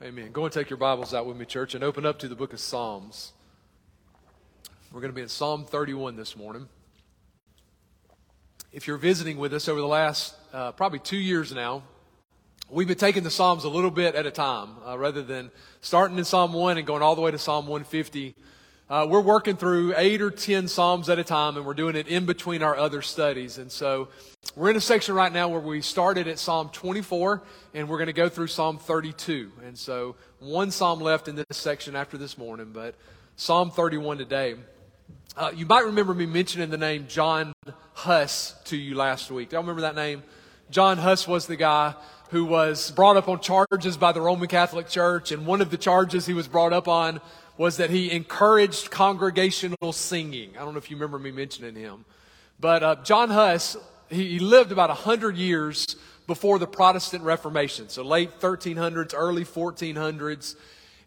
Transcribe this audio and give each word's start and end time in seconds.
Amen. 0.00 0.30
Go 0.30 0.44
and 0.44 0.52
take 0.52 0.70
your 0.70 0.76
Bibles 0.76 1.12
out 1.12 1.26
with 1.26 1.36
me, 1.36 1.44
church, 1.44 1.74
and 1.74 1.82
open 1.82 2.06
up 2.06 2.20
to 2.20 2.28
the 2.28 2.36
book 2.36 2.52
of 2.52 2.60
Psalms. 2.60 3.32
We're 4.92 5.00
going 5.00 5.10
to 5.10 5.14
be 5.14 5.22
in 5.22 5.28
Psalm 5.28 5.64
31 5.64 6.14
this 6.14 6.36
morning. 6.36 6.68
If 8.70 8.86
you're 8.86 8.96
visiting 8.96 9.38
with 9.38 9.52
us 9.52 9.66
over 9.66 9.80
the 9.80 9.88
last 9.88 10.36
uh, 10.52 10.70
probably 10.70 11.00
two 11.00 11.16
years 11.16 11.52
now, 11.52 11.82
we've 12.70 12.86
been 12.86 12.96
taking 12.96 13.24
the 13.24 13.30
Psalms 13.30 13.64
a 13.64 13.68
little 13.68 13.90
bit 13.90 14.14
at 14.14 14.24
a 14.24 14.30
time 14.30 14.76
uh, 14.86 14.96
rather 14.96 15.20
than 15.20 15.50
starting 15.80 16.16
in 16.16 16.24
Psalm 16.24 16.52
1 16.52 16.78
and 16.78 16.86
going 16.86 17.02
all 17.02 17.16
the 17.16 17.20
way 17.20 17.32
to 17.32 17.38
Psalm 17.38 17.66
150. 17.66 18.36
Uh, 18.88 19.04
we're 19.10 19.20
working 19.20 19.56
through 19.56 19.94
eight 19.96 20.22
or 20.22 20.30
ten 20.30 20.68
Psalms 20.68 21.08
at 21.08 21.18
a 21.18 21.24
time, 21.24 21.56
and 21.56 21.66
we're 21.66 21.74
doing 21.74 21.96
it 21.96 22.06
in 22.06 22.24
between 22.24 22.62
our 22.62 22.76
other 22.76 23.02
studies. 23.02 23.58
And 23.58 23.70
so 23.72 24.10
we're 24.58 24.70
in 24.70 24.76
a 24.76 24.80
section 24.80 25.14
right 25.14 25.32
now 25.32 25.46
where 25.46 25.60
we 25.60 25.80
started 25.80 26.26
at 26.26 26.36
Psalm 26.36 26.68
24, 26.70 27.40
and 27.74 27.88
we're 27.88 27.96
going 27.96 28.08
to 28.08 28.12
go 28.12 28.28
through 28.28 28.48
Psalm 28.48 28.76
32. 28.76 29.52
And 29.64 29.78
so 29.78 30.16
one 30.40 30.72
Psalm 30.72 31.00
left 31.00 31.28
in 31.28 31.36
this 31.36 31.46
section 31.52 31.94
after 31.94 32.18
this 32.18 32.36
morning, 32.36 32.70
but 32.72 32.96
Psalm 33.36 33.70
31 33.70 34.18
today. 34.18 34.56
Uh, 35.36 35.52
you 35.54 35.64
might 35.64 35.84
remember 35.84 36.12
me 36.12 36.26
mentioning 36.26 36.70
the 36.70 36.76
name 36.76 37.06
John 37.08 37.52
Huss 37.92 38.56
to 38.64 38.76
you 38.76 38.96
last 38.96 39.30
week. 39.30 39.52
You 39.52 39.58
remember 39.58 39.82
that 39.82 39.94
name? 39.94 40.24
John 40.70 40.98
Huss 40.98 41.28
was 41.28 41.46
the 41.46 41.54
guy 41.54 41.94
who 42.30 42.44
was 42.44 42.90
brought 42.90 43.16
up 43.16 43.28
on 43.28 43.38
charges 43.38 43.96
by 43.96 44.10
the 44.10 44.20
Roman 44.20 44.48
Catholic 44.48 44.88
Church, 44.88 45.30
and 45.30 45.46
one 45.46 45.60
of 45.60 45.70
the 45.70 45.78
charges 45.78 46.26
he 46.26 46.34
was 46.34 46.48
brought 46.48 46.72
up 46.72 46.88
on 46.88 47.20
was 47.56 47.76
that 47.76 47.90
he 47.90 48.10
encouraged 48.10 48.90
congregational 48.90 49.92
singing. 49.92 50.56
I 50.56 50.64
don't 50.64 50.74
know 50.74 50.78
if 50.78 50.90
you 50.90 50.96
remember 50.96 51.20
me 51.20 51.30
mentioning 51.30 51.76
him. 51.76 52.04
But 52.58 52.82
uh, 52.82 52.96
John 53.04 53.30
Huss, 53.30 53.76
he, 54.10 54.38
lived 54.38 54.72
about 54.72 54.88
100 54.88 55.36
years 55.36 55.96
before 56.26 56.58
the 56.58 56.66
Protestant 56.66 57.24
Reformation, 57.24 57.88
so 57.88 58.02
late 58.02 58.38
1300s, 58.40 59.14
early 59.16 59.44
1400s. 59.44 60.56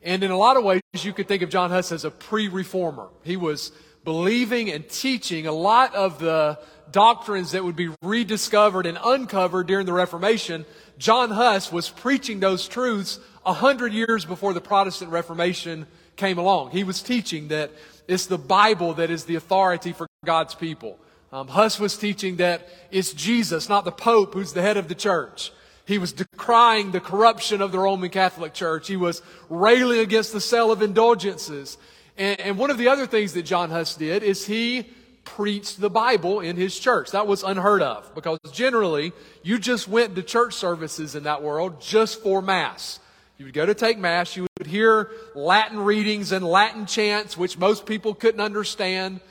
And 0.04 0.24
in 0.24 0.32
a 0.32 0.38
lot 0.38 0.58
of 0.58 0.64
ways, 0.64 0.82
you 0.94 1.14
could 1.14 1.28
think 1.28 1.44
of 1.44 1.50
John 1.50 1.70
Huss 1.70 1.92
as 1.92 2.06
a 2.06 2.12
pre 2.12 2.48
reformer. 2.48 3.10
He 3.24 3.38
was 3.38 3.72
believing 4.04 4.72
and 4.72 4.88
teaching 4.90 5.46
a 5.46 5.52
lot 5.52 5.94
of 5.94 6.20
the 6.20 6.60
doctrines 6.92 7.52
that 7.52 7.64
would 7.64 7.76
be 7.76 7.90
rediscovered 8.02 8.86
and 8.86 8.98
uncovered 9.04 9.68
during 9.68 9.86
the 9.86 9.94
Reformation. 9.94 10.66
John 10.98 11.30
Huss 11.32 11.72
was 11.72 11.90
preaching 11.90 12.40
those 12.40 12.68
truths 12.68 13.20
a 13.46 13.54
hundred 13.54 13.94
years 13.94 14.26
before 14.26 14.54
the 14.54 14.62
Protestant 14.62 15.12
Reformation 15.12 15.88
came 16.16 16.38
along. 16.38 16.72
He 16.72 16.84
was 16.84 17.02
teaching 17.02 17.48
that 17.50 17.72
it's 18.08 18.26
the 18.26 18.38
Bible 18.38 18.96
that 18.96 19.10
is 19.10 19.26
the 19.26 19.36
authority 19.36 19.94
for 19.94 20.08
God's 20.26 20.56
people. 20.56 21.00
Um, 21.32 21.48
Huss 21.48 21.80
was 21.80 21.98
teaching 21.98 22.38
that 22.38 22.68
it's 22.92 23.14
Jesus, 23.14 23.70
not 23.70 23.86
the 23.86 23.92
Pope, 23.92 24.34
who's 24.34 24.52
the 24.52 24.62
head 24.62 24.76
of 24.76 24.90
the 24.90 24.96
church. 24.96 25.52
He 25.86 25.98
was 25.98 26.12
decrying 26.12 26.92
the 26.92 27.00
corruption 27.00 27.62
of 27.62 27.72
the 27.72 27.80
Roman 27.80 28.10
Catholic 28.10 28.54
Church. 28.54 28.88
He 28.88 28.98
was 28.98 29.22
railing 29.50 30.00
against 30.00 30.34
the 30.34 30.42
sale 30.42 30.72
of 30.72 30.82
indulgences. 30.82 31.78
And, 32.18 32.40
and 32.40 32.58
one 32.58 32.70
of 32.70 32.78
the 32.78 32.90
other 32.90 33.08
things 33.08 33.34
that 33.34 33.44
John 33.44 33.70
Huss 33.70 33.96
did 33.96 34.24
is 34.24 34.46
he 34.46 34.90
preached 35.24 35.80
the 35.80 35.90
Bible 35.90 36.42
in 36.42 36.58
his 36.58 36.78
church. 36.78 37.12
That 37.12 37.28
was 37.28 37.44
unheard 37.44 37.82
of 37.82 38.14
because 38.14 38.40
generally 38.52 39.14
you 39.44 39.58
just 39.58 39.88
went 39.88 40.16
to 40.16 40.24
church 40.24 40.54
services 40.54 41.16
in 41.16 41.24
that 41.24 41.42
world 41.42 41.82
just 41.82 42.22
for 42.22 42.42
Mass. 42.42 43.00
You 43.38 43.46
would 43.46 43.54
go 43.54 43.66
to 43.66 43.74
take 43.74 43.98
Mass, 43.98 44.36
you 44.36 44.48
would 44.58 44.68
hear 44.68 45.12
Latin 45.34 45.80
readings 45.80 46.32
and 46.32 46.46
Latin 46.46 46.86
chants, 46.86 47.38
which 47.38 47.58
most 47.58 47.86
people 47.86 48.14
couldn't 48.14 48.42
understand. 48.42 49.22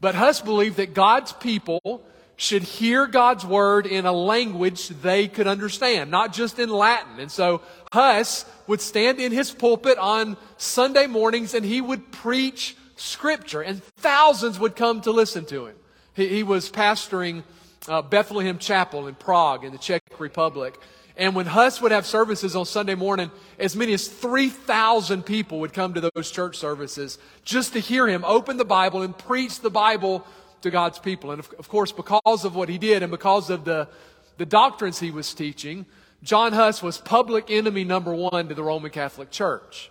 But 0.00 0.14
Huss 0.14 0.40
believed 0.40 0.76
that 0.76 0.94
God's 0.94 1.32
people 1.32 2.04
should 2.36 2.62
hear 2.62 3.06
God's 3.06 3.44
word 3.44 3.84
in 3.84 4.06
a 4.06 4.12
language 4.12 4.88
they 4.88 5.26
could 5.26 5.48
understand, 5.48 6.10
not 6.10 6.32
just 6.32 6.60
in 6.60 6.68
Latin. 6.68 7.18
And 7.18 7.32
so 7.32 7.62
Huss 7.92 8.44
would 8.68 8.80
stand 8.80 9.18
in 9.18 9.32
his 9.32 9.50
pulpit 9.50 9.98
on 9.98 10.36
Sunday 10.56 11.08
mornings 11.08 11.52
and 11.52 11.64
he 11.64 11.80
would 11.80 12.12
preach 12.12 12.76
scripture, 12.94 13.60
and 13.60 13.82
thousands 13.98 14.58
would 14.58 14.76
come 14.76 15.00
to 15.02 15.10
listen 15.10 15.44
to 15.46 15.66
him. 15.66 15.76
He, 16.14 16.28
he 16.28 16.42
was 16.42 16.70
pastoring 16.70 17.42
uh, 17.88 18.02
Bethlehem 18.02 18.58
Chapel 18.58 19.06
in 19.06 19.14
Prague 19.14 19.64
in 19.64 19.72
the 19.72 19.78
Czech 19.78 20.02
Republic. 20.18 20.78
And 21.18 21.34
when 21.34 21.46
Huss 21.46 21.82
would 21.82 21.90
have 21.90 22.06
services 22.06 22.54
on 22.54 22.64
Sunday 22.64 22.94
morning, 22.94 23.32
as 23.58 23.74
many 23.74 23.92
as 23.92 24.06
3,000 24.06 25.26
people 25.26 25.58
would 25.58 25.72
come 25.72 25.94
to 25.94 26.10
those 26.14 26.30
church 26.30 26.56
services 26.56 27.18
just 27.44 27.72
to 27.72 27.80
hear 27.80 28.06
him 28.06 28.24
open 28.24 28.56
the 28.56 28.64
Bible 28.64 29.02
and 29.02 29.18
preach 29.18 29.60
the 29.60 29.68
Bible 29.68 30.24
to 30.62 30.70
God's 30.70 31.00
people. 31.00 31.32
And 31.32 31.40
of, 31.40 31.52
of 31.58 31.68
course, 31.68 31.90
because 31.90 32.44
of 32.44 32.54
what 32.54 32.68
he 32.68 32.78
did 32.78 33.02
and 33.02 33.10
because 33.10 33.50
of 33.50 33.64
the, 33.64 33.88
the 34.36 34.46
doctrines 34.46 35.00
he 35.00 35.10
was 35.10 35.34
teaching, 35.34 35.86
John 36.22 36.52
Huss 36.52 36.84
was 36.84 36.98
public 36.98 37.50
enemy 37.50 37.82
number 37.82 38.14
one 38.14 38.48
to 38.48 38.54
the 38.54 38.62
Roman 38.62 38.92
Catholic 38.92 39.32
Church. 39.32 39.90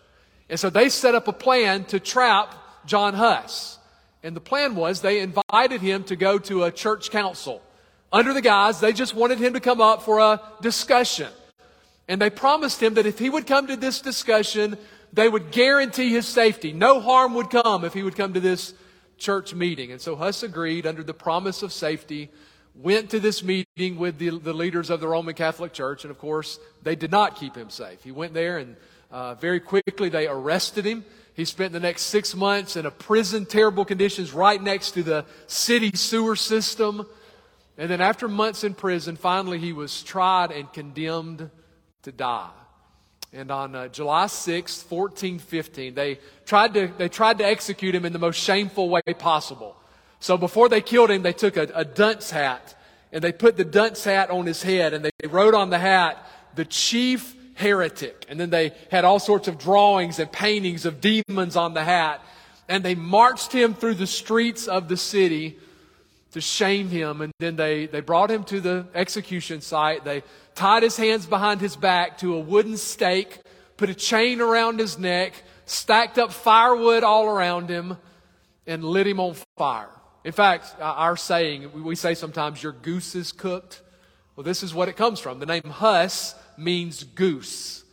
And 0.49 0.57
so 0.57 0.69
they 0.69 0.87
set 0.87 1.13
up 1.13 1.27
a 1.27 1.33
plan 1.33 1.83
to 1.85 1.99
trap 1.99 2.55
John 2.85 3.13
Huss. 3.13 3.79
And 4.23 4.33
the 4.33 4.41
plan 4.41 4.75
was 4.75 5.01
they 5.01 5.19
invited 5.19 5.81
him 5.81 6.05
to 6.05 6.15
go 6.15 6.37
to 6.39 6.63
a 6.63 6.71
church 6.71 7.11
council 7.11 7.61
under 8.11 8.33
the 8.33 8.41
guise 8.41 8.79
they 8.79 8.93
just 8.93 9.13
wanted 9.13 9.39
him 9.39 9.53
to 9.53 9.59
come 9.59 9.81
up 9.81 10.03
for 10.03 10.19
a 10.19 10.41
discussion. 10.61 11.29
And 12.07 12.21
they 12.21 12.29
promised 12.29 12.81
him 12.81 12.93
that 12.93 13.05
if 13.05 13.19
he 13.19 13.29
would 13.29 13.45
come 13.45 13.67
to 13.67 13.75
this 13.75 13.99
discussion, 13.99 14.77
they 15.11 15.27
would 15.27 15.51
guarantee 15.51 16.09
his 16.09 16.27
safety. 16.27 16.71
No 16.71 17.01
harm 17.01 17.33
would 17.33 17.49
come 17.49 17.83
if 17.83 17.93
he 17.93 18.03
would 18.03 18.15
come 18.15 18.33
to 18.33 18.39
this 18.39 18.73
church 19.17 19.53
meeting. 19.53 19.91
And 19.91 19.99
so 19.99 20.15
Huss 20.15 20.43
agreed 20.43 20.85
under 20.85 21.03
the 21.03 21.13
promise 21.13 21.63
of 21.63 21.73
safety, 21.73 22.29
went 22.75 23.09
to 23.09 23.19
this 23.19 23.43
meeting 23.43 23.97
with 23.97 24.19
the, 24.19 24.37
the 24.37 24.53
leaders 24.53 24.89
of 24.89 24.99
the 24.99 25.07
Roman 25.07 25.33
Catholic 25.33 25.73
Church. 25.73 26.03
And 26.03 26.11
of 26.11 26.17
course, 26.17 26.59
they 26.83 26.95
did 26.95 27.11
not 27.11 27.35
keep 27.35 27.55
him 27.55 27.69
safe. 27.69 28.03
He 28.03 28.11
went 28.11 28.33
there 28.33 28.57
and 28.57 28.75
uh, 29.11 29.35
very 29.35 29.59
quickly 29.59 30.09
they 30.09 30.27
arrested 30.27 30.85
him. 30.85 31.03
He 31.33 31.45
spent 31.45 31.71
the 31.71 31.79
next 31.79 32.03
six 32.03 32.35
months 32.35 32.75
in 32.75 32.85
a 32.85 32.91
prison, 32.91 33.45
terrible 33.45 33.85
conditions, 33.85 34.33
right 34.33 34.61
next 34.61 34.91
to 34.91 35.03
the 35.03 35.25
city 35.45 35.91
sewer 35.93 36.35
system. 36.35 37.05
And 37.77 37.91
then 37.91 38.01
after 38.01 38.27
months 38.27 38.63
in 38.63 38.73
prison, 38.73 39.15
finally 39.15 39.59
he 39.59 39.71
was 39.71 40.01
tried 40.03 40.51
and 40.51 40.71
condemned 40.73 41.49
to 42.03 42.11
die. 42.11 42.49
And 43.33 43.51
on 43.51 43.75
uh, 43.75 43.87
July 43.89 44.25
6th, 44.25 44.89
1415, 44.89 45.93
they 45.93 46.19
tried, 46.45 46.73
to, 46.73 46.87
they 46.97 47.09
tried 47.09 47.37
to 47.39 47.45
execute 47.45 47.93
him 47.93 48.05
in 48.05 48.13
the 48.13 48.19
most 48.19 48.39
shameful 48.39 48.89
way 48.89 49.01
possible. 49.19 49.75
So 50.19 50.37
before 50.37 50.69
they 50.69 50.81
killed 50.81 51.11
him, 51.11 51.21
they 51.21 51.33
took 51.33 51.57
a, 51.57 51.69
a 51.75 51.85
dunce 51.85 52.31
hat 52.31 52.75
and 53.11 53.23
they 53.23 53.31
put 53.31 53.57
the 53.57 53.65
dunce 53.65 54.03
hat 54.03 54.29
on 54.31 54.45
his 54.45 54.63
head 54.63 54.93
and 54.93 55.05
they 55.05 55.27
wrote 55.27 55.53
on 55.53 55.69
the 55.69 55.77
hat, 55.77 56.25
the 56.55 56.65
chief 56.65 57.35
heretic. 57.53 58.25
And 58.29 58.39
then 58.39 58.49
they 58.49 58.73
had 58.89 59.05
all 59.05 59.19
sorts 59.19 59.47
of 59.47 59.59
drawings 59.59 60.19
and 60.19 60.31
paintings 60.31 60.85
of 60.85 61.01
demons 61.01 61.55
on 61.55 61.73
the 61.73 61.83
hat. 61.83 62.23
And 62.67 62.83
they 62.83 62.95
marched 62.95 63.51
him 63.51 63.73
through 63.73 63.95
the 63.95 64.07
streets 64.07 64.67
of 64.67 64.87
the 64.87 64.97
city 64.97 65.59
to 66.37 66.41
shame 66.41 66.89
him. 66.89 67.21
And 67.21 67.33
then 67.39 67.55
they, 67.55 67.87
they 67.87 68.01
brought 68.01 68.29
him 68.29 68.43
to 68.45 68.61
the 68.61 68.85
execution 68.93 69.61
site. 69.61 70.05
They 70.05 70.23
tied 70.55 70.83
his 70.83 70.95
hands 70.95 71.25
behind 71.25 71.61
his 71.61 71.75
back 71.75 72.19
to 72.19 72.35
a 72.35 72.39
wooden 72.39 72.77
stake, 72.77 73.39
put 73.75 73.89
a 73.89 73.95
chain 73.95 74.39
around 74.39 74.79
his 74.79 74.97
neck, 74.97 75.33
stacked 75.65 76.17
up 76.17 76.31
firewood 76.31 77.03
all 77.03 77.25
around 77.25 77.69
him, 77.69 77.97
and 78.65 78.83
lit 78.83 79.07
him 79.07 79.19
on 79.19 79.35
fire. 79.57 79.89
In 80.23 80.31
fact, 80.31 80.75
uh, 80.79 80.83
our 80.83 81.17
saying, 81.17 81.83
we 81.83 81.95
say 81.95 82.13
sometimes 82.13 82.61
your 82.61 82.73
goose 82.73 83.15
is 83.15 83.31
cooked. 83.31 83.81
Well, 84.35 84.43
this 84.43 84.61
is 84.61 84.73
what 84.73 84.89
it 84.89 84.97
comes 84.97 85.19
from. 85.19 85.39
The 85.39 85.45
name 85.45 85.63
Huss 85.63 86.35
means 86.57 87.03
goose. 87.03 87.83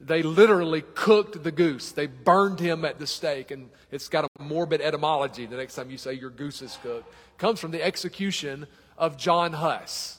They 0.00 0.22
literally 0.22 0.82
cooked 0.94 1.42
the 1.42 1.52
goose. 1.52 1.92
They 1.92 2.06
burned 2.06 2.58
him 2.58 2.84
at 2.86 2.98
the 2.98 3.06
stake, 3.06 3.50
and 3.50 3.68
it's 3.90 4.08
got 4.08 4.24
a 4.24 4.42
morbid 4.42 4.80
etymology 4.80 5.44
the 5.44 5.56
next 5.56 5.74
time 5.74 5.90
you 5.90 5.98
say 5.98 6.14
your 6.14 6.30
goose 6.30 6.62
is 6.62 6.78
cooked. 6.82 7.08
It 7.08 7.38
comes 7.38 7.60
from 7.60 7.70
the 7.70 7.82
execution 7.82 8.66
of 8.96 9.18
John 9.18 9.52
Huss. 9.52 10.18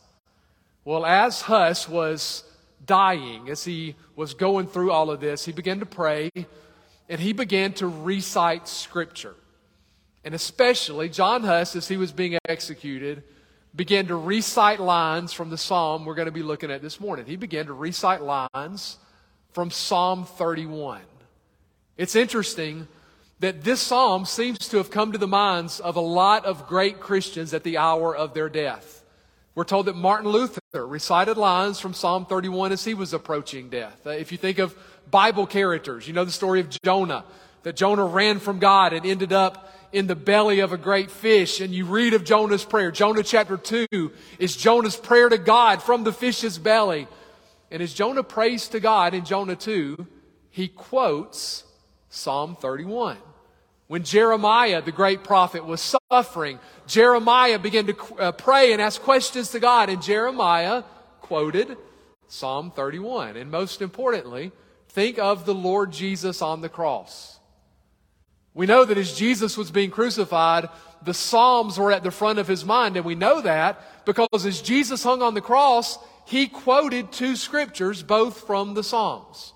Well, 0.85 1.05
as 1.05 1.41
Huss 1.41 1.89
was 1.89 2.43
dying, 2.85 3.49
as 3.49 3.63
he 3.63 3.95
was 4.15 4.33
going 4.33 4.67
through 4.67 4.91
all 4.91 5.09
of 5.09 5.19
this, 5.19 5.45
he 5.45 5.51
began 5.51 5.79
to 5.79 5.85
pray 5.85 6.29
and 7.09 7.19
he 7.19 7.33
began 7.33 7.73
to 7.73 7.87
recite 7.87 8.67
scripture. 8.67 9.35
And 10.23 10.33
especially, 10.33 11.09
John 11.09 11.43
Huss, 11.43 11.75
as 11.75 11.87
he 11.87 11.97
was 11.97 12.11
being 12.11 12.37
executed, 12.47 13.23
began 13.75 14.07
to 14.07 14.15
recite 14.15 14.79
lines 14.79 15.33
from 15.33 15.49
the 15.49 15.57
psalm 15.57 16.05
we're 16.05 16.15
going 16.15 16.27
to 16.27 16.31
be 16.31 16.43
looking 16.43 16.71
at 16.71 16.81
this 16.81 16.99
morning. 16.99 17.25
He 17.25 17.35
began 17.35 17.65
to 17.65 17.73
recite 17.73 18.21
lines 18.21 18.97
from 19.53 19.71
Psalm 19.71 20.25
31. 20.25 21.01
It's 21.97 22.15
interesting 22.15 22.87
that 23.39 23.63
this 23.63 23.81
psalm 23.81 24.25
seems 24.25 24.59
to 24.69 24.77
have 24.77 24.91
come 24.91 25.11
to 25.11 25.17
the 25.17 25.27
minds 25.27 25.79
of 25.79 25.95
a 25.95 26.01
lot 26.01 26.45
of 26.45 26.67
great 26.67 26.99
Christians 26.99 27.53
at 27.53 27.63
the 27.63 27.77
hour 27.77 28.15
of 28.15 28.33
their 28.33 28.49
death. 28.49 29.03
We're 29.55 29.65
told 29.65 29.87
that 29.87 29.95
Martin 29.95 30.29
Luther 30.29 30.61
recited 30.73 31.37
lines 31.37 31.79
from 31.79 31.93
Psalm 31.93 32.25
31 32.25 32.71
as 32.71 32.85
he 32.85 32.93
was 32.93 33.13
approaching 33.13 33.69
death. 33.69 33.99
Uh, 34.05 34.11
if 34.11 34.31
you 34.31 34.37
think 34.37 34.59
of 34.59 34.77
Bible 35.09 35.45
characters, 35.45 36.07
you 36.07 36.13
know 36.13 36.23
the 36.23 36.31
story 36.31 36.61
of 36.61 36.69
Jonah, 36.85 37.25
that 37.63 37.75
Jonah 37.75 38.05
ran 38.05 38.39
from 38.39 38.59
God 38.59 38.93
and 38.93 39.05
ended 39.05 39.33
up 39.33 39.75
in 39.91 40.07
the 40.07 40.15
belly 40.15 40.61
of 40.61 40.71
a 40.71 40.77
great 40.77 41.11
fish. 41.11 41.59
And 41.59 41.73
you 41.73 41.85
read 41.85 42.13
of 42.13 42.23
Jonah's 42.23 42.63
prayer. 42.63 42.91
Jonah 42.91 43.23
chapter 43.23 43.57
2 43.57 43.87
is 44.39 44.55
Jonah's 44.55 44.95
prayer 44.95 45.27
to 45.27 45.37
God 45.37 45.83
from 45.83 46.03
the 46.03 46.13
fish's 46.13 46.57
belly. 46.57 47.07
And 47.71 47.81
as 47.81 47.93
Jonah 47.93 48.23
prays 48.23 48.67
to 48.69 48.81
God 48.81 49.13
in 49.13 49.23
Jonah 49.23 49.55
2, 49.55 50.05
he 50.49 50.67
quotes 50.67 51.63
Psalm 52.09 52.57
31. 52.57 53.17
When 53.87 54.03
Jeremiah, 54.03 54.81
the 54.81 54.91
great 54.91 55.23
prophet, 55.23 55.65
was 55.65 55.95
suffering, 56.11 56.59
Jeremiah 56.85 57.59
began 57.59 57.87
to 57.87 57.95
uh, 58.19 58.31
pray 58.33 58.73
and 58.73 58.81
ask 58.81 59.01
questions 59.01 59.51
to 59.51 59.59
God, 59.59 59.89
and 59.89 60.01
Jeremiah 60.01 60.83
quoted 61.21 61.77
Psalm 62.27 62.71
31. 62.71 63.37
And 63.37 63.49
most 63.49 63.81
importantly, 63.81 64.51
think 64.89 65.17
of 65.17 65.45
the 65.45 65.53
Lord 65.53 65.91
Jesus 65.91 66.41
on 66.41 66.61
the 66.61 66.69
cross. 66.69 67.39
We 68.53 68.65
know 68.65 68.83
that 68.83 68.97
as 68.97 69.17
Jesus 69.17 69.57
was 69.57 69.71
being 69.71 69.91
crucified, 69.91 70.67
the 71.03 71.13
Psalms 71.13 71.79
were 71.79 71.91
at 71.91 72.03
the 72.03 72.11
front 72.11 72.39
of 72.39 72.47
his 72.47 72.65
mind, 72.65 72.97
and 72.97 73.05
we 73.05 73.15
know 73.15 73.41
that 73.41 74.05
because 74.05 74.45
as 74.45 74.61
Jesus 74.61 75.03
hung 75.03 75.21
on 75.21 75.33
the 75.33 75.41
cross, 75.41 75.97
he 76.25 76.47
quoted 76.47 77.11
two 77.11 77.35
scriptures, 77.35 78.03
both 78.03 78.45
from 78.45 78.73
the 78.73 78.83
Psalms. 78.83 79.53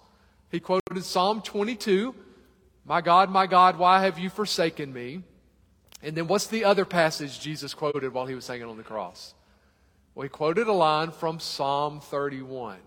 He 0.52 0.60
quoted 0.60 1.04
Psalm 1.04 1.42
22, 1.42 2.16
My 2.86 3.02
God, 3.02 3.30
my 3.30 3.48
God, 3.48 3.78
why 3.78 4.04
have 4.04 4.20
you 4.20 4.30
forsaken 4.30 4.94
me? 4.94 5.24
And 6.02 6.16
then 6.16 6.28
what's 6.28 6.48
the 6.48 6.66
other 6.66 6.86
passage 6.86 7.40
Jesus 7.40 7.74
quoted 7.74 8.14
while 8.14 8.26
he 8.26 8.36
was 8.36 8.48
hanging 8.48 8.68
on 8.68 8.78
the 8.78 8.84
cross? 8.84 9.34
Well, 10.14 10.24
he 10.24 10.30
quoted 10.30 10.68
a 10.68 10.74
line 10.74 11.12
from 11.12 11.40
Psalm 11.40 12.00
31 12.00 12.78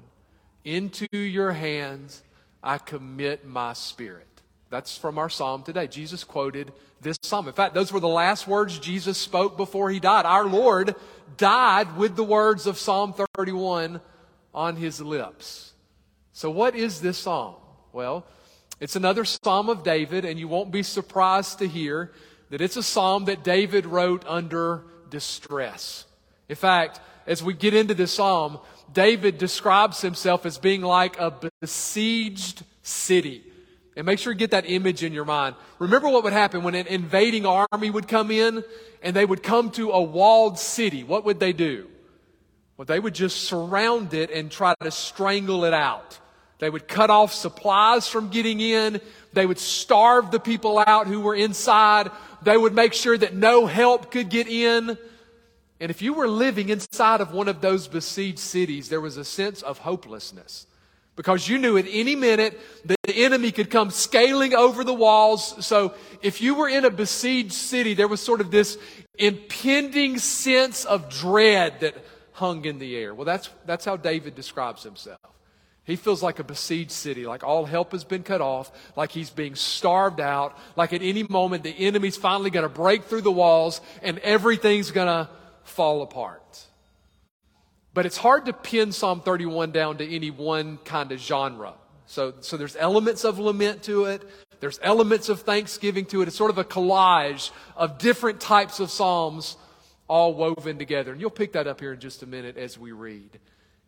Into 0.64 1.06
your 1.12 1.52
hands 1.52 2.22
I 2.62 2.78
commit 2.78 3.46
my 3.46 3.72
spirit. 3.72 4.26
That's 4.70 4.96
from 4.96 5.18
our 5.18 5.30
psalm 5.30 5.62
today. 5.62 5.86
Jesus 5.86 6.24
quoted 6.24 6.72
this 7.00 7.16
psalm. 7.22 7.48
In 7.48 7.54
fact, 7.54 7.74
those 7.74 7.92
were 7.92 8.00
the 8.00 8.08
last 8.08 8.46
words 8.46 8.78
Jesus 8.78 9.16
spoke 9.16 9.56
before 9.56 9.90
he 9.90 10.00
died. 10.00 10.26
Our 10.26 10.44
Lord 10.44 10.94
died 11.36 11.96
with 11.96 12.16
the 12.16 12.24
words 12.24 12.66
of 12.66 12.78
Psalm 12.78 13.14
31 13.36 14.00
on 14.54 14.76
his 14.76 15.00
lips. 15.00 15.72
So, 16.32 16.50
what 16.50 16.74
is 16.74 17.00
this 17.00 17.18
psalm? 17.18 17.56
Well, 17.92 18.24
it's 18.80 18.96
another 18.96 19.24
psalm 19.24 19.68
of 19.68 19.82
David, 19.82 20.24
and 20.24 20.38
you 20.38 20.48
won't 20.48 20.70
be 20.70 20.82
surprised 20.82 21.58
to 21.58 21.66
hear 21.68 22.12
that 22.50 22.60
it's 22.60 22.76
a 22.76 22.82
psalm 22.82 23.24
that 23.26 23.42
David 23.42 23.86
wrote 23.86 24.24
under 24.26 24.84
distress. 25.10 26.04
In 26.48 26.56
fact, 26.56 27.00
as 27.26 27.42
we 27.42 27.54
get 27.54 27.74
into 27.74 27.94
this 27.94 28.12
psalm, 28.12 28.58
David 28.92 29.38
describes 29.38 30.00
himself 30.00 30.46
as 30.46 30.58
being 30.58 30.82
like 30.82 31.18
a 31.18 31.34
besieged 31.60 32.64
city. 32.82 33.42
And 33.98 34.06
make 34.06 34.20
sure 34.20 34.32
you 34.32 34.38
get 34.38 34.52
that 34.52 34.70
image 34.70 35.02
in 35.02 35.12
your 35.12 35.24
mind. 35.24 35.56
Remember 35.80 36.08
what 36.08 36.22
would 36.22 36.32
happen 36.32 36.62
when 36.62 36.76
an 36.76 36.86
invading 36.86 37.44
army 37.44 37.90
would 37.90 38.06
come 38.06 38.30
in 38.30 38.62
and 39.02 39.16
they 39.16 39.24
would 39.24 39.42
come 39.42 39.72
to 39.72 39.90
a 39.90 40.00
walled 40.00 40.56
city. 40.56 41.02
What 41.02 41.24
would 41.24 41.40
they 41.40 41.52
do? 41.52 41.88
Well, 42.76 42.84
they 42.84 43.00
would 43.00 43.16
just 43.16 43.42
surround 43.42 44.14
it 44.14 44.30
and 44.30 44.52
try 44.52 44.76
to 44.82 44.92
strangle 44.92 45.64
it 45.64 45.74
out. 45.74 46.20
They 46.60 46.70
would 46.70 46.86
cut 46.86 47.10
off 47.10 47.34
supplies 47.34 48.06
from 48.06 48.28
getting 48.28 48.60
in. 48.60 49.00
They 49.32 49.46
would 49.46 49.58
starve 49.58 50.30
the 50.30 50.38
people 50.38 50.78
out 50.78 51.08
who 51.08 51.18
were 51.18 51.34
inside. 51.34 52.08
They 52.42 52.56
would 52.56 52.74
make 52.74 52.92
sure 52.92 53.18
that 53.18 53.34
no 53.34 53.66
help 53.66 54.12
could 54.12 54.28
get 54.28 54.46
in. 54.46 54.96
And 55.80 55.90
if 55.90 56.02
you 56.02 56.14
were 56.14 56.28
living 56.28 56.68
inside 56.68 57.20
of 57.20 57.32
one 57.32 57.48
of 57.48 57.60
those 57.60 57.88
besieged 57.88 58.38
cities, 58.38 58.90
there 58.90 59.00
was 59.00 59.16
a 59.16 59.24
sense 59.24 59.60
of 59.60 59.78
hopelessness 59.78 60.67
because 61.18 61.48
you 61.48 61.58
knew 61.58 61.76
at 61.76 61.86
any 61.90 62.14
minute 62.14 62.56
the 62.84 62.96
enemy 63.24 63.50
could 63.50 63.70
come 63.70 63.90
scaling 63.90 64.54
over 64.54 64.84
the 64.84 64.94
walls. 64.94 65.66
So 65.66 65.94
if 66.22 66.40
you 66.40 66.54
were 66.54 66.68
in 66.68 66.84
a 66.84 66.90
besieged 66.90 67.54
city, 67.54 67.94
there 67.94 68.06
was 68.06 68.20
sort 68.20 68.40
of 68.40 68.52
this 68.52 68.78
impending 69.18 70.18
sense 70.18 70.84
of 70.84 71.10
dread 71.10 71.80
that 71.80 71.96
hung 72.34 72.64
in 72.64 72.78
the 72.78 72.96
air. 72.96 73.16
Well, 73.16 73.24
that's, 73.24 73.50
that's 73.66 73.84
how 73.84 73.96
David 73.96 74.36
describes 74.36 74.84
himself. 74.84 75.18
He 75.82 75.96
feels 75.96 76.22
like 76.22 76.38
a 76.38 76.44
besieged 76.44 76.92
city, 76.92 77.26
like 77.26 77.42
all 77.42 77.64
help 77.64 77.90
has 77.90 78.04
been 78.04 78.22
cut 78.22 78.40
off, 78.40 78.70
like 78.94 79.10
he's 79.10 79.30
being 79.30 79.56
starved 79.56 80.20
out, 80.20 80.56
like 80.76 80.92
at 80.92 81.02
any 81.02 81.24
moment 81.24 81.64
the 81.64 81.76
enemy's 81.76 82.16
finally 82.16 82.50
going 82.50 82.62
to 82.62 82.68
break 82.72 83.02
through 83.06 83.22
the 83.22 83.32
walls 83.32 83.80
and 84.02 84.20
everything's 84.20 84.92
going 84.92 85.08
to 85.08 85.28
fall 85.64 86.02
apart. 86.02 86.64
But 87.98 88.06
it's 88.06 88.16
hard 88.16 88.46
to 88.46 88.52
pin 88.52 88.92
Psalm 88.92 89.22
31 89.22 89.72
down 89.72 89.98
to 89.98 90.08
any 90.08 90.30
one 90.30 90.78
kind 90.84 91.10
of 91.10 91.18
genre. 91.18 91.74
So, 92.06 92.34
so 92.38 92.56
there's 92.56 92.76
elements 92.76 93.24
of 93.24 93.40
lament 93.40 93.82
to 93.82 94.04
it. 94.04 94.22
There's 94.60 94.78
elements 94.84 95.28
of 95.28 95.40
thanksgiving 95.40 96.04
to 96.04 96.22
it. 96.22 96.28
It's 96.28 96.36
sort 96.36 96.52
of 96.52 96.58
a 96.58 96.64
collage 96.64 97.50
of 97.74 97.98
different 97.98 98.40
types 98.40 98.78
of 98.78 98.92
Psalms 98.92 99.56
all 100.06 100.32
woven 100.32 100.78
together. 100.78 101.10
And 101.10 101.20
you'll 101.20 101.30
pick 101.30 101.54
that 101.54 101.66
up 101.66 101.80
here 101.80 101.92
in 101.92 101.98
just 101.98 102.22
a 102.22 102.26
minute 102.26 102.56
as 102.56 102.78
we 102.78 102.92
read. 102.92 103.40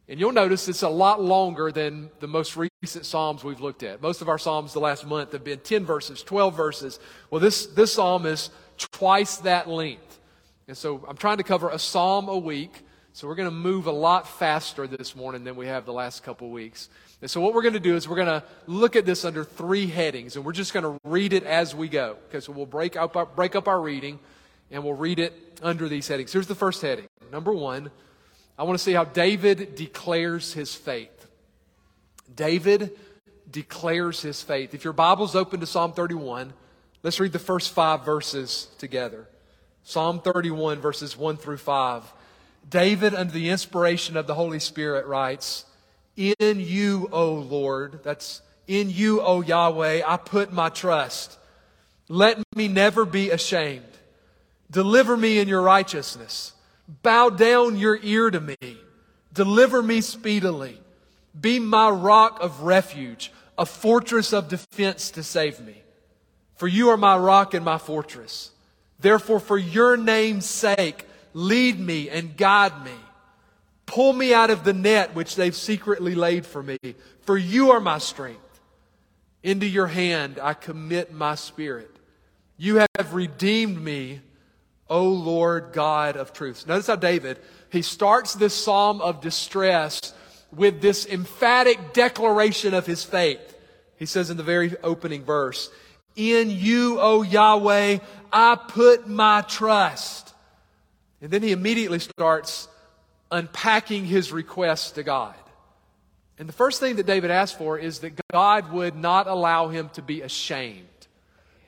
And 0.08 0.18
you'll 0.18 0.32
notice 0.32 0.66
it's 0.66 0.82
a 0.82 0.88
lot 0.88 1.22
longer 1.22 1.70
than 1.70 2.10
the 2.18 2.26
most 2.26 2.56
recent 2.56 3.06
Psalms 3.06 3.44
we've 3.44 3.60
looked 3.60 3.84
at. 3.84 4.02
Most 4.02 4.22
of 4.22 4.28
our 4.28 4.38
Psalms 4.38 4.72
the 4.72 4.80
last 4.80 5.06
month 5.06 5.30
have 5.30 5.44
been 5.44 5.60
10 5.60 5.84
verses, 5.84 6.24
12 6.24 6.56
verses. 6.56 6.98
Well, 7.30 7.40
this, 7.40 7.66
this 7.66 7.92
Psalm 7.92 8.26
is 8.26 8.50
twice 8.76 9.36
that 9.36 9.68
length. 9.68 10.18
And 10.66 10.76
so 10.76 11.04
I'm 11.08 11.16
trying 11.16 11.36
to 11.36 11.44
cover 11.44 11.68
a 11.68 11.78
Psalm 11.78 12.28
a 12.28 12.36
week. 12.36 12.82
So 13.12 13.26
we're 13.26 13.34
going 13.34 13.48
to 13.48 13.54
move 13.54 13.86
a 13.86 13.92
lot 13.92 14.28
faster 14.28 14.86
this 14.86 15.16
morning 15.16 15.42
than 15.42 15.56
we 15.56 15.66
have 15.66 15.84
the 15.84 15.92
last 15.92 16.22
couple 16.22 16.48
weeks. 16.50 16.88
And 17.20 17.28
so 17.28 17.40
what 17.40 17.54
we're 17.54 17.62
going 17.62 17.74
to 17.74 17.80
do 17.80 17.96
is 17.96 18.08
we're 18.08 18.16
going 18.16 18.28
to 18.28 18.44
look 18.68 18.94
at 18.94 19.04
this 19.04 19.24
under 19.24 19.42
three 19.42 19.88
headings, 19.88 20.36
and 20.36 20.44
we're 20.44 20.52
just 20.52 20.72
going 20.72 20.84
to 20.84 21.00
read 21.02 21.32
it 21.32 21.42
as 21.42 21.74
we 21.74 21.88
go. 21.88 22.16
Okay, 22.28 22.38
so 22.38 22.52
we'll 22.52 22.66
break 22.66 22.96
up 22.96 23.16
our, 23.16 23.26
break 23.26 23.56
up 23.56 23.66
our 23.66 23.80
reading, 23.80 24.20
and 24.70 24.84
we'll 24.84 24.94
read 24.94 25.18
it 25.18 25.58
under 25.60 25.88
these 25.88 26.06
headings. 26.06 26.32
Here's 26.32 26.46
the 26.46 26.54
first 26.54 26.82
heading. 26.82 27.06
Number 27.32 27.52
one, 27.52 27.90
I 28.56 28.62
want 28.62 28.78
to 28.78 28.82
see 28.82 28.92
how 28.92 29.04
David 29.04 29.74
declares 29.74 30.52
his 30.52 30.74
faith. 30.74 31.26
David 32.32 32.96
declares 33.50 34.22
his 34.22 34.40
faith. 34.40 34.72
If 34.72 34.84
your 34.84 34.92
Bible's 34.92 35.34
open 35.34 35.58
to 35.60 35.66
Psalm 35.66 35.94
31, 35.94 36.52
let's 37.02 37.18
read 37.18 37.32
the 37.32 37.40
first 37.40 37.72
five 37.72 38.04
verses 38.04 38.68
together. 38.78 39.26
Psalm 39.82 40.20
31, 40.20 40.78
verses 40.78 41.16
1 41.16 41.38
through 41.38 41.56
5. 41.56 42.12
David, 42.68 43.14
under 43.14 43.32
the 43.32 43.50
inspiration 43.50 44.16
of 44.16 44.26
the 44.26 44.34
Holy 44.34 44.60
Spirit, 44.60 45.06
writes, 45.06 45.64
In 46.16 46.60
you, 46.60 47.08
O 47.12 47.32
Lord, 47.34 48.00
that's 48.02 48.42
in 48.66 48.90
you, 48.90 49.20
O 49.20 49.40
Yahweh, 49.40 50.02
I 50.06 50.16
put 50.16 50.52
my 50.52 50.68
trust. 50.68 51.38
Let 52.08 52.38
me 52.54 52.68
never 52.68 53.04
be 53.04 53.30
ashamed. 53.30 53.84
Deliver 54.70 55.16
me 55.16 55.38
in 55.38 55.48
your 55.48 55.62
righteousness. 55.62 56.52
Bow 57.02 57.30
down 57.30 57.76
your 57.76 57.98
ear 58.02 58.30
to 58.30 58.40
me. 58.40 58.56
Deliver 59.32 59.82
me 59.82 60.00
speedily. 60.00 60.80
Be 61.38 61.58
my 61.58 61.88
rock 61.88 62.38
of 62.40 62.62
refuge, 62.62 63.32
a 63.56 63.66
fortress 63.66 64.32
of 64.32 64.48
defense 64.48 65.10
to 65.12 65.22
save 65.22 65.60
me. 65.60 65.82
For 66.56 66.68
you 66.68 66.90
are 66.90 66.96
my 66.96 67.16
rock 67.16 67.54
and 67.54 67.64
my 67.64 67.78
fortress. 67.78 68.50
Therefore, 68.98 69.40
for 69.40 69.56
your 69.56 69.96
name's 69.96 70.46
sake, 70.46 71.06
lead 71.32 71.78
me 71.78 72.08
and 72.08 72.36
guide 72.36 72.84
me. 72.84 72.92
Pull 73.86 74.12
me 74.12 74.32
out 74.32 74.50
of 74.50 74.64
the 74.64 74.72
net 74.72 75.14
which 75.14 75.36
they've 75.36 75.54
secretly 75.54 76.14
laid 76.14 76.46
for 76.46 76.62
me, 76.62 76.78
for 77.22 77.36
you 77.36 77.72
are 77.72 77.80
my 77.80 77.98
strength. 77.98 78.60
Into 79.42 79.66
your 79.66 79.86
hand 79.86 80.38
I 80.40 80.54
commit 80.54 81.12
my 81.12 81.34
spirit. 81.34 81.90
You 82.56 82.86
have 82.96 83.14
redeemed 83.14 83.82
me, 83.82 84.20
O 84.88 85.08
Lord 85.08 85.70
God 85.72 86.16
of 86.16 86.32
truth. 86.32 86.66
Notice 86.66 86.88
how 86.88 86.96
David, 86.96 87.38
he 87.70 87.82
starts 87.82 88.34
this 88.34 88.54
psalm 88.54 89.00
of 89.00 89.20
distress 89.20 90.12
with 90.52 90.82
this 90.82 91.06
emphatic 91.06 91.92
declaration 91.92 92.74
of 92.74 92.86
his 92.86 93.04
faith. 93.04 93.56
He 93.96 94.06
says 94.06 94.30
in 94.30 94.36
the 94.36 94.42
very 94.42 94.76
opening 94.82 95.24
verse, 95.24 95.70
In 96.16 96.50
you, 96.50 96.98
O 97.00 97.22
Yahweh, 97.22 97.98
I 98.32 98.56
put 98.56 99.08
my 99.08 99.42
trust. 99.42 100.29
And 101.20 101.30
then 101.30 101.42
he 101.42 101.52
immediately 101.52 101.98
starts 101.98 102.68
unpacking 103.30 104.06
his 104.06 104.32
request 104.32 104.94
to 104.96 105.02
God. 105.02 105.34
And 106.38 106.48
the 106.48 106.54
first 106.54 106.80
thing 106.80 106.96
that 106.96 107.06
David 107.06 107.30
asked 107.30 107.58
for 107.58 107.78
is 107.78 107.98
that 107.98 108.18
God 108.32 108.72
would 108.72 108.96
not 108.96 109.26
allow 109.26 109.68
him 109.68 109.90
to 109.90 110.02
be 110.02 110.22
ashamed. 110.22 110.86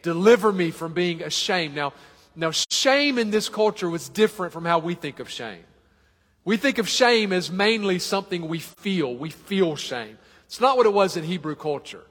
Deliver 0.01 0.51
me 0.51 0.71
from 0.71 0.95
being 0.95 1.23
ashamed. 1.23 1.75
Now, 1.75 1.93
now 2.35 2.51
shame 2.71 3.19
in 3.19 3.31
this 3.31 3.49
culture 3.49 3.91
was 3.91 4.09
different 4.09 4.53
from 4.53 4.65
how 4.65 4.79
we 4.79 4.95
think 4.95 5.21
of 5.21 5.29
shame. 5.29 5.65
We 6.45 6.57
think 6.57 6.79
of 6.79 6.89
shame 6.89 7.33
as 7.33 7.51
mainly 7.51 7.99
something 7.99 8.49
we 8.49 8.59
feel. 8.59 9.15
We 9.15 9.31
feel 9.31 9.77
shame. 9.77 10.19
It's 10.47 10.61
not 10.61 10.77
what 10.77 10.87
it 10.87 10.93
was 10.93 11.17
in 11.17 11.25
Hebrew 11.25 11.55
culture. 11.55 12.03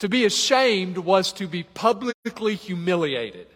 To 0.00 0.08
be 0.08 0.24
ashamed 0.24 0.98
was 0.98 1.32
to 1.34 1.46
be 1.46 1.62
publicly 1.62 2.54
humiliated. 2.54 3.46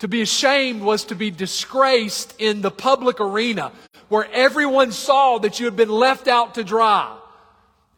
To 0.00 0.08
be 0.08 0.20
ashamed 0.20 0.82
was 0.82 1.04
to 1.06 1.14
be 1.14 1.30
disgraced 1.30 2.34
in 2.38 2.60
the 2.60 2.70
public 2.70 3.20
arena 3.20 3.72
where 4.08 4.28
everyone 4.32 4.92
saw 4.92 5.38
that 5.38 5.58
you 5.58 5.66
had 5.66 5.76
been 5.76 5.88
left 5.88 6.28
out 6.28 6.54
to 6.54 6.64
dry. 6.64 7.16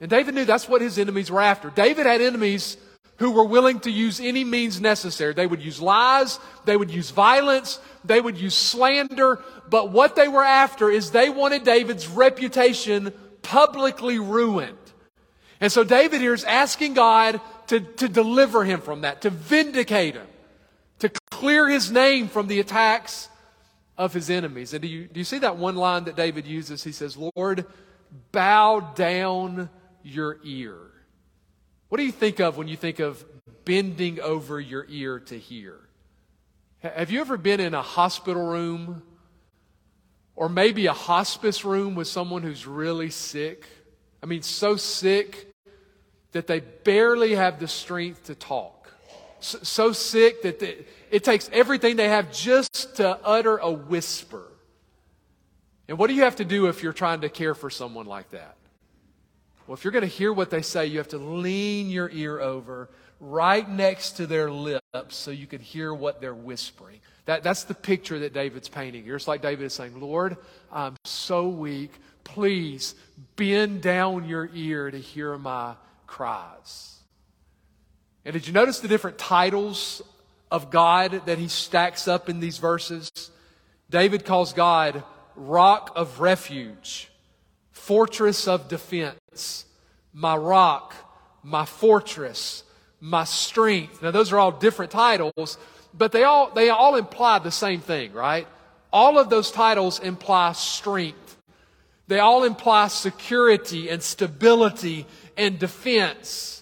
And 0.01 0.09
David 0.09 0.35
knew 0.35 0.45
that's 0.45 0.69
what 0.69 0.81
his 0.81 0.99
enemies 0.99 1.31
were 1.31 1.41
after. 1.41 1.71
David 1.71 2.07
had 2.07 2.21
enemies 2.21 2.77
who 3.17 3.33
were 3.33 3.45
willing 3.45 3.81
to 3.81 3.91
use 3.91 4.21
any 4.21 4.45
means 4.45 4.81
necessary. 4.81 5.35
They 5.35 5.47
would 5.47 5.63
use 5.63 5.81
lies, 5.81 6.39
they 6.65 6.77
would 6.77 6.91
use 6.91 7.11
violence, 7.11 7.81
they 8.05 8.21
would 8.21 8.39
use 8.39 8.55
slander, 8.55 9.43
but 9.69 9.91
what 9.91 10.15
they 10.15 10.29
were 10.29 10.45
after 10.45 10.89
is 10.89 11.11
they 11.11 11.29
wanted 11.29 11.65
David's 11.65 12.07
reputation 12.07 13.13
publicly 13.43 14.21
ruined. 14.21 14.79
And 15.61 15.73
so 15.73 15.83
David 15.83 16.21
here 16.21 16.35
is 16.35 16.45
asking 16.45 16.95
God 16.95 17.41
to, 17.67 17.81
to 17.81 18.09
deliver 18.09 18.65
him 18.65 18.81
from 18.81 19.01
that, 19.01 19.23
to 19.23 19.31
vindicate 19.31 20.15
him, 20.15 20.27
clear 21.39 21.69
his 21.69 21.93
name 21.93 22.27
from 22.27 22.49
the 22.49 22.59
attacks 22.59 23.29
of 23.97 24.13
his 24.13 24.29
enemies. 24.29 24.73
And 24.73 24.83
do 24.83 24.89
you, 24.89 25.07
do 25.07 25.21
you 25.21 25.25
see 25.25 25.39
that 25.39 25.57
one 25.57 25.77
line 25.77 26.05
that 26.05 26.17
David 26.17 26.47
uses? 26.47 26.83
He 26.83 26.91
says, 26.91 27.17
Lord, 27.17 27.65
bow 28.33 28.81
down 28.97 29.71
your 30.03 30.39
ear. 30.43 30.77
What 31.89 31.99
do 31.99 32.05
you 32.05 32.13
think 32.13 32.41
of 32.41 32.57
when 32.57 32.67
you 32.67 32.77
think 32.77 32.99
of 32.99 33.25
bending 33.65 34.21
over 34.21 34.61
your 34.61 34.85
ear 34.89 35.21
to 35.21 35.39
hear? 35.39 35.79
Have 36.81 37.11
you 37.11 37.21
ever 37.21 37.37
been 37.37 37.61
in 37.61 37.73
a 37.73 37.83
hospital 37.83 38.45
room 38.45 39.03
or 40.35 40.49
maybe 40.49 40.87
a 40.87 40.93
hospice 40.93 41.65
room 41.65 41.95
with 41.95 42.09
someone 42.09 42.43
who's 42.43 42.67
really 42.67 43.11
sick? 43.11 43.65
I 44.23 44.27
mean, 44.27 44.43
so 44.43 44.77
sick 44.77 45.53
that 46.33 46.49
they 46.49 46.61
barely 46.61 47.37
have 47.37 47.61
the 47.61 47.69
strength 47.69 48.25
to 48.25 48.35
talk. 48.35 48.78
So, 49.41 49.93
sick 49.93 50.43
that 50.43 50.59
they, 50.59 50.85
it 51.11 51.25
takes 51.25 51.49
everything 51.53 51.97
they 51.97 52.09
have 52.09 52.33
just 52.33 52.97
to 52.97 53.19
utter 53.25 53.59
a 53.59 53.71
whisper. 53.71 54.45
And 55.89 55.97
what 55.99 56.09
do 56.09 56.15
you 56.15 56.23
have 56.23 56.37
to 56.37 56.45
do 56.45 56.67
if 56.67 56.83
you're 56.83 56.93
trying 56.93 57.23
to 57.23 57.29
care 57.29 57.55
for 57.55 57.71
someone 57.71 58.07
like 58.07 58.31
that? 58.31 58.57
Well, 59.67 59.75
if 59.75 59.85
you're 59.85 59.93
going 59.93 60.03
to 60.03 60.07
hear 60.07 60.33
what 60.33 60.51
they 60.51 60.63
say, 60.63 60.87
you 60.87 60.99
have 60.99 61.09
to 61.09 61.19
lean 61.19 61.91
your 61.91 62.11
ear 62.11 62.41
over 62.41 62.89
right 63.21 63.69
next 63.69 64.13
to 64.13 64.27
their 64.27 64.51
lips 64.51 64.81
so 65.09 65.31
you 65.31 65.47
can 65.47 65.61
hear 65.61 65.93
what 65.93 66.21
they're 66.21 66.35
whispering. 66.35 67.01
That, 67.27 67.43
that's 67.43 67.65
the 67.65 67.75
picture 67.75 68.19
that 68.21 68.33
David's 68.33 68.69
painting 68.69 69.05
here. 69.05 69.17
It's 69.17 69.29
like 69.29 69.43
David 69.43 69.65
is 69.65 69.75
saying, 69.75 70.01
Lord, 70.01 70.37
I'm 70.73 70.97
so 71.05 71.49
weak. 71.49 71.93
Please 72.25 72.95
bend 73.37 73.83
down 73.83 74.27
your 74.27 74.49
ear 74.55 74.91
to 74.91 74.99
hear 74.99 75.37
my 75.37 75.75
cries. 76.07 76.98
And 78.29 78.35
did 78.35 78.47
you 78.47 78.53
notice 78.53 78.81
the 78.81 78.89
different 78.89 79.17
titles 79.17 80.03
of 80.51 80.71
God 80.71 81.23
that 81.25 81.39
he 81.39 81.49
stacks 81.49 82.07
up 82.07 82.29
in 82.29 82.41
these 82.41 82.59
verses? 82.59 83.11
David 83.89 84.27
calls 84.27 84.53
God 84.53 85.03
rock 85.35 85.93
of 85.97 86.21
refuge, 86.21 87.11
fortress 87.71 88.47
of 88.47 88.69
defense, 88.69 89.65
my 90.13 90.37
rock, 90.37 90.95
my 91.43 91.65
fortress, 91.65 92.65
my 93.01 93.25
strength. 93.25 94.03
Now, 94.03 94.11
those 94.11 94.31
are 94.31 94.39
all 94.39 94.53
different 94.53 94.91
titles, 94.91 95.57
but 95.95 96.13
they 96.13 96.25
all, 96.25 96.51
they 96.51 96.69
all 96.69 96.97
imply 96.97 97.39
the 97.39 97.51
same 97.51 97.81
thing, 97.81 98.13
right? 98.13 98.47
All 98.93 99.19
of 99.19 99.31
those 99.31 99.51
titles 99.51 100.01
imply 100.01 100.53
strength. 100.53 101.39
They 102.09 102.19
all 102.19 102.45
imply 102.45 102.89
security 102.89 103.89
and 103.89 104.03
stability 104.03 105.07
and 105.35 105.59
defense. 105.59 106.58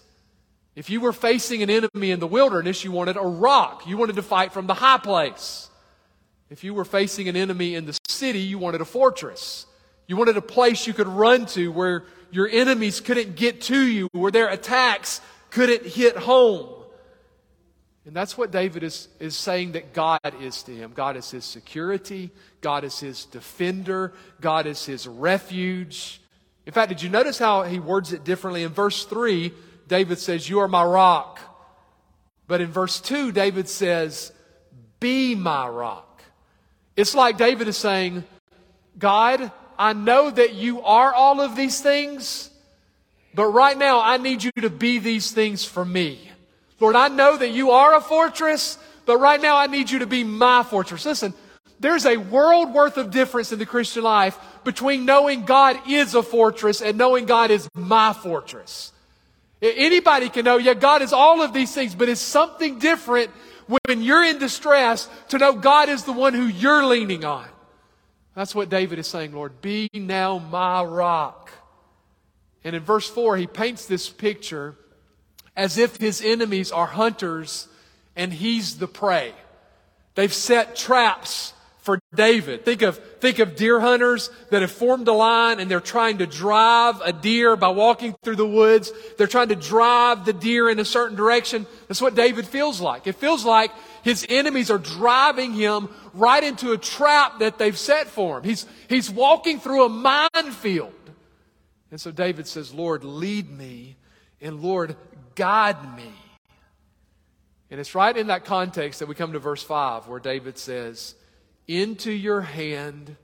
If 0.77 0.91
you 0.91 1.01
were 1.01 1.11
facing 1.11 1.63
an 1.63 1.71
enemy 1.71 2.11
in 2.11 2.19
the 2.19 2.27
wilderness, 2.27 2.83
you 2.83 2.91
wanted 2.91 3.17
a 3.17 3.21
rock. 3.21 3.87
You 3.87 3.97
wanted 3.97 4.15
to 4.17 4.21
fight 4.21 4.53
from 4.53 4.67
the 4.67 4.75
high 4.75 4.99
place. 4.99 5.71
If 6.51 6.63
you 6.63 6.75
were 6.75 6.85
facing 6.85 7.27
an 7.27 7.35
enemy 7.35 7.73
in 7.73 7.87
the 7.87 7.97
city, 8.07 8.41
you 8.41 8.59
wanted 8.59 8.81
a 8.81 8.85
fortress. 8.85 9.65
You 10.05 10.17
wanted 10.17 10.37
a 10.37 10.41
place 10.41 10.85
you 10.85 10.93
could 10.93 11.07
run 11.07 11.47
to 11.47 11.71
where 11.71 12.03
your 12.29 12.47
enemies 12.47 13.01
couldn't 13.01 13.35
get 13.35 13.61
to 13.61 13.81
you, 13.81 14.07
where 14.11 14.29
their 14.29 14.49
attacks 14.49 15.19
couldn't 15.49 15.83
hit 15.83 16.15
home. 16.15 16.69
And 18.05 18.15
that's 18.15 18.37
what 18.37 18.51
David 18.51 18.83
is, 18.83 19.07
is 19.19 19.35
saying 19.35 19.71
that 19.71 19.93
God 19.93 20.19
is 20.41 20.61
to 20.61 20.71
him. 20.71 20.91
God 20.93 21.17
is 21.17 21.31
his 21.31 21.43
security. 21.43 22.29
God 22.61 22.83
is 22.83 22.99
his 22.99 23.25
defender. 23.25 24.13
God 24.41 24.67
is 24.67 24.85
his 24.85 25.07
refuge. 25.07 26.21
In 26.67 26.71
fact, 26.71 26.89
did 26.89 27.01
you 27.01 27.09
notice 27.09 27.39
how 27.39 27.63
he 27.63 27.79
words 27.79 28.13
it 28.13 28.23
differently? 28.23 28.61
In 28.61 28.69
verse 28.69 29.05
3, 29.05 29.51
David 29.87 30.19
says, 30.19 30.49
You 30.49 30.59
are 30.59 30.67
my 30.67 30.83
rock. 30.83 31.39
But 32.47 32.61
in 32.61 32.71
verse 32.71 32.99
2, 32.99 33.31
David 33.31 33.67
says, 33.67 34.31
Be 34.99 35.35
my 35.35 35.67
rock. 35.67 36.23
It's 36.95 37.13
like 37.13 37.37
David 37.37 37.67
is 37.67 37.77
saying, 37.77 38.23
God, 38.97 39.51
I 39.77 39.93
know 39.93 40.31
that 40.31 40.55
you 40.55 40.81
are 40.81 41.13
all 41.13 41.39
of 41.39 41.55
these 41.55 41.79
things, 41.81 42.49
but 43.35 43.45
right 43.47 43.77
now 43.77 44.01
I 44.01 44.17
need 44.17 44.43
you 44.43 44.51
to 44.61 44.69
be 44.69 44.97
these 44.97 45.31
things 45.31 45.63
for 45.63 45.85
me. 45.85 46.31
Lord, 46.79 46.95
I 46.95 47.07
know 47.07 47.37
that 47.37 47.49
you 47.49 47.71
are 47.71 47.95
a 47.95 48.01
fortress, 48.01 48.77
but 49.05 49.17
right 49.17 49.41
now 49.41 49.57
I 49.57 49.67
need 49.67 49.91
you 49.91 49.99
to 49.99 50.07
be 50.07 50.23
my 50.23 50.63
fortress. 50.63 51.05
Listen, 51.05 51.33
there's 51.79 52.05
a 52.05 52.17
world 52.17 52.73
worth 52.73 52.97
of 52.97 53.11
difference 53.11 53.51
in 53.51 53.59
the 53.59 53.65
Christian 53.65 54.03
life 54.03 54.37
between 54.63 55.05
knowing 55.05 55.45
God 55.45 55.79
is 55.87 56.15
a 56.15 56.23
fortress 56.23 56.81
and 56.81 56.97
knowing 56.97 57.25
God 57.25 57.51
is 57.51 57.69
my 57.75 58.13
fortress. 58.13 58.91
Anybody 59.61 60.29
can 60.29 60.45
know, 60.45 60.57
yeah, 60.57 60.75
God 60.75 61.01
is 61.01 61.13
all 61.13 61.41
of 61.41 61.51
these 61.53 61.73
things, 61.73 61.95
but 61.95 62.09
it's 62.09 62.21
something 62.21 62.77
different 62.79 63.31
when 63.67 64.03
you're 64.03 64.23
in 64.23 64.37
distress 64.37 65.09
to 65.29 65.37
know 65.37 65.53
God 65.53 65.89
is 65.89 66.03
the 66.03 66.13
one 66.13 66.33
who 66.33 66.45
you're 66.45 66.85
leaning 66.85 67.25
on. 67.25 67.47
That's 68.35 68.53
what 68.53 68.69
David 68.69 68.99
is 68.99 69.07
saying, 69.07 69.33
Lord, 69.33 69.61
be 69.61 69.89
now 69.93 70.37
my 70.37 70.83
rock. 70.83 71.51
And 72.63 72.75
in 72.75 72.83
verse 72.83 73.09
4, 73.09 73.37
he 73.37 73.47
paints 73.47 73.87
this 73.87 74.09
picture 74.09 74.75
as 75.55 75.79
if 75.79 75.97
his 75.97 76.21
enemies 76.21 76.71
are 76.71 76.85
hunters 76.85 77.67
and 78.15 78.31
he's 78.31 78.77
the 78.77 78.87
prey. 78.87 79.33
They've 80.13 80.33
set 80.33 80.75
traps 80.75 81.53
for 81.87 82.01
David. 82.13 82.65
Think 82.65 82.81
of, 82.81 82.97
think 83.21 83.39
of 83.39 83.55
deer 83.55 83.79
hunters 83.79 84.29
that 84.49 84.61
have 84.61 84.71
formed 84.71 85.07
a 85.07 85.13
line 85.13 85.61
and 85.61 85.71
they're 85.71 85.79
trying 85.79 86.17
to 86.17 86.27
drive 86.27 86.99
a 86.99 87.13
deer 87.13 87.55
by 87.55 87.69
walking 87.69 88.13
through 88.25 88.35
the 88.35 88.45
woods. 88.45 88.91
They're 89.17 89.25
trying 89.25 89.47
to 89.47 89.55
drive 89.55 90.25
the 90.25 90.33
deer 90.33 90.69
in 90.69 90.79
a 90.79 90.83
certain 90.83 91.15
direction. 91.15 91.65
That's 91.87 92.01
what 92.01 92.13
David 92.13 92.45
feels 92.45 92.81
like. 92.81 93.07
It 93.07 93.15
feels 93.15 93.45
like 93.45 93.71
his 94.03 94.25
enemies 94.27 94.69
are 94.69 94.77
driving 94.77 95.53
him 95.53 95.87
right 96.13 96.43
into 96.43 96.73
a 96.73 96.77
trap 96.77 97.39
that 97.39 97.57
they've 97.57 97.77
set 97.77 98.07
for 98.07 98.39
him. 98.39 98.43
He's, 98.43 98.65
he's 98.89 99.09
walking 99.09 99.61
through 99.61 99.85
a 99.85 99.89
minefield. 99.89 100.91
And 101.89 102.01
so 102.01 102.11
David 102.11 102.47
says, 102.47 102.73
Lord, 102.73 103.05
lead 103.05 103.49
me 103.49 103.95
and 104.41 104.61
Lord, 104.61 104.97
guide 105.35 105.95
me. 105.95 106.11
And 107.71 107.79
it's 107.79 107.95
right 107.95 108.15
in 108.15 108.27
that 108.27 108.43
context 108.43 108.99
that 108.99 109.07
we 109.07 109.15
come 109.15 109.31
to 109.31 109.39
verse 109.39 109.63
5 109.63 110.09
where 110.09 110.19
David 110.19 110.57
says, 110.57 111.15
Into 111.67 112.11
your 112.11 112.41
hand 112.41 113.17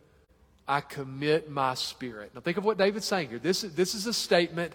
I 0.67 0.81
commit 0.81 1.49
my 1.49 1.73
spirit. 1.75 2.31
Now 2.33 2.41
think 2.41 2.57
of 2.57 2.65
what 2.65 2.77
David's 2.77 3.05
saying 3.05 3.29
here. 3.29 3.39
This, 3.39 3.61
this 3.61 3.95
is 3.95 4.07
a 4.07 4.13
statement 4.13 4.73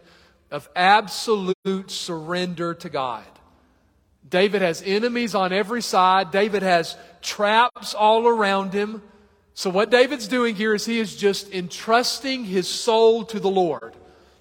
of 0.51 0.69
absolute 0.77 1.91
surrender 1.91 2.75
to 2.75 2.89
God. 2.89 3.25
David 4.29 4.63
has 4.63 4.83
enemies 4.85 5.35
on 5.35 5.53
every 5.53 5.83
side. 5.83 6.31
David 6.31 6.63
has 6.63 6.97
traps 7.23 7.95
all 7.95 8.27
around 8.27 8.73
him. 8.73 9.03
So 9.55 9.71
what 9.71 9.91
David's 9.91 10.29
doing 10.29 10.55
here 10.55 10.75
is 10.75 10.85
he 10.85 11.01
is 11.01 11.17
just 11.17 11.53
entrusting 11.53 12.45
his 12.45 12.69
soul 12.69 13.25
to 13.25 13.41
the 13.41 13.51
Lord. 13.51 13.95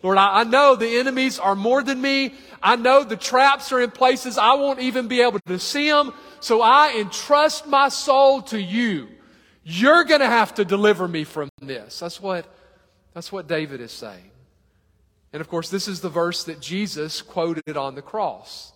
Lord, 0.03 0.17
I, 0.17 0.41
I 0.41 0.43
know 0.43 0.75
the 0.75 0.99
enemies 0.99 1.39
are 1.39 1.55
more 1.55 1.81
than 1.81 2.01
me. 2.01 2.35
I 2.61 2.75
know 2.75 3.03
the 3.03 3.17
traps 3.17 3.71
are 3.71 3.81
in 3.81 3.91
places 3.91 4.37
I 4.37 4.53
won't 4.55 4.79
even 4.79 5.07
be 5.07 5.21
able 5.21 5.39
to 5.47 5.59
see 5.59 5.89
them. 5.89 6.13
So 6.39 6.61
I 6.61 6.97
entrust 6.99 7.65
my 7.65 7.89
soul 7.89 8.41
to 8.43 8.61
you. 8.61 9.07
You're 9.69 10.05
going 10.05 10.21
to 10.21 10.27
have 10.27 10.55
to 10.55 10.63
deliver 10.63 11.09
me 11.09 11.25
from 11.25 11.49
this. 11.61 11.99
That's 11.99 12.21
what, 12.21 12.45
that's 13.13 13.33
what 13.33 13.49
David 13.49 13.81
is 13.81 13.91
saying. 13.91 14.31
And 15.33 15.41
of 15.41 15.49
course, 15.49 15.69
this 15.69 15.89
is 15.89 15.99
the 15.99 16.07
verse 16.07 16.45
that 16.45 16.61
Jesus 16.61 17.21
quoted 17.21 17.75
on 17.75 17.93
the 17.93 18.01
cross. 18.01 18.71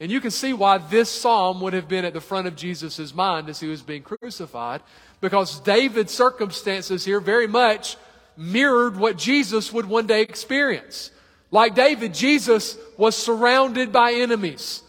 And 0.00 0.12
you 0.12 0.20
can 0.20 0.30
see 0.30 0.52
why 0.52 0.76
this 0.76 1.08
psalm 1.08 1.62
would 1.62 1.72
have 1.72 1.88
been 1.88 2.04
at 2.04 2.12
the 2.12 2.20
front 2.20 2.46
of 2.46 2.56
Jesus' 2.56 3.14
mind 3.14 3.48
as 3.48 3.60
he 3.60 3.68
was 3.68 3.80
being 3.80 4.02
crucified, 4.02 4.82
because 5.22 5.60
David's 5.60 6.12
circumstances 6.12 7.06
here 7.06 7.18
very 7.18 7.46
much 7.46 7.96
mirrored 8.36 8.98
what 8.98 9.16
Jesus 9.16 9.72
would 9.72 9.86
one 9.86 10.06
day 10.06 10.20
experience. 10.20 11.10
Like 11.50 11.74
David, 11.74 12.12
Jesus 12.12 12.76
was 12.98 13.16
surrounded 13.16 13.92
by 13.92 14.12
enemies. 14.12 14.81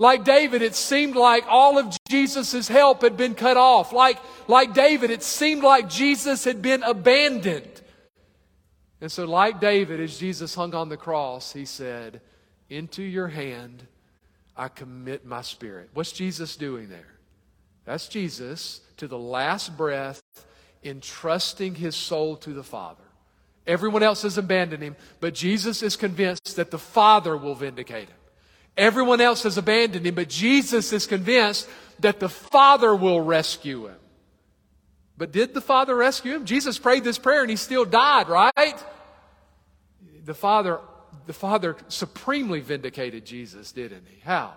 Like 0.00 0.24
David, 0.24 0.62
it 0.62 0.74
seemed 0.74 1.14
like 1.14 1.44
all 1.46 1.76
of 1.76 1.94
Jesus' 2.08 2.68
help 2.68 3.02
had 3.02 3.18
been 3.18 3.34
cut 3.34 3.58
off. 3.58 3.92
Like, 3.92 4.18
like 4.48 4.72
David, 4.72 5.10
it 5.10 5.22
seemed 5.22 5.62
like 5.62 5.90
Jesus 5.90 6.42
had 6.44 6.62
been 6.62 6.82
abandoned. 6.82 7.82
And 9.02 9.12
so, 9.12 9.26
like 9.26 9.60
David, 9.60 10.00
as 10.00 10.18
Jesus 10.18 10.54
hung 10.54 10.74
on 10.74 10.88
the 10.88 10.96
cross, 10.96 11.52
he 11.52 11.66
said, 11.66 12.22
Into 12.70 13.02
your 13.02 13.28
hand 13.28 13.86
I 14.56 14.68
commit 14.68 15.26
my 15.26 15.42
spirit. 15.42 15.90
What's 15.92 16.12
Jesus 16.12 16.56
doing 16.56 16.88
there? 16.88 17.18
That's 17.84 18.08
Jesus 18.08 18.80
to 18.96 19.06
the 19.06 19.18
last 19.18 19.76
breath 19.76 20.22
entrusting 20.82 21.74
his 21.74 21.94
soul 21.94 22.36
to 22.36 22.54
the 22.54 22.64
Father. 22.64 23.04
Everyone 23.66 24.02
else 24.02 24.22
has 24.22 24.38
abandoned 24.38 24.82
him, 24.82 24.96
but 25.20 25.34
Jesus 25.34 25.82
is 25.82 25.94
convinced 25.94 26.56
that 26.56 26.70
the 26.70 26.78
Father 26.78 27.36
will 27.36 27.54
vindicate 27.54 28.08
him. 28.08 28.16
Everyone 28.76 29.20
else 29.20 29.42
has 29.42 29.58
abandoned 29.58 30.06
him, 30.06 30.14
but 30.14 30.28
Jesus 30.28 30.92
is 30.92 31.06
convinced 31.06 31.68
that 31.98 32.20
the 32.20 32.28
Father 32.28 32.94
will 32.94 33.20
rescue 33.20 33.86
him. 33.86 33.96
But 35.18 35.32
did 35.32 35.52
the 35.52 35.60
Father 35.60 35.94
rescue 35.94 36.34
him? 36.34 36.46
Jesus 36.46 36.78
prayed 36.78 37.04
this 37.04 37.18
prayer 37.18 37.42
and 37.42 37.50
he 37.50 37.56
still 37.56 37.84
died, 37.84 38.28
right? 38.28 38.82
The 40.24 40.34
Father 40.34 40.80
the 41.30 41.34
Father 41.34 41.76
supremely 41.86 42.60
vindicated 42.60 43.24
Jesus, 43.24 43.70
didn't 43.70 44.04
he? 44.08 44.20
How? 44.24 44.54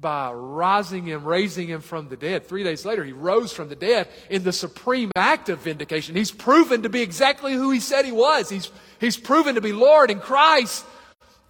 By 0.00 0.30
rising 0.30 1.04
him, 1.04 1.24
raising 1.24 1.66
him 1.66 1.80
from 1.80 2.08
the 2.08 2.16
dead. 2.16 2.46
Three 2.46 2.62
days 2.62 2.84
later, 2.84 3.02
he 3.02 3.12
rose 3.12 3.52
from 3.52 3.68
the 3.68 3.74
dead 3.74 4.08
in 4.30 4.44
the 4.44 4.52
supreme 4.52 5.10
act 5.16 5.48
of 5.48 5.60
vindication. 5.60 6.14
He's 6.14 6.30
proven 6.30 6.82
to 6.82 6.88
be 6.88 7.02
exactly 7.02 7.54
who 7.54 7.70
he 7.70 7.80
said 7.80 8.04
he 8.04 8.12
was. 8.12 8.48
He's, 8.48 8.70
he's 9.00 9.16
proven 9.16 9.56
to 9.56 9.60
be 9.60 9.72
Lord 9.72 10.10
and 10.10 10.20
Christ 10.20 10.84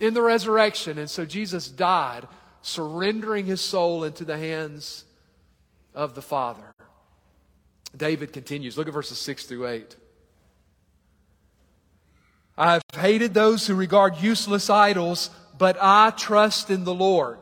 in 0.00 0.15
the 0.15 0.23
resurrection. 0.23 0.99
And 0.99 1.09
so 1.09 1.25
Jesus 1.25 1.69
died, 1.69 2.26
surrendering 2.62 3.47
his 3.47 3.61
soul 3.61 4.05
into 4.05 4.25
the 4.25 4.38
hands 4.38 5.05
of 5.95 6.15
the 6.15 6.23
Father. 6.23 6.75
David 7.97 8.33
continues. 8.33 8.76
Look 8.76 8.88
at 8.88 8.95
verses 8.95 9.19
6 9.19 9.47
through 9.47 9.69
8. 9.69 9.97
I 12.59 12.73
have 12.73 12.83
hated 12.95 13.35
those 13.35 13.67
who 13.67 13.75
regard 13.75 14.17
useless 14.17 14.71
idols, 14.71 15.31
but 15.59 15.76
I 15.81 16.11
trust 16.11 16.71
in 16.71 16.85
the 16.85 16.95
Lord. 16.95 17.38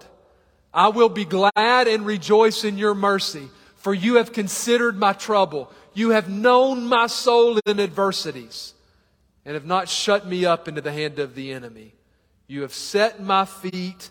I 0.73 0.89
will 0.89 1.09
be 1.09 1.25
glad 1.25 1.53
and 1.57 2.05
rejoice 2.05 2.65
in 2.65 2.79
your 2.79 2.95
mercy, 2.95 3.49
for 3.77 3.95
you 3.95 4.17
have 4.17 4.33
considered 4.33 4.99
my 4.99 5.13
trouble. 5.13 5.71
You 5.95 6.11
have 6.11 6.29
known 6.29 6.87
my 6.87 7.07
soul 7.07 7.61
in 7.65 7.79
adversities, 7.79 8.75
and 9.45 9.55
have 9.55 9.67
not 9.67 9.89
shut 9.89 10.27
me 10.27 10.45
up 10.45 10.67
into 10.67 10.81
the 10.81 10.93
hand 10.93 11.21
of 11.21 11.37
the 11.37 11.53
enemy. 11.53 11.95
You 12.47 12.63
have 12.63 12.75
set 12.75 13.23
my 13.23 13.45
feet 13.45 14.11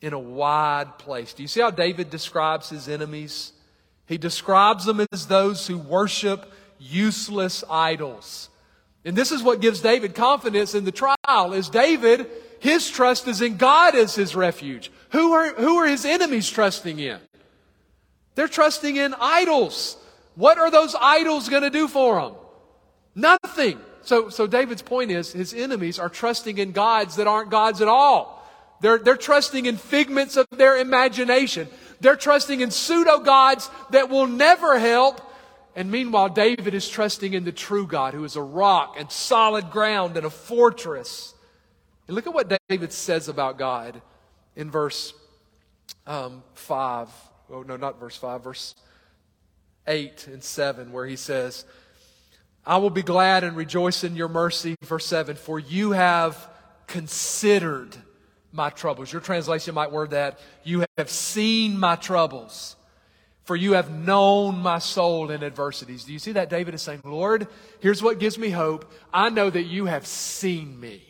in 0.00 0.12
a 0.12 0.18
wide 0.18 0.98
place. 0.98 1.32
Do 1.32 1.42
you 1.42 1.48
see 1.48 1.60
how 1.60 1.70
David 1.70 2.10
describes 2.10 2.70
his 2.70 2.88
enemies? 2.88 3.52
He 4.06 4.18
describes 4.18 4.84
them 4.84 5.04
as 5.12 5.26
those 5.26 5.66
who 5.66 5.78
worship 5.78 6.52
useless 6.78 7.64
idols. 7.68 8.48
And 9.04 9.16
this 9.16 9.32
is 9.32 9.42
what 9.42 9.60
gives 9.60 9.80
David 9.80 10.14
confidence 10.14 10.74
in 10.74 10.84
the 10.84 10.92
trial 10.92 11.52
is 11.52 11.68
David, 11.68 12.28
his 12.60 12.90
trust 12.90 13.28
is 13.28 13.40
in 13.40 13.56
God 13.56 13.94
as 13.94 14.14
his 14.14 14.34
refuge. 14.34 14.90
Who 15.10 15.32
are, 15.32 15.52
who 15.54 15.76
are 15.78 15.86
his 15.86 16.04
enemies 16.04 16.50
trusting 16.50 16.98
in? 16.98 17.18
They're 18.34 18.48
trusting 18.48 18.96
in 18.96 19.14
idols. 19.18 19.96
What 20.34 20.58
are 20.58 20.70
those 20.70 20.94
idols 21.00 21.48
going 21.48 21.62
to 21.62 21.70
do 21.70 21.88
for 21.88 22.20
them? 22.20 22.34
Nothing. 23.14 23.80
So, 24.08 24.30
so 24.30 24.46
David's 24.46 24.80
point 24.80 25.10
is 25.10 25.32
his 25.32 25.52
enemies 25.52 25.98
are 25.98 26.08
trusting 26.08 26.56
in 26.56 26.72
gods 26.72 27.16
that 27.16 27.26
aren't 27.26 27.50
gods 27.50 27.82
at 27.82 27.88
all. 27.88 28.42
They're, 28.80 28.98
they're 28.98 29.16
trusting 29.16 29.66
in 29.66 29.76
figments 29.76 30.38
of 30.38 30.46
their 30.50 30.78
imagination. 30.78 31.68
They're 32.00 32.16
trusting 32.16 32.62
in 32.62 32.70
pseudo 32.70 33.18
gods 33.18 33.68
that 33.90 34.08
will 34.08 34.26
never 34.26 34.78
help 34.78 35.20
and 35.78 35.92
meanwhile, 35.92 36.28
David 36.28 36.74
is 36.74 36.88
trusting 36.88 37.34
in 37.34 37.44
the 37.44 37.52
true 37.52 37.86
God 37.86 38.12
who 38.12 38.24
is 38.24 38.34
a 38.34 38.42
rock 38.42 38.96
and 38.98 39.12
solid 39.12 39.70
ground 39.70 40.16
and 40.16 40.26
a 40.26 40.30
fortress. 40.30 41.34
And 42.08 42.16
look 42.16 42.26
at 42.26 42.34
what 42.34 42.52
David 42.68 42.92
says 42.92 43.28
about 43.28 43.58
God 43.58 44.02
in 44.56 44.72
verse 44.72 45.14
um, 46.04 46.42
5. 46.54 47.08
Oh, 47.52 47.62
no, 47.62 47.76
not 47.76 48.00
verse 48.00 48.16
5, 48.16 48.42
verse 48.42 48.74
8 49.86 50.26
and 50.26 50.42
7, 50.42 50.90
where 50.90 51.06
he 51.06 51.14
says, 51.14 51.64
I 52.68 52.76
will 52.76 52.90
be 52.90 53.02
glad 53.02 53.42
and 53.42 53.56
rejoice 53.56 54.04
in 54.04 54.14
your 54.14 54.28
mercy. 54.28 54.76
Verse 54.82 55.06
7, 55.06 55.34
for 55.34 55.58
you 55.58 55.90
have 55.90 56.48
considered 56.86 57.96
my 58.52 58.70
troubles. 58.70 59.12
Your 59.12 59.20
translation 59.22 59.74
might 59.74 59.90
word 59.90 60.10
that, 60.10 60.38
you 60.62 60.84
have 60.96 61.10
seen 61.10 61.80
my 61.80 61.96
troubles 61.96 62.76
for 63.48 63.56
you 63.56 63.72
have 63.72 63.90
known 63.90 64.58
my 64.58 64.78
soul 64.78 65.30
in 65.30 65.42
adversities. 65.42 66.04
Do 66.04 66.12
you 66.12 66.18
see 66.18 66.32
that? 66.32 66.50
David 66.50 66.74
is 66.74 66.82
saying, 66.82 67.00
Lord, 67.02 67.48
here's 67.80 68.02
what 68.02 68.18
gives 68.18 68.36
me 68.36 68.50
hope. 68.50 68.92
I 69.10 69.30
know 69.30 69.48
that 69.48 69.62
you 69.62 69.86
have 69.86 70.06
seen 70.06 70.78
me. 70.78 71.02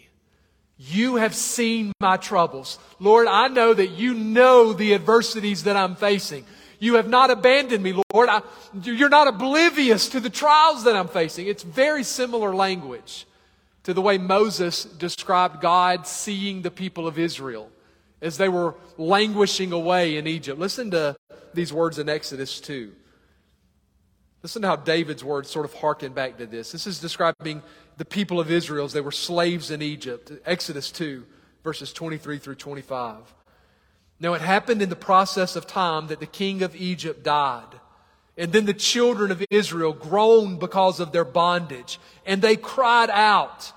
You 0.77 1.17
have 1.17 1.35
seen 1.35 1.91
my 1.99 2.17
troubles. 2.17 2.79
Lord, 3.00 3.27
I 3.27 3.49
know 3.49 3.75
that 3.75 3.91
you 3.91 4.15
know 4.15 4.73
the 4.73 4.95
adversities 4.95 5.65
that 5.65 5.77
I'm 5.77 5.97
facing. 5.97 6.44
You 6.79 6.95
have 6.95 7.09
not 7.09 7.31
abandoned 7.31 7.83
me, 7.83 8.01
Lord. 8.12 8.29
I, 8.29 8.43
you're 8.83 9.09
not 9.09 9.27
oblivious 9.27 10.09
to 10.11 10.21
the 10.21 10.31
trials 10.31 10.85
that 10.85 10.95
I'm 10.95 11.09
facing. 11.09 11.47
It's 11.47 11.62
very 11.62 12.05
similar 12.05 12.55
language 12.55 13.27
to 13.85 13.95
the 13.95 14.03
way 14.03 14.19
Moses 14.19 14.85
described 14.85 15.61
God 15.61 16.07
seeing 16.07 16.62
the 16.62 16.71
people 16.71 17.07
of 17.07 17.19
Israel 17.19 17.71
as 18.21 18.37
they 18.37 18.49
were 18.49 18.75
languishing 18.97 19.73
away 19.73 20.17
in 20.17 20.27
Egypt. 20.27 20.59
Listen 20.59 20.91
to 20.91 21.17
these 21.55 21.73
words 21.73 21.99
in 21.99 22.09
Exodus 22.09 22.61
2. 22.61 22.93
Listen 24.43 24.62
to 24.62 24.69
how 24.69 24.77
David's 24.77 25.25
words 25.25 25.51
sort 25.51 25.64
of 25.64 25.75
harken 25.75 26.12
back 26.12 26.38
to 26.38 26.47
this. 26.47 26.71
This 26.71 26.87
is 26.87 27.01
describing 27.01 27.62
the 27.97 28.05
people 28.05 28.38
of 28.38 28.51
Israel 28.51 28.85
as 28.85 28.93
they 28.93 29.01
were 29.01 29.11
slaves 29.11 29.71
in 29.71 29.83
Egypt. 29.83 30.31
Exodus 30.47 30.93
2, 30.93 31.25
verses 31.64 31.93
23 31.93 32.38
through 32.38 32.55
25. 32.55 33.17
Now 34.20 34.35
it 34.35 34.40
happened 34.40 34.83
in 34.83 34.88
the 34.88 34.96
process 34.96 35.57
of 35.57 35.66
time 35.66 36.09
that 36.09 36.20
the 36.20 36.26
king 36.26 36.62
of 36.62 36.74
Egypt 36.74 37.22
died. 37.22 37.78
And 38.37 38.52
then 38.52 38.66
the 38.66 38.74
children 38.74 39.31
of 39.31 39.44
Israel 39.50 39.92
groaned 39.92 40.61
because 40.61 41.00
of 41.00 41.12
their 41.12 41.24
bondage. 41.24 41.98
And 42.24 42.40
they 42.40 42.57
cried 42.57 43.11
out. 43.11 43.72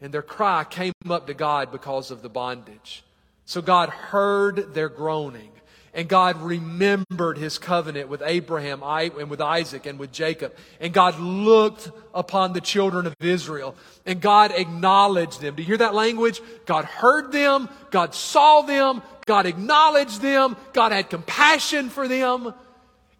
And 0.00 0.12
their 0.12 0.22
cry 0.22 0.64
came 0.64 0.92
up 1.08 1.26
to 1.26 1.34
God 1.34 1.72
because 1.72 2.10
of 2.10 2.22
the 2.22 2.28
bondage. 2.28 3.02
So 3.44 3.62
God 3.62 3.88
heard 3.88 4.74
their 4.74 4.88
groaning. 4.88 5.50
And 5.96 6.10
God 6.10 6.42
remembered 6.42 7.38
his 7.38 7.56
covenant 7.56 8.10
with 8.10 8.22
Abraham 8.22 8.82
and 8.82 9.30
with 9.30 9.40
Isaac 9.40 9.86
and 9.86 9.98
with 9.98 10.12
Jacob. 10.12 10.54
And 10.78 10.92
God 10.92 11.18
looked 11.18 11.90
upon 12.12 12.52
the 12.52 12.60
children 12.60 13.06
of 13.06 13.14
Israel 13.18 13.74
and 14.04 14.20
God 14.20 14.52
acknowledged 14.54 15.40
them. 15.40 15.54
Do 15.54 15.62
you 15.62 15.66
hear 15.66 15.78
that 15.78 15.94
language? 15.94 16.42
God 16.66 16.84
heard 16.84 17.32
them. 17.32 17.70
God 17.90 18.14
saw 18.14 18.60
them. 18.60 19.02
God 19.24 19.46
acknowledged 19.46 20.20
them. 20.20 20.58
God 20.74 20.92
had 20.92 21.08
compassion 21.08 21.88
for 21.88 22.06
them. 22.06 22.52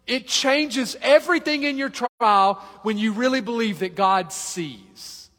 It 0.05 0.27
changes 0.27 0.95
everything 1.01 1.63
in 1.63 1.79
your 1.79 1.89
trial 1.89 2.63
when 2.83 2.99
you 2.99 3.11
really 3.11 3.41
believe 3.41 3.79
that 3.79 3.95
God 3.95 4.31
sees, 4.31 5.31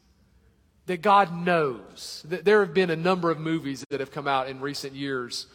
that 0.87 1.01
God 1.01 1.33
knows. 1.33 2.21
There 2.27 2.59
have 2.65 2.73
been 2.73 2.89
a 2.89 2.97
number 2.97 3.31
of 3.31 3.39
movies 3.39 3.85
that 3.91 4.01
have 4.01 4.11
come 4.11 4.27
out 4.27 4.49
in 4.49 4.59
recent 4.59 4.93
years 4.93 5.47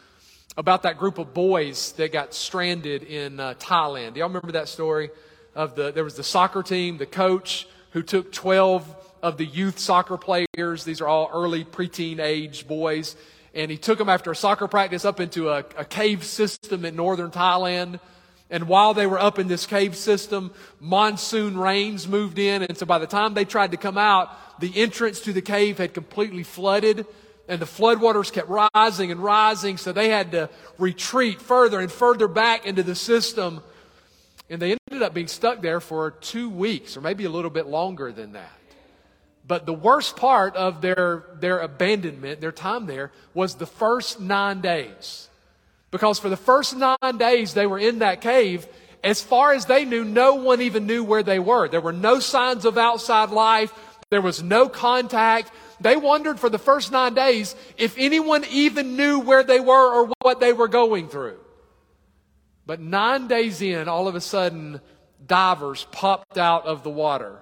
about 0.57 0.83
that 0.83 0.97
group 0.97 1.17
of 1.17 1.33
boys 1.33 1.91
that 1.93 2.11
got 2.11 2.33
stranded 2.33 3.03
in 3.03 3.39
uh, 3.39 3.55
Thailand. 3.55 4.13
Do 4.13 4.19
y'all 4.19 4.29
remember 4.29 4.53
that 4.53 4.67
story? 4.67 5.09
Of 5.53 5.75
the 5.75 5.91
there 5.91 6.03
was 6.03 6.15
the 6.15 6.23
soccer 6.23 6.63
team, 6.63 6.97
the 6.97 7.05
coach 7.05 7.67
who 7.91 8.03
took 8.03 8.33
12 8.33 8.93
of 9.23 9.37
the 9.37 9.45
youth 9.45 9.79
soccer 9.79 10.17
players. 10.17 10.83
These 10.83 10.99
are 10.99 11.07
all 11.07 11.29
early 11.33 11.63
preteen 11.63 12.19
age 12.19 12.67
boys, 12.67 13.15
and 13.53 13.71
he 13.71 13.77
took 13.77 13.97
them 13.97 14.09
after 14.09 14.31
a 14.31 14.35
soccer 14.35 14.67
practice 14.67 15.05
up 15.05 15.21
into 15.21 15.49
a, 15.49 15.59
a 15.77 15.85
cave 15.85 16.25
system 16.25 16.83
in 16.83 16.95
northern 16.95 17.31
Thailand. 17.31 18.01
And 18.49 18.67
while 18.67 18.93
they 18.93 19.07
were 19.07 19.19
up 19.19 19.39
in 19.39 19.47
this 19.47 19.65
cave 19.65 19.95
system, 19.95 20.53
monsoon 20.79 21.57
rains 21.57 22.05
moved 22.07 22.37
in, 22.37 22.61
and 22.61 22.77
so 22.77 22.85
by 22.85 22.99
the 22.99 23.07
time 23.07 23.33
they 23.33 23.45
tried 23.45 23.71
to 23.71 23.77
come 23.77 23.97
out, 23.97 24.59
the 24.59 24.71
entrance 24.75 25.21
to 25.21 25.33
the 25.33 25.41
cave 25.41 25.77
had 25.77 25.93
completely 25.93 26.43
flooded 26.43 27.07
and 27.47 27.61
the 27.61 27.65
floodwaters 27.65 28.31
kept 28.31 28.49
rising 28.49 29.11
and 29.11 29.23
rising, 29.23 29.77
so 29.77 29.91
they 29.91 30.09
had 30.09 30.31
to 30.31 30.49
retreat 30.77 31.41
further 31.41 31.79
and 31.79 31.91
further 31.91 32.27
back 32.27 32.65
into 32.65 32.83
the 32.83 32.95
system. 32.95 33.61
And 34.49 34.61
they 34.61 34.77
ended 34.89 35.03
up 35.03 35.13
being 35.13 35.27
stuck 35.27 35.61
there 35.61 35.79
for 35.79 36.11
two 36.11 36.49
weeks, 36.49 36.97
or 36.97 37.01
maybe 37.01 37.25
a 37.25 37.29
little 37.29 37.51
bit 37.51 37.67
longer 37.67 38.11
than 38.11 38.33
that. 38.33 38.51
But 39.47 39.65
the 39.65 39.73
worst 39.73 40.15
part 40.15 40.55
of 40.55 40.81
their, 40.81 41.23
their 41.39 41.59
abandonment, 41.59 42.41
their 42.41 42.51
time 42.51 42.87
there, 42.87 43.11
was 43.33 43.55
the 43.55 43.67
first 43.67 44.19
nine 44.19 44.61
days. 44.61 45.29
Because 45.91 46.19
for 46.19 46.29
the 46.29 46.37
first 46.37 46.75
nine 46.75 47.17
days 47.17 47.53
they 47.53 47.67
were 47.67 47.79
in 47.79 47.99
that 47.99 48.21
cave, 48.21 48.67
as 49.03 49.21
far 49.21 49.53
as 49.53 49.65
they 49.65 49.85
knew, 49.85 50.03
no 50.03 50.35
one 50.35 50.61
even 50.61 50.87
knew 50.87 51.03
where 51.03 51.21
they 51.21 51.37
were. 51.37 51.67
There 51.67 51.79
were 51.79 51.93
no 51.93 52.19
signs 52.19 52.65
of 52.65 52.77
outside 52.77 53.29
life. 53.29 53.71
There 54.15 54.21
was 54.21 54.41
no 54.41 54.69
contact. 54.69 55.51
They 55.81 55.97
wondered 55.97 56.39
for 56.39 56.49
the 56.49 56.57
first 56.57 56.89
nine 56.89 57.15
days 57.15 57.53
if 57.75 57.95
anyone 57.97 58.45
even 58.49 58.95
knew 58.95 59.19
where 59.19 59.43
they 59.43 59.59
were 59.59 59.91
or 59.93 60.13
what 60.21 60.39
they 60.39 60.53
were 60.53 60.69
going 60.69 61.09
through. 61.09 61.37
But 62.65 62.79
nine 62.79 63.27
days 63.27 63.61
in, 63.61 63.89
all 63.89 64.07
of 64.07 64.15
a 64.15 64.21
sudden, 64.21 64.79
divers 65.27 65.85
popped 65.91 66.37
out 66.37 66.65
of 66.65 66.81
the 66.83 66.89
water 66.89 67.39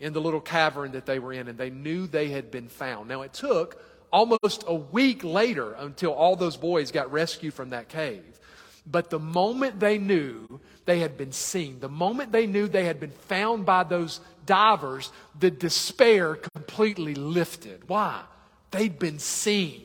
in 0.00 0.12
the 0.12 0.20
little 0.20 0.40
cavern 0.40 0.90
that 0.90 1.06
they 1.06 1.20
were 1.20 1.32
in, 1.32 1.46
and 1.46 1.56
they 1.56 1.70
knew 1.70 2.08
they 2.08 2.30
had 2.30 2.50
been 2.50 2.66
found. 2.66 3.08
Now, 3.08 3.22
it 3.22 3.32
took 3.32 3.80
almost 4.12 4.64
a 4.66 4.74
week 4.74 5.22
later 5.22 5.74
until 5.74 6.12
all 6.12 6.34
those 6.34 6.56
boys 6.56 6.90
got 6.90 7.12
rescued 7.12 7.54
from 7.54 7.70
that 7.70 7.88
cave. 7.88 8.24
But 8.84 9.10
the 9.10 9.20
moment 9.20 9.78
they 9.78 9.98
knew 9.98 10.60
they 10.84 10.98
had 10.98 11.16
been 11.16 11.30
seen, 11.30 11.78
the 11.78 11.88
moment 11.88 12.32
they 12.32 12.48
knew 12.48 12.66
they 12.66 12.86
had 12.86 12.98
been 12.98 13.12
found 13.12 13.64
by 13.64 13.84
those 13.84 14.18
divers, 14.48 15.12
the 15.38 15.50
despair 15.52 16.34
completely 16.34 17.14
lifted. 17.14 17.88
Why? 17.88 18.22
They'd 18.72 18.98
been 18.98 19.20
seen. 19.20 19.84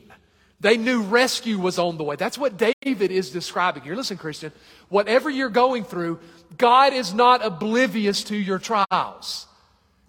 They 0.60 0.78
knew 0.78 1.04
rescue 1.04 1.60
was 1.60 1.78
on 1.78 1.98
the 1.98 2.06
way. 2.06 2.16
That's 2.16 2.38
what 2.38 2.58
David 2.58 3.12
is 3.12 3.30
describing 3.32 3.84
here. 3.84 3.96
Listen, 3.96 4.18
Christian, 4.18 4.54
whatever 4.88 5.30
you're 5.30 5.50
going 5.50 5.84
through, 5.84 6.20
God 6.58 6.94
is 6.94 7.14
not 7.14 7.46
oblivious 7.46 8.24
to 8.26 8.36
your 8.38 8.60
trials. 8.60 9.46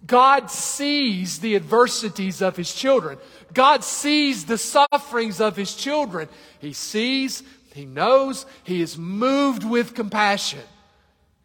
God 0.06 0.50
sees 0.50 1.40
the 1.40 1.56
adversities 1.56 2.40
of 2.40 2.56
his 2.56 2.72
children. 2.72 3.18
God 3.52 3.82
sees 3.82 4.44
the 4.44 4.58
sufferings 4.58 5.40
of 5.40 5.56
his 5.56 5.74
children. 5.74 6.28
He 6.60 6.72
sees, 6.72 7.42
he 7.74 7.84
knows, 7.84 8.46
he 8.62 8.80
is 8.80 8.96
moved 8.96 9.64
with 9.64 9.94
compassion. 9.94 10.60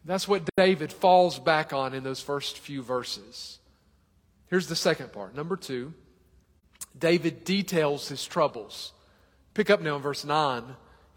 That's 0.04 0.26
what 0.26 0.48
David 0.56 0.92
falls 0.92 1.38
back 1.38 1.72
on 1.72 1.94
in 1.94 2.02
those 2.02 2.20
first 2.20 2.58
few 2.58 2.82
verses. 2.82 3.58
Here's 4.48 4.66
the 4.66 4.76
second 4.76 5.12
part. 5.12 5.34
Number 5.34 5.56
two, 5.56 5.94
David 6.98 7.44
details 7.44 8.08
his 8.08 8.24
troubles. 8.24 8.92
Pick 9.54 9.70
up 9.70 9.80
now 9.80 9.96
in 9.96 10.02
verse 10.02 10.24
9, 10.24 10.64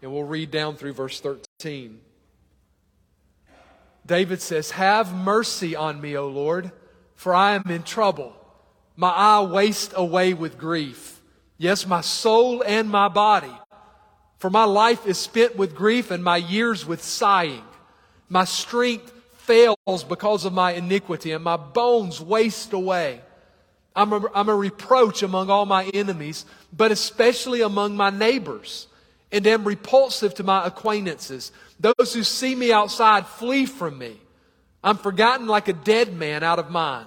and 0.02 0.12
we'll 0.12 0.24
read 0.24 0.50
down 0.50 0.76
through 0.76 0.92
verse 0.92 1.20
13. 1.20 2.00
David 4.06 4.42
says, 4.42 4.72
Have 4.72 5.14
mercy 5.14 5.74
on 5.74 6.00
me, 6.00 6.16
O 6.16 6.28
Lord, 6.28 6.70
for 7.14 7.34
I 7.34 7.54
am 7.54 7.64
in 7.70 7.82
trouble. 7.82 8.34
My 8.96 9.08
eye 9.08 9.40
wastes 9.40 9.94
away 9.96 10.34
with 10.34 10.58
grief. 10.58 11.20
Yes, 11.56 11.86
my 11.86 12.02
soul 12.02 12.62
and 12.62 12.88
my 12.88 13.08
body. 13.08 13.52
For 14.38 14.50
my 14.50 14.64
life 14.64 15.06
is 15.06 15.16
spent 15.16 15.56
with 15.56 15.74
grief 15.74 16.10
and 16.10 16.22
my 16.22 16.36
years 16.36 16.84
with 16.84 17.02
sighing. 17.02 17.64
My 18.34 18.46
strength 18.46 19.12
fails 19.36 20.02
because 20.08 20.44
of 20.44 20.52
my 20.52 20.72
iniquity 20.72 21.30
and 21.30 21.44
my 21.44 21.56
bones 21.56 22.20
waste 22.20 22.72
away. 22.72 23.20
I'm 23.94 24.12
a, 24.12 24.24
I'm 24.34 24.48
a 24.48 24.56
reproach 24.56 25.22
among 25.22 25.50
all 25.50 25.66
my 25.66 25.84
enemies, 25.84 26.44
but 26.72 26.90
especially 26.90 27.60
among 27.60 27.96
my 27.96 28.10
neighbors, 28.10 28.88
and 29.30 29.46
am 29.46 29.62
repulsive 29.62 30.34
to 30.34 30.42
my 30.42 30.66
acquaintances. 30.66 31.52
Those 31.78 32.12
who 32.12 32.24
see 32.24 32.56
me 32.56 32.72
outside 32.72 33.24
flee 33.28 33.66
from 33.66 33.98
me. 33.98 34.18
I'm 34.82 34.98
forgotten 34.98 35.46
like 35.46 35.68
a 35.68 35.72
dead 35.72 36.12
man 36.12 36.42
out 36.42 36.58
of 36.58 36.72
mind. 36.72 37.06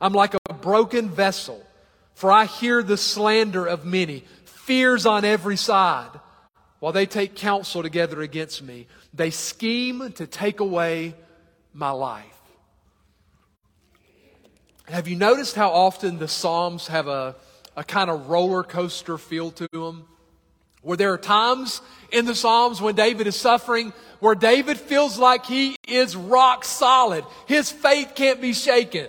I'm 0.00 0.12
like 0.12 0.36
a 0.48 0.54
broken 0.54 1.08
vessel, 1.08 1.60
for 2.14 2.30
I 2.30 2.44
hear 2.44 2.84
the 2.84 2.96
slander 2.96 3.66
of 3.66 3.84
many, 3.84 4.22
fears 4.44 5.04
on 5.04 5.24
every 5.24 5.56
side, 5.56 6.10
while 6.80 6.92
they 6.92 7.06
take 7.06 7.36
counsel 7.36 7.82
together 7.82 8.20
against 8.22 8.62
me. 8.62 8.86
They 9.14 9.30
scheme 9.30 10.12
to 10.12 10.26
take 10.26 10.60
away 10.60 11.14
my 11.72 11.90
life. 11.90 12.26
Have 14.88 15.06
you 15.06 15.14
noticed 15.14 15.54
how 15.54 15.70
often 15.70 16.18
the 16.18 16.26
Psalms 16.26 16.88
have 16.88 17.06
a, 17.06 17.36
a 17.76 17.84
kind 17.84 18.10
of 18.10 18.28
roller 18.28 18.64
coaster 18.64 19.18
feel 19.18 19.52
to 19.52 19.68
them? 19.72 20.06
Where 20.82 20.96
there 20.96 21.12
are 21.12 21.18
times 21.18 21.82
in 22.10 22.24
the 22.24 22.34
Psalms 22.34 22.80
when 22.80 22.96
David 22.96 23.26
is 23.26 23.36
suffering, 23.36 23.92
where 24.18 24.34
David 24.34 24.78
feels 24.78 25.18
like 25.18 25.44
he 25.44 25.76
is 25.86 26.16
rock 26.16 26.64
solid. 26.64 27.24
His 27.46 27.70
faith 27.70 28.12
can't 28.14 28.40
be 28.40 28.54
shaken. 28.54 29.08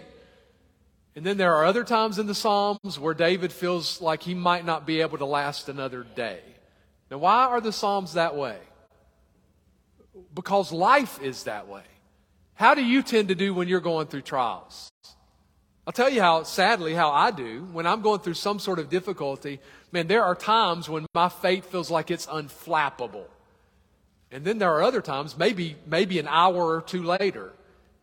And 1.15 1.25
then 1.25 1.37
there 1.37 1.55
are 1.55 1.65
other 1.65 1.83
times 1.83 2.19
in 2.19 2.27
the 2.27 2.35
Psalms 2.35 2.99
where 2.99 3.13
David 3.13 3.51
feels 3.51 4.01
like 4.01 4.21
he 4.21 4.33
might 4.33 4.65
not 4.65 4.85
be 4.85 5.01
able 5.01 5.17
to 5.17 5.25
last 5.25 5.67
another 5.67 6.05
day. 6.15 6.41
Now, 7.11 7.17
why 7.17 7.45
are 7.45 7.59
the 7.59 7.73
Psalms 7.73 8.13
that 8.13 8.37
way? 8.37 8.57
Because 10.33 10.71
life 10.71 11.21
is 11.21 11.43
that 11.43 11.67
way. 11.67 11.83
How 12.53 12.73
do 12.73 12.83
you 12.83 13.03
tend 13.03 13.27
to 13.27 13.35
do 13.35 13.53
when 13.53 13.67
you're 13.67 13.81
going 13.81 14.07
through 14.07 14.21
trials? 14.21 14.89
I'll 15.85 15.91
tell 15.91 16.09
you 16.09 16.21
how, 16.21 16.43
sadly, 16.43 16.93
how 16.93 17.11
I 17.11 17.31
do. 17.31 17.67
When 17.73 17.85
I'm 17.85 18.01
going 18.01 18.21
through 18.21 18.35
some 18.35 18.59
sort 18.59 18.79
of 18.79 18.89
difficulty, 18.89 19.59
man, 19.91 20.07
there 20.07 20.23
are 20.23 20.35
times 20.35 20.87
when 20.87 21.05
my 21.13 21.27
faith 21.27 21.69
feels 21.69 21.91
like 21.91 22.11
it's 22.11 22.27
unflappable. 22.27 23.25
And 24.31 24.45
then 24.45 24.57
there 24.57 24.73
are 24.73 24.83
other 24.83 25.01
times, 25.01 25.37
maybe, 25.37 25.75
maybe 25.85 26.17
an 26.17 26.27
hour 26.29 26.77
or 26.77 26.81
two 26.81 27.03
later, 27.03 27.51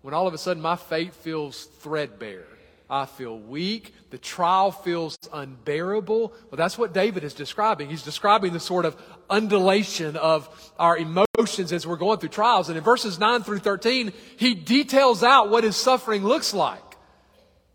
when 0.02 0.12
all 0.12 0.26
of 0.26 0.34
a 0.34 0.38
sudden 0.38 0.62
my 0.62 0.76
faith 0.76 1.14
feels 1.14 1.64
threadbare. 1.64 2.57
I 2.90 3.04
feel 3.04 3.38
weak. 3.38 3.92
The 4.10 4.18
trial 4.18 4.70
feels 4.70 5.18
unbearable. 5.32 6.32
Well, 6.50 6.56
that's 6.56 6.78
what 6.78 6.94
David 6.94 7.22
is 7.22 7.34
describing. 7.34 7.90
He's 7.90 8.02
describing 8.02 8.54
the 8.54 8.60
sort 8.60 8.86
of 8.86 8.96
undulation 9.28 10.16
of 10.16 10.72
our 10.78 10.96
emotions 10.96 11.72
as 11.72 11.86
we're 11.86 11.96
going 11.96 12.18
through 12.18 12.30
trials. 12.30 12.68
And 12.68 12.78
in 12.78 12.84
verses 12.84 13.18
9 13.18 13.42
through 13.42 13.58
13, 13.58 14.12
he 14.36 14.54
details 14.54 15.22
out 15.22 15.50
what 15.50 15.64
his 15.64 15.76
suffering 15.76 16.24
looks 16.24 16.54
like. 16.54 16.82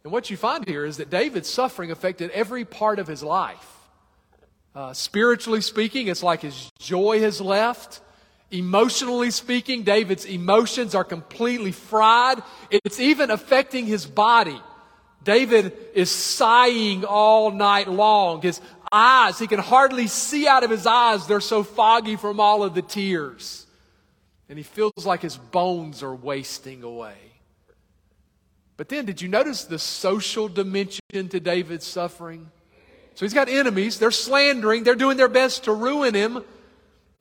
And 0.04 0.12
what 0.12 0.32
you 0.32 0.38
find 0.38 0.68
here 0.68 0.84
is 0.84 0.98
that 0.98 1.12
David's 1.12 1.50
suffering 1.50 1.92
affected 1.92 2.32
every 2.32 2.66
part 2.66 2.98
of 2.98 3.08
his 3.08 3.22
life. 3.22 3.70
Uh, 4.76 4.94
spiritually 4.94 5.62
speaking, 5.62 6.08
it's 6.08 6.24
like 6.24 6.42
his 6.42 6.72
joy 6.80 7.20
has 7.20 7.40
left. 7.40 8.02
Emotionally 8.50 9.30
speaking, 9.30 9.84
David's 9.84 10.26
emotions 10.26 10.96
are 10.96 11.04
completely 11.04 11.72
fried. 11.72 12.42
It's 12.72 13.00
even 13.00 13.30
affecting 13.30 13.86
his 13.86 14.08
body. 14.08 14.60
David 15.24 15.74
is 15.94 16.12
sighing 16.12 17.06
all 17.06 17.52
night 17.52 17.88
long. 17.88 18.42
His 18.42 18.60
eyes, 18.92 19.40
he 19.40 19.48
can 19.48 19.60
hardly 19.60 20.08
see 20.08 20.48
out 20.48 20.64
of 20.64 20.70
his 20.70 20.86
eyes. 20.86 21.28
They're 21.28 21.40
so 21.40 21.64
foggy 21.64 22.16
from 22.16 22.40
all 22.40 22.64
of 22.64 22.76
the 22.76 22.82
tears. 22.82 23.66
And 24.50 24.58
he 24.58 24.64
feels 24.64 25.06
like 25.06 25.22
his 25.22 25.38
bones 25.38 26.04
are 26.04 26.14
wasting 26.14 26.84
away. 26.84 27.16
But 28.76 28.90
then, 28.90 29.06
did 29.06 29.22
you 29.22 29.30
notice 29.30 29.64
the 29.64 29.80
social 29.80 30.48
dimension 30.48 31.30
to 31.30 31.40
David's 31.40 31.86
suffering? 31.86 32.52
So 33.16 33.26
he's 33.26 33.34
got 33.34 33.48
enemies. 33.48 34.00
They're 34.00 34.12
slandering. 34.12 34.84
They're 34.84 34.96
doing 34.96 35.18
their 35.18 35.28
best 35.28 35.66
to 35.66 35.74
ruin 35.74 36.14
him. 36.14 36.44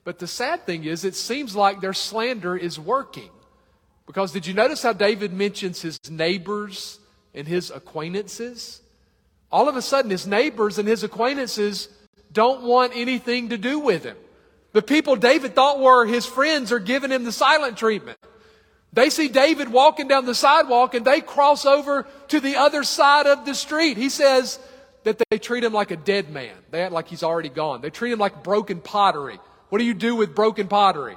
But 0.04 0.18
the 0.18 0.26
sad 0.26 0.66
thing 0.66 0.84
is, 0.84 1.04
it 1.04 1.14
seems 1.14 1.54
like 1.54 1.80
their 1.80 1.92
slander 1.92 2.56
is 2.56 2.78
working. 2.78 3.30
Because 4.06 4.32
did 4.32 4.46
you 4.46 4.54
notice 4.54 4.82
how 4.82 4.92
David 4.92 5.32
mentions 5.32 5.80
his 5.80 5.98
neighbors 6.10 6.98
and 7.34 7.46
his 7.46 7.70
acquaintances, 7.70 8.80
all 9.50 9.68
of 9.68 9.76
a 9.76 9.82
sudden 9.82 10.10
his 10.10 10.26
neighbors 10.26 10.78
and 10.78 10.88
his 10.88 11.02
acquaintances 11.02 11.88
don't 12.32 12.62
want 12.62 12.92
anything 12.94 13.50
to 13.50 13.58
do 13.58 13.78
with 13.78 14.04
him. 14.04 14.16
The 14.72 14.82
people 14.82 15.16
David 15.16 15.54
thought 15.54 15.80
were 15.80 16.06
his 16.06 16.24
friends 16.24 16.72
are 16.72 16.78
giving 16.78 17.10
him 17.10 17.24
the 17.24 17.32
silent 17.32 17.76
treatment. 17.76 18.18
They 18.94 19.10
see 19.10 19.28
David 19.28 19.70
walking 19.70 20.08
down 20.08 20.26
the 20.26 20.34
sidewalk 20.34 20.94
and 20.94 21.04
they 21.04 21.20
cross 21.20 21.64
over 21.64 22.06
to 22.28 22.40
the 22.40 22.56
other 22.56 22.82
side 22.82 23.26
of 23.26 23.44
the 23.44 23.54
street. 23.54 23.96
He 23.96 24.08
says 24.08 24.58
that 25.04 25.20
they 25.30 25.38
treat 25.38 25.64
him 25.64 25.72
like 25.72 25.90
a 25.90 25.96
dead 25.96 26.30
man. 26.30 26.54
They 26.70 26.82
act 26.82 26.92
like 26.92 27.08
he's 27.08 27.22
already 27.22 27.48
gone. 27.48 27.80
They 27.80 27.90
treat 27.90 28.12
him 28.12 28.18
like 28.18 28.42
broken 28.42 28.80
pottery. 28.80 29.38
What 29.70 29.78
do 29.78 29.84
you 29.84 29.94
do 29.94 30.14
with 30.14 30.34
broken 30.34 30.68
pottery? 30.68 31.16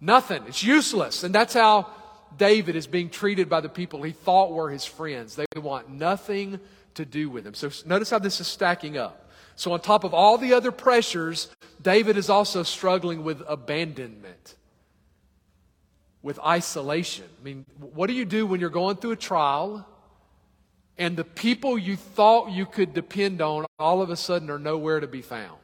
Nothing. 0.00 0.44
It's 0.46 0.62
useless. 0.62 1.24
And 1.24 1.34
that's 1.34 1.54
how 1.54 1.90
David 2.36 2.76
is 2.76 2.86
being 2.86 3.10
treated 3.10 3.48
by 3.48 3.60
the 3.60 3.68
people 3.68 4.02
he 4.02 4.12
thought 4.12 4.52
were 4.52 4.70
his 4.70 4.84
friends. 4.84 5.36
They 5.36 5.46
want 5.56 5.90
nothing 5.90 6.60
to 6.94 7.04
do 7.04 7.28
with 7.28 7.46
him. 7.46 7.54
So 7.54 7.70
notice 7.86 8.10
how 8.10 8.18
this 8.18 8.40
is 8.40 8.46
stacking 8.46 8.96
up. 8.96 9.24
So, 9.56 9.72
on 9.72 9.80
top 9.80 10.02
of 10.04 10.12
all 10.12 10.36
the 10.36 10.52
other 10.52 10.72
pressures, 10.72 11.48
David 11.80 12.16
is 12.16 12.28
also 12.28 12.64
struggling 12.64 13.22
with 13.22 13.42
abandonment, 13.46 14.56
with 16.22 16.40
isolation. 16.40 17.26
I 17.40 17.44
mean, 17.44 17.64
what 17.78 18.08
do 18.08 18.14
you 18.14 18.24
do 18.24 18.46
when 18.46 18.58
you're 18.58 18.70
going 18.70 18.96
through 18.96 19.12
a 19.12 19.16
trial 19.16 19.86
and 20.98 21.16
the 21.16 21.24
people 21.24 21.78
you 21.78 21.96
thought 21.96 22.50
you 22.50 22.66
could 22.66 22.94
depend 22.94 23.40
on 23.40 23.66
all 23.78 24.02
of 24.02 24.10
a 24.10 24.16
sudden 24.16 24.50
are 24.50 24.58
nowhere 24.58 24.98
to 24.98 25.06
be 25.06 25.22
found? 25.22 25.58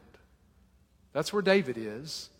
That's 1.12 1.32
where 1.32 1.42
David 1.42 1.76
is. 1.76 2.30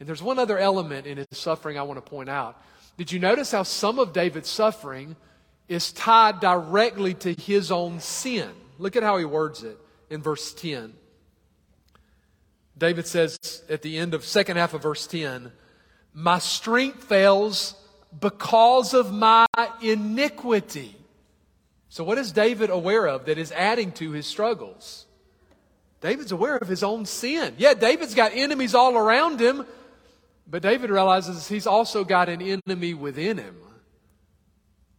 And 0.00 0.08
there's 0.08 0.22
one 0.22 0.38
other 0.38 0.58
element 0.58 1.06
in 1.06 1.18
his 1.18 1.26
suffering 1.32 1.78
I 1.78 1.82
want 1.82 1.98
to 1.98 2.10
point 2.10 2.28
out. 2.28 2.62
Did 2.96 3.12
you 3.12 3.18
notice 3.18 3.52
how 3.52 3.62
some 3.62 3.98
of 3.98 4.12
David's 4.12 4.48
suffering 4.48 5.16
is 5.68 5.92
tied 5.92 6.40
directly 6.40 7.14
to 7.14 7.32
his 7.34 7.70
own 7.70 8.00
sin? 8.00 8.50
Look 8.78 8.96
at 8.96 9.02
how 9.02 9.18
he 9.18 9.24
words 9.24 9.62
it 9.62 9.78
in 10.10 10.22
verse 10.22 10.54
10. 10.54 10.94
David 12.78 13.06
says 13.06 13.38
at 13.68 13.82
the 13.82 13.98
end 13.98 14.14
of 14.14 14.24
second 14.24 14.56
half 14.56 14.74
of 14.74 14.82
verse 14.82 15.06
10, 15.06 15.52
my 16.12 16.38
strength 16.38 17.04
fails 17.04 17.74
because 18.18 18.94
of 18.94 19.12
my 19.12 19.46
iniquity. 19.82 20.96
So 21.88 22.04
what 22.04 22.18
is 22.18 22.32
David 22.32 22.70
aware 22.70 23.06
of 23.06 23.26
that 23.26 23.38
is 23.38 23.52
adding 23.52 23.92
to 23.92 24.12
his 24.12 24.26
struggles? 24.26 25.06
David's 26.00 26.32
aware 26.32 26.56
of 26.56 26.68
his 26.68 26.82
own 26.82 27.06
sin. 27.06 27.54
Yeah, 27.58 27.74
David's 27.74 28.14
got 28.14 28.32
enemies 28.34 28.74
all 28.74 28.96
around 28.96 29.40
him, 29.40 29.66
but 30.48 30.62
David 30.62 30.90
realizes 30.90 31.48
he's 31.48 31.66
also 31.66 32.04
got 32.04 32.28
an 32.28 32.40
enemy 32.40 32.94
within 32.94 33.38
him. 33.38 33.56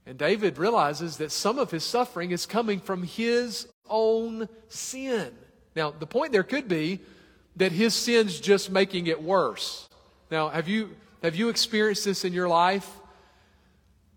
And 0.06 0.18
David 0.18 0.58
realizes 0.58 1.18
that 1.18 1.32
some 1.32 1.60
of 1.60 1.72
his 1.72 1.84
suffering 1.84 2.32
is 2.32 2.46
coming 2.46 2.80
from 2.80 3.04
his 3.04 3.68
own 3.90 4.48
sin. 4.70 5.34
Now, 5.76 5.92
the 5.92 6.08
point 6.08 6.32
there 6.32 6.44
could 6.44 6.68
be 6.68 7.00
that 7.58 7.72
his 7.72 7.94
sin's 7.94 8.40
just 8.40 8.72
making 8.72 9.08
it 9.08 9.22
worse. 9.22 9.88
Now, 10.32 10.50
have 10.50 10.68
you, 10.68 10.96
have 11.24 11.36
you 11.36 11.50
experienced 11.50 12.06
this 12.06 12.24
in 12.24 12.34
your 12.34 12.48
life? 12.48 12.90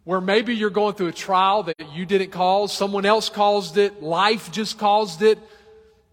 Where 0.05 0.21
maybe 0.21 0.55
you're 0.55 0.71
going 0.71 0.95
through 0.95 1.09
a 1.09 1.13
trial 1.13 1.65
that 1.65 1.77
you 1.93 2.07
didn't 2.07 2.31
cause, 2.31 2.73
someone 2.73 3.05
else 3.05 3.29
caused 3.29 3.77
it, 3.77 4.03
life 4.03 4.51
just 4.51 4.79
caused 4.79 5.23
it, 5.23 5.39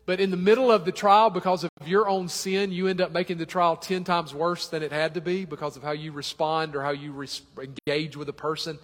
but 0.08 0.22
in 0.22 0.32
the 0.32 0.38
middle 0.38 0.72
of 0.72 0.86
the 0.86 0.94
trial, 0.94 1.30
because 1.30 1.66
of 1.66 1.70
your 1.86 2.08
own 2.08 2.30
sin, 2.30 2.72
you 2.72 2.88
end 2.88 3.02
up 3.02 3.12
making 3.12 3.40
the 3.40 3.46
trial 3.46 3.76
10 3.76 4.06
times 4.06 4.34
worse 4.34 4.70
than 4.70 4.82
it 4.82 4.94
had 4.94 5.16
to 5.16 5.22
be 5.22 5.44
because 5.44 5.76
of 5.76 5.84
how 5.84 5.92
you 5.92 6.14
respond 6.14 6.78
or 6.78 6.82
how 6.82 6.92
you 6.92 7.14
engage 7.60 8.16
with 8.16 8.30
a 8.30 8.34
person. 8.34 8.80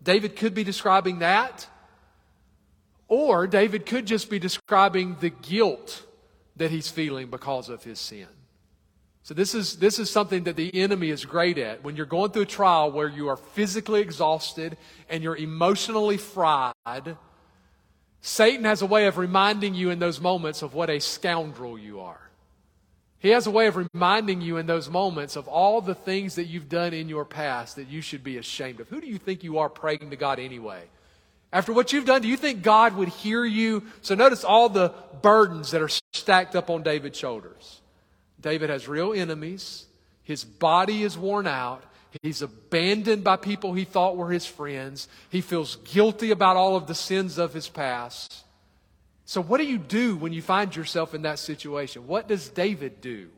David 0.00 0.36
could 0.36 0.54
be 0.54 0.62
describing 0.62 1.18
that. 1.18 1.66
Or 3.08 3.48
David 3.48 3.86
could 3.86 4.06
just 4.06 4.30
be 4.30 4.38
describing 4.38 5.16
the 5.18 5.30
guilt 5.30 6.04
that 6.54 6.70
he's 6.70 6.88
feeling 6.88 7.26
because 7.26 7.68
of 7.68 7.82
his 7.82 7.98
sin. 7.98 8.28
So 9.24 9.34
this 9.34 9.56
is, 9.56 9.78
this 9.78 9.98
is 9.98 10.08
something 10.08 10.44
that 10.44 10.54
the 10.54 10.72
enemy 10.80 11.10
is 11.10 11.24
great 11.24 11.58
at. 11.58 11.82
When 11.82 11.96
you're 11.96 12.06
going 12.06 12.30
through 12.30 12.42
a 12.42 12.46
trial 12.46 12.92
where 12.92 13.08
you 13.08 13.28
are 13.28 13.36
physically 13.36 14.00
exhausted 14.00 14.76
and 15.08 15.24
you're 15.24 15.36
emotionally 15.36 16.18
fried, 16.18 17.16
Satan 18.20 18.64
has 18.64 18.82
a 18.82 18.86
way 18.86 19.06
of 19.06 19.18
reminding 19.18 19.74
you 19.74 19.90
in 19.90 19.98
those 19.98 20.20
moments 20.20 20.62
of 20.62 20.74
what 20.74 20.90
a 20.90 20.98
scoundrel 21.00 21.78
you 21.78 22.00
are. 22.00 22.20
He 23.20 23.30
has 23.30 23.46
a 23.46 23.50
way 23.50 23.66
of 23.66 23.76
reminding 23.76 24.40
you 24.40 24.58
in 24.58 24.66
those 24.66 24.88
moments 24.88 25.34
of 25.34 25.48
all 25.48 25.80
the 25.80 25.94
things 25.94 26.36
that 26.36 26.44
you've 26.44 26.68
done 26.68 26.94
in 26.94 27.08
your 27.08 27.24
past 27.24 27.76
that 27.76 27.88
you 27.88 28.00
should 28.00 28.22
be 28.22 28.38
ashamed 28.38 28.80
of. 28.80 28.88
Who 28.88 29.00
do 29.00 29.08
you 29.08 29.18
think 29.18 29.42
you 29.42 29.58
are 29.58 29.68
praying 29.68 30.10
to 30.10 30.16
God 30.16 30.38
anyway? 30.38 30.82
After 31.52 31.72
what 31.72 31.92
you've 31.92 32.04
done, 32.04 32.22
do 32.22 32.28
you 32.28 32.36
think 32.36 32.62
God 32.62 32.94
would 32.94 33.08
hear 33.08 33.44
you? 33.44 33.84
So 34.02 34.14
notice 34.14 34.44
all 34.44 34.68
the 34.68 34.92
burdens 35.22 35.70
that 35.72 35.82
are 35.82 35.90
stacked 36.12 36.54
up 36.54 36.70
on 36.70 36.82
David's 36.82 37.18
shoulders. 37.18 37.80
David 38.40 38.70
has 38.70 38.86
real 38.86 39.12
enemies. 39.12 39.86
His 40.22 40.44
body 40.44 41.02
is 41.02 41.18
worn 41.18 41.46
out. 41.46 41.82
He's 42.22 42.42
abandoned 42.42 43.22
by 43.22 43.36
people 43.36 43.74
he 43.74 43.84
thought 43.84 44.16
were 44.16 44.30
his 44.30 44.46
friends. 44.46 45.08
He 45.30 45.40
feels 45.40 45.76
guilty 45.76 46.30
about 46.30 46.56
all 46.56 46.76
of 46.76 46.86
the 46.86 46.94
sins 46.94 47.38
of 47.38 47.52
his 47.52 47.68
past. 47.68 48.44
So, 49.24 49.42
what 49.42 49.58
do 49.58 49.66
you 49.66 49.76
do 49.76 50.16
when 50.16 50.32
you 50.32 50.40
find 50.40 50.74
yourself 50.74 51.14
in 51.14 51.22
that 51.22 51.38
situation? 51.38 52.06
What 52.06 52.28
does 52.28 52.48
David 52.48 53.00
do? 53.00 53.28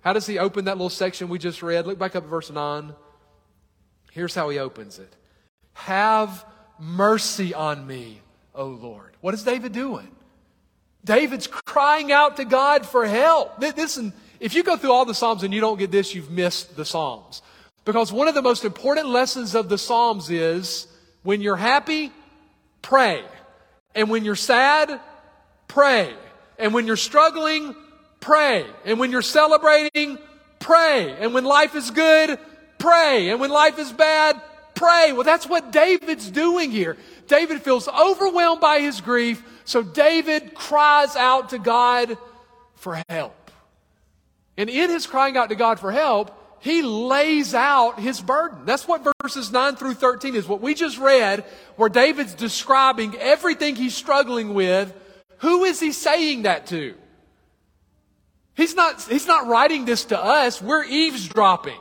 How 0.00 0.12
does 0.12 0.26
he 0.26 0.38
open 0.38 0.66
that 0.66 0.76
little 0.76 0.90
section 0.90 1.28
we 1.28 1.38
just 1.38 1.62
read? 1.62 1.86
Look 1.86 1.98
back 1.98 2.14
up 2.14 2.22
at 2.22 2.30
verse 2.30 2.50
9. 2.50 2.94
Here's 4.12 4.34
how 4.34 4.48
he 4.48 4.58
opens 4.58 4.98
it 4.98 5.12
Have 5.74 6.44
mercy 6.78 7.52
on 7.52 7.86
me, 7.86 8.20
O 8.54 8.66
Lord. 8.66 9.16
What 9.20 9.34
is 9.34 9.42
David 9.42 9.72
doing? 9.72 10.08
David's 11.04 11.46
crying 11.46 12.12
out 12.12 12.36
to 12.36 12.44
God 12.44 12.86
for 12.86 13.06
help. 13.06 13.58
Listen, 13.60 14.12
if 14.40 14.54
you 14.54 14.62
go 14.62 14.76
through 14.76 14.92
all 14.92 15.04
the 15.04 15.14
Psalms 15.14 15.42
and 15.42 15.52
you 15.52 15.60
don't 15.60 15.78
get 15.78 15.90
this, 15.90 16.14
you've 16.14 16.30
missed 16.30 16.76
the 16.76 16.84
Psalms. 16.84 17.42
Because 17.84 18.12
one 18.12 18.28
of 18.28 18.34
the 18.34 18.42
most 18.42 18.64
important 18.64 19.08
lessons 19.08 19.54
of 19.54 19.68
the 19.68 19.78
Psalms 19.78 20.30
is 20.30 20.86
when 21.22 21.40
you're 21.40 21.56
happy, 21.56 22.12
pray. 22.82 23.24
And 23.94 24.10
when 24.10 24.24
you're 24.24 24.36
sad, 24.36 25.00
pray. 25.66 26.14
And 26.58 26.74
when 26.74 26.86
you're 26.86 26.96
struggling, 26.96 27.74
pray. 28.20 28.66
And 28.84 28.98
when 28.98 29.10
you're 29.10 29.22
celebrating, 29.22 30.18
pray. 30.58 31.16
And 31.18 31.34
when 31.34 31.44
life 31.44 31.74
is 31.74 31.90
good, 31.90 32.38
pray. 32.78 33.30
And 33.30 33.40
when 33.40 33.50
life 33.50 33.78
is 33.78 33.92
bad, 33.92 34.40
pray. 34.74 35.12
Well, 35.12 35.24
that's 35.24 35.48
what 35.48 35.72
David's 35.72 36.30
doing 36.30 36.70
here. 36.70 36.96
David 37.26 37.62
feels 37.62 37.88
overwhelmed 37.88 38.60
by 38.60 38.80
his 38.80 39.00
grief, 39.00 39.42
so 39.64 39.82
David 39.82 40.54
cries 40.54 41.14
out 41.16 41.50
to 41.50 41.58
God 41.58 42.16
for 42.76 43.02
help. 43.08 43.37
And 44.58 44.68
in 44.68 44.90
his 44.90 45.06
crying 45.06 45.36
out 45.36 45.48
to 45.50 45.54
God 45.54 45.78
for 45.78 45.92
help, 45.92 46.32
he 46.60 46.82
lays 46.82 47.54
out 47.54 48.00
his 48.00 48.20
burden. 48.20 48.66
That's 48.66 48.88
what 48.88 49.06
verses 49.22 49.52
9 49.52 49.76
through 49.76 49.94
13 49.94 50.34
is. 50.34 50.48
What 50.48 50.60
we 50.60 50.74
just 50.74 50.98
read, 50.98 51.44
where 51.76 51.88
David's 51.88 52.34
describing 52.34 53.14
everything 53.16 53.76
he's 53.76 53.96
struggling 53.96 54.54
with. 54.54 54.92
Who 55.38 55.62
is 55.62 55.78
he 55.78 55.92
saying 55.92 56.42
that 56.42 56.66
to? 56.66 56.96
He's 58.56 58.74
not, 58.74 59.00
he's 59.04 59.28
not 59.28 59.46
writing 59.46 59.84
this 59.84 60.06
to 60.06 60.20
us. 60.20 60.60
We're 60.60 60.84
eavesdropping. 60.84 61.80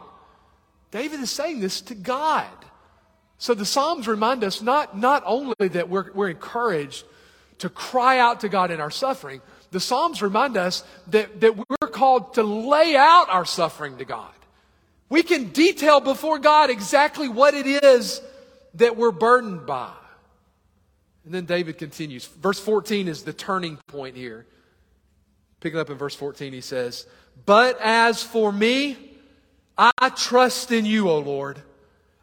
David 0.91 1.19
is 1.19 1.31
saying 1.31 1.59
this 1.59 1.81
to 1.81 1.95
God. 1.95 2.45
So 3.39 3.55
the 3.55 3.65
Psalms 3.65 4.07
remind 4.07 4.43
us 4.43 4.61
not, 4.61 4.95
not 4.95 5.23
only 5.25 5.55
that 5.69 5.89
we're, 5.89 6.11
we're 6.13 6.29
encouraged 6.29 7.03
to 7.57 7.69
cry 7.69 8.19
out 8.19 8.41
to 8.41 8.49
God 8.49 8.69
in 8.69 8.79
our 8.79 8.91
suffering, 8.91 9.41
the 9.71 9.79
Psalms 9.79 10.21
remind 10.21 10.57
us 10.57 10.83
that, 11.07 11.41
that 11.41 11.57
we're 11.57 11.87
called 11.89 12.35
to 12.35 12.43
lay 12.43 12.95
out 12.95 13.29
our 13.29 13.45
suffering 13.45 13.97
to 13.97 14.05
God. 14.05 14.31
We 15.09 15.23
can 15.23 15.49
detail 15.49 15.99
before 15.99 16.39
God 16.39 16.69
exactly 16.69 17.29
what 17.29 17.53
it 17.53 17.65
is 17.65 18.21
that 18.75 18.97
we're 18.97 19.11
burdened 19.11 19.65
by. 19.65 19.91
And 21.25 21.33
then 21.33 21.45
David 21.45 21.77
continues. 21.77 22.25
Verse 22.25 22.59
14 22.59 23.07
is 23.07 23.23
the 23.23 23.33
turning 23.33 23.77
point 23.87 24.15
here. 24.15 24.45
Picking 25.59 25.79
up 25.79 25.89
in 25.89 25.97
verse 25.97 26.15
14, 26.15 26.53
he 26.53 26.61
says, 26.61 27.05
But 27.45 27.79
as 27.81 28.23
for 28.23 28.51
me, 28.51 28.95
I 29.77 30.09
trust 30.15 30.71
in 30.71 30.85
you, 30.85 31.09
O 31.09 31.19
Lord. 31.19 31.61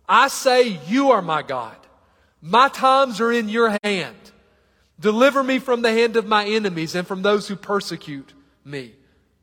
I 0.09 0.29
say, 0.29 0.79
You 0.87 1.11
are 1.11 1.23
my 1.23 1.43
God. 1.43 1.77
My 2.41 2.69
times 2.69 3.21
are 3.21 3.33
in 3.33 3.49
your 3.49 3.77
hand. 3.83 4.17
Deliver 5.05 5.45
me 5.45 5.59
from 5.59 5.83
the 5.83 5.93
hand 5.93 6.17
of 6.17 6.27
my 6.27 6.47
enemies 6.47 6.95
and 6.95 7.07
from 7.07 7.21
those 7.21 7.47
who 7.47 7.57
persecute 7.57 8.33
me. 8.65 8.95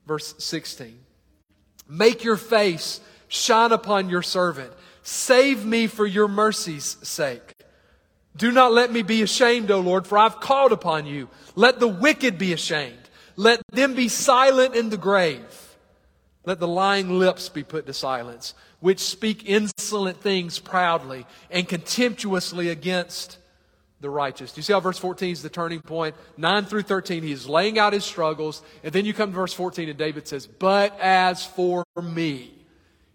Verse 0.07 0.33
16. 0.39 0.97
Make 1.87 2.23
your 2.23 2.35
face 2.35 2.99
shine 3.27 3.71
upon 3.71 4.09
your 4.09 4.23
servant. 4.23 4.73
Save 5.03 5.63
me 5.63 5.85
for 5.85 6.07
your 6.07 6.27
mercy's 6.27 6.97
sake. 7.03 7.53
Do 8.35 8.51
not 8.51 8.73
let 8.73 8.91
me 8.91 9.03
be 9.03 9.21
ashamed, 9.21 9.69
O 9.69 9.81
Lord, 9.81 10.07
for 10.07 10.17
I've 10.17 10.39
called 10.39 10.71
upon 10.71 11.05
you. 11.05 11.29
Let 11.53 11.79
the 11.79 11.87
wicked 11.87 12.39
be 12.39 12.53
ashamed. 12.53 12.97
Let 13.35 13.61
them 13.71 13.93
be 13.93 14.07
silent 14.07 14.75
in 14.75 14.89
the 14.89 14.97
grave. 14.97 15.77
Let 16.43 16.59
the 16.59 16.67
lying 16.67 17.19
lips 17.19 17.49
be 17.49 17.61
put 17.61 17.85
to 17.85 17.93
silence, 17.93 18.55
which 18.79 18.97
speak 18.97 19.47
insolent 19.47 20.21
things 20.21 20.57
proudly 20.57 21.27
and 21.51 21.69
contemptuously 21.69 22.69
against 22.69 23.37
the 24.01 24.09
righteous. 24.09 24.51
Do 24.51 24.59
you 24.59 24.63
see 24.63 24.73
how 24.73 24.79
verse 24.79 24.97
14 24.97 25.31
is 25.31 25.43
the 25.43 25.49
turning 25.49 25.81
point? 25.81 26.15
9 26.37 26.65
through 26.65 26.81
13, 26.81 27.23
he's 27.23 27.47
laying 27.47 27.79
out 27.79 27.93
his 27.93 28.03
struggles. 28.03 28.61
And 28.83 28.91
then 28.91 29.05
you 29.05 29.13
come 29.13 29.29
to 29.29 29.35
verse 29.35 29.53
14 29.53 29.87
and 29.87 29.97
David 29.97 30.27
says, 30.27 30.47
But 30.47 30.99
as 30.99 31.45
for 31.45 31.85
me, 32.01 32.51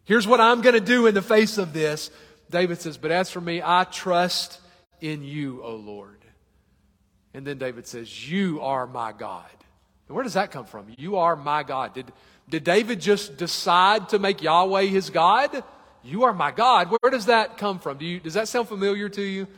here's 0.04 0.26
what 0.26 0.40
I'm 0.40 0.62
going 0.62 0.74
to 0.74 0.80
do 0.80 1.06
in 1.06 1.14
the 1.14 1.22
face 1.22 1.58
of 1.58 1.72
this. 1.72 2.10
David 2.50 2.80
says, 2.80 2.96
But 2.96 3.10
as 3.10 3.30
for 3.30 3.40
me, 3.40 3.60
I 3.62 3.84
trust 3.84 4.60
in 5.00 5.24
you, 5.24 5.62
O 5.62 5.74
Lord. 5.74 6.24
And 7.34 7.46
then 7.46 7.58
David 7.58 7.86
says, 7.86 8.30
You 8.30 8.60
are 8.62 8.86
my 8.86 9.12
God. 9.12 9.50
And 10.08 10.14
where 10.14 10.22
does 10.22 10.34
that 10.34 10.52
come 10.52 10.64
from? 10.64 10.86
You 10.96 11.16
are 11.16 11.34
my 11.34 11.64
God. 11.64 11.94
Did, 11.94 12.12
did 12.48 12.62
David 12.62 13.00
just 13.00 13.36
decide 13.36 14.08
to 14.10 14.20
make 14.20 14.40
Yahweh 14.40 14.84
his 14.84 15.10
God? 15.10 15.64
You 16.04 16.22
are 16.22 16.32
my 16.32 16.52
God. 16.52 16.88
Where 16.90 17.10
does 17.10 17.26
that 17.26 17.58
come 17.58 17.80
from? 17.80 17.98
Do 17.98 18.06
you, 18.06 18.20
does 18.20 18.34
that 18.34 18.46
sound 18.46 18.68
familiar 18.68 19.08
to 19.08 19.22
you? 19.22 19.48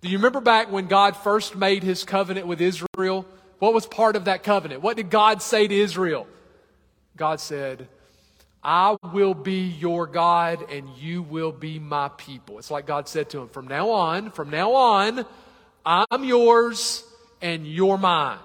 Do 0.00 0.08
you 0.08 0.18
remember 0.18 0.40
back 0.40 0.70
when 0.70 0.86
God 0.86 1.16
first 1.16 1.56
made 1.56 1.82
his 1.82 2.04
covenant 2.04 2.46
with 2.46 2.60
Israel? 2.60 3.26
What 3.58 3.72
was 3.72 3.86
part 3.86 4.16
of 4.16 4.26
that 4.26 4.42
covenant? 4.42 4.82
What 4.82 4.96
did 4.96 5.10
God 5.10 5.40
say 5.40 5.66
to 5.66 5.74
Israel? 5.74 6.26
God 7.16 7.40
said, 7.40 7.88
I 8.62 8.96
will 9.12 9.34
be 9.34 9.62
your 9.62 10.06
God 10.06 10.70
and 10.70 10.88
you 10.96 11.22
will 11.22 11.52
be 11.52 11.78
my 11.78 12.08
people. 12.08 12.58
It's 12.58 12.70
like 12.70 12.86
God 12.86 13.08
said 13.08 13.30
to 13.30 13.40
him, 13.40 13.48
from 13.48 13.68
now 13.68 13.90
on, 13.90 14.30
from 14.32 14.50
now 14.50 14.74
on, 14.74 15.24
I'm 15.84 16.24
yours 16.24 17.04
and 17.40 17.66
you're 17.66 17.96
mine. 17.96 18.38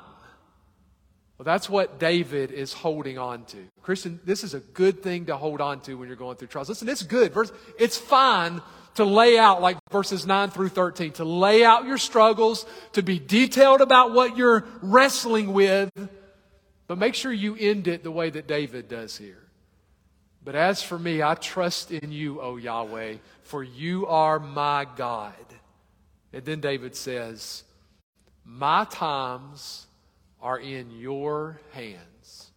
Well, 1.38 1.44
that's 1.44 1.68
what 1.68 2.00
David 2.00 2.52
is 2.52 2.72
holding 2.72 3.18
on 3.18 3.46
to. 3.46 3.58
Christian, 3.82 4.20
this 4.24 4.44
is 4.44 4.54
a 4.54 4.60
good 4.60 5.02
thing 5.02 5.26
to 5.26 5.36
hold 5.36 5.60
on 5.60 5.82
to 5.82 5.96
when 5.96 6.08
you're 6.08 6.16
going 6.16 6.38
through 6.38 6.50
trials. 6.50 6.70
Listen, 6.70 6.88
it's 6.88 7.02
good. 7.02 7.36
It's 7.80 7.98
fine 7.98 8.62
to 8.96 9.06
lay 9.06 9.38
out, 9.38 9.62
like 9.62 9.78
verses 9.92 10.26
9 10.26 10.50
through 10.50 10.70
13, 10.70 11.14
to 11.14 11.26
lay 11.26 11.64
out 11.64 11.86
your 11.86 11.98
struggles, 11.98 12.66
to 12.94 13.02
be 13.02 13.20
detailed 13.20 13.82
about 13.82 14.14
what 14.14 14.38
you're 14.38 14.66
wrestling 14.82 15.54
with, 15.54 15.90
but 16.88 16.98
make 16.98 17.16
sure 17.16 17.32
you 17.32 17.56
end 17.56 17.88
it 17.88 18.04
the 18.04 18.12
way 18.12 18.30
that 18.30 18.48
David 18.48 18.90
does 18.90 19.18
here. 19.18 19.42
But 20.44 20.56
as 20.56 20.82
for 20.82 20.98
me, 20.98 21.22
I 21.22 21.36
trust 21.36 21.92
in 21.92 22.12
you, 22.12 22.42
O 22.42 22.58
Yahweh, 22.58 23.16
for 23.44 23.64
you 23.64 24.08
are 24.08 24.40
my 24.40 24.88
God. 24.96 25.34
And 26.34 26.44
then 26.44 26.60
David 26.60 26.96
says, 26.96 27.64
My 28.44 28.86
times 28.86 29.86
are 30.42 30.58
in 30.58 30.92
your 30.92 31.60
hands. 31.74 32.52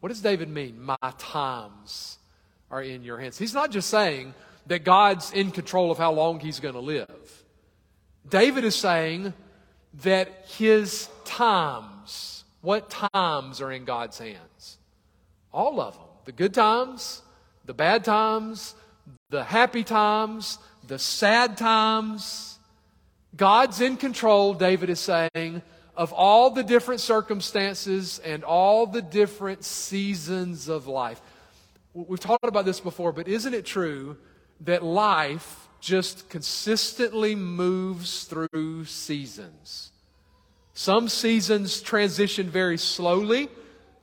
What 0.00 0.10
does 0.10 0.20
David 0.20 0.48
mean? 0.48 0.80
My 0.80 1.12
times 1.18 2.18
are 2.70 2.82
in 2.82 3.02
your 3.02 3.18
hands. 3.18 3.36
He's 3.36 3.54
not 3.54 3.72
just 3.72 3.90
saying, 3.90 4.34
that 4.68 4.84
God's 4.84 5.32
in 5.32 5.50
control 5.50 5.90
of 5.90 5.98
how 5.98 6.12
long 6.12 6.40
he's 6.40 6.60
going 6.60 6.74
to 6.74 6.80
live. 6.80 7.44
David 8.28 8.64
is 8.64 8.76
saying 8.76 9.32
that 10.02 10.44
his 10.46 11.08
times, 11.24 12.44
what 12.60 12.90
times 12.90 13.60
are 13.60 13.72
in 13.72 13.84
God's 13.84 14.18
hands? 14.18 14.78
All 15.52 15.80
of 15.80 15.94
them. 15.94 16.04
The 16.26 16.32
good 16.32 16.52
times, 16.52 17.22
the 17.64 17.72
bad 17.72 18.04
times, 18.04 18.74
the 19.30 19.42
happy 19.42 19.82
times, 19.82 20.58
the 20.86 20.98
sad 20.98 21.56
times. 21.56 22.58
God's 23.34 23.80
in 23.80 23.96
control, 23.96 24.52
David 24.52 24.90
is 24.90 25.00
saying, 25.00 25.62
of 25.96 26.12
all 26.12 26.50
the 26.50 26.62
different 26.62 27.00
circumstances 27.00 28.18
and 28.18 28.44
all 28.44 28.86
the 28.86 29.02
different 29.02 29.64
seasons 29.64 30.68
of 30.68 30.86
life. 30.86 31.20
We've 31.94 32.20
talked 32.20 32.44
about 32.44 32.66
this 32.66 32.80
before, 32.80 33.12
but 33.12 33.26
isn't 33.26 33.54
it 33.54 33.64
true 33.64 34.18
that 34.60 34.82
life 34.82 35.68
just 35.80 36.28
consistently 36.28 37.34
moves 37.34 38.24
through 38.24 38.84
seasons. 38.84 39.92
Some 40.74 41.08
seasons 41.08 41.80
transition 41.80 42.48
very 42.48 42.78
slowly, 42.78 43.48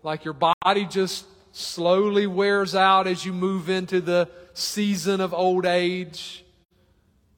like 0.04 0.26
your 0.26 0.34
body 0.34 0.86
just 0.86 1.26
slowly 1.52 2.28
wears 2.28 2.76
out 2.76 3.08
as 3.08 3.26
you 3.26 3.32
move 3.34 3.70
into 3.70 4.02
the 4.02 4.30
season 4.54 5.22
of 5.22 5.34
old 5.34 5.66
age. 5.66 6.44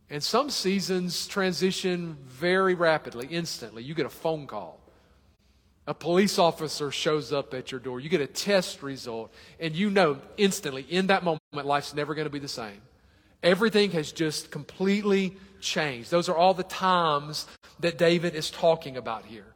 And 0.10 0.24
some 0.24 0.50
seasons 0.50 1.28
transition 1.28 2.18
very 2.26 2.74
rapidly, 2.74 3.28
instantly. 3.30 3.84
You 3.84 3.94
get 3.94 4.06
a 4.06 4.10
phone 4.10 4.48
call. 4.48 4.80
A 5.86 5.94
police 5.94 6.38
officer 6.40 6.92
shows 6.92 7.32
up 7.32 7.54
at 7.54 7.72
your 7.72 7.80
door. 7.80 8.00
You 8.00 8.10
get 8.10 8.22
a 8.22 8.28
test 8.28 8.84
result, 8.84 9.34
and 9.60 9.76
you 9.76 9.90
know 9.90 10.20
instantly, 10.38 10.86
in 10.90 11.08
that 11.08 11.24
moment, 11.24 11.42
life's 11.54 11.94
never 11.94 12.14
going 12.14 12.26
to 12.26 12.32
be 12.32 12.40
the 12.40 12.48
same. 12.48 12.82
Everything 13.48 13.92
has 13.92 14.12
just 14.12 14.52
completely 14.52 15.38
changed. 15.62 16.12
Those 16.12 16.28
are 16.28 16.36
all 16.36 16.54
the 16.54 16.64
times 16.64 17.48
that 17.80 17.98
David 17.98 18.36
is 18.36 18.52
talking 18.52 18.98
about 18.98 19.24
here. 19.24 19.54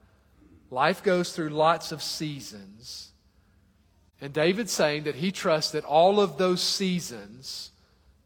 Life 0.70 1.04
goes 1.04 1.36
through 1.36 1.50
lots 1.50 1.92
of 1.92 2.02
seasons. 2.02 3.12
And 4.22 4.32
David's 4.32 4.72
saying 4.72 5.04
that 5.04 5.16
he 5.16 5.30
trusts 5.30 5.74
that 5.74 5.84
all 5.84 6.22
of 6.22 6.38
those 6.38 6.62
seasons 6.64 7.72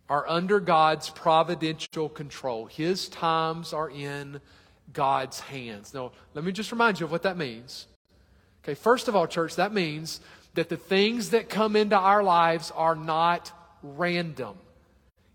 are 0.07 0.29
under 0.29 0.59
God's 0.59 1.09
providential 1.09 2.09
control. 2.09 2.67
His 2.67 3.09
times 3.09 3.73
are 3.73 3.89
in 3.89 4.41
God's 4.93 5.39
hands. 5.39 5.95
Now, 5.95 6.11
let 6.35 6.45
me 6.45 6.51
just 6.51 6.71
remind 6.71 6.99
you 6.99 7.07
of 7.07 7.11
what 7.11 7.23
that 7.23 7.37
means. 7.37 7.87
Okay, 8.63 8.75
first 8.75 9.07
of 9.07 9.15
all, 9.15 9.25
church, 9.25 9.55
that 9.55 9.73
means 9.73 10.19
that 10.53 10.69
the 10.69 10.77
things 10.77 11.31
that 11.31 11.49
come 11.49 11.75
into 11.75 11.97
our 11.97 12.21
lives 12.21 12.69
are 12.75 12.95
not 12.95 13.51
random. 13.81 14.59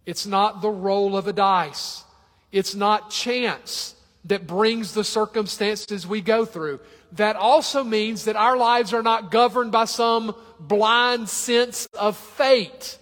It's 0.06 0.26
not 0.26 0.62
the 0.62 0.70
roll 0.70 1.16
of 1.16 1.26
a 1.26 1.32
dice. 1.32 2.04
It's 2.52 2.74
not 2.74 3.10
chance 3.10 3.94
that 4.24 4.46
brings 4.46 4.92
the 4.94 5.04
circumstances 5.04 6.06
we 6.06 6.20
go 6.20 6.44
through. 6.44 6.80
That 7.12 7.36
also 7.36 7.82
means 7.84 8.24
that 8.24 8.36
our 8.36 8.56
lives 8.56 8.92
are 8.92 9.02
not 9.02 9.30
governed 9.30 9.72
by 9.72 9.86
some 9.86 10.34
blind 10.58 11.28
sense 11.28 11.86
of 11.98 12.16
fate. 12.16 12.98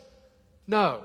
No. 0.67 1.05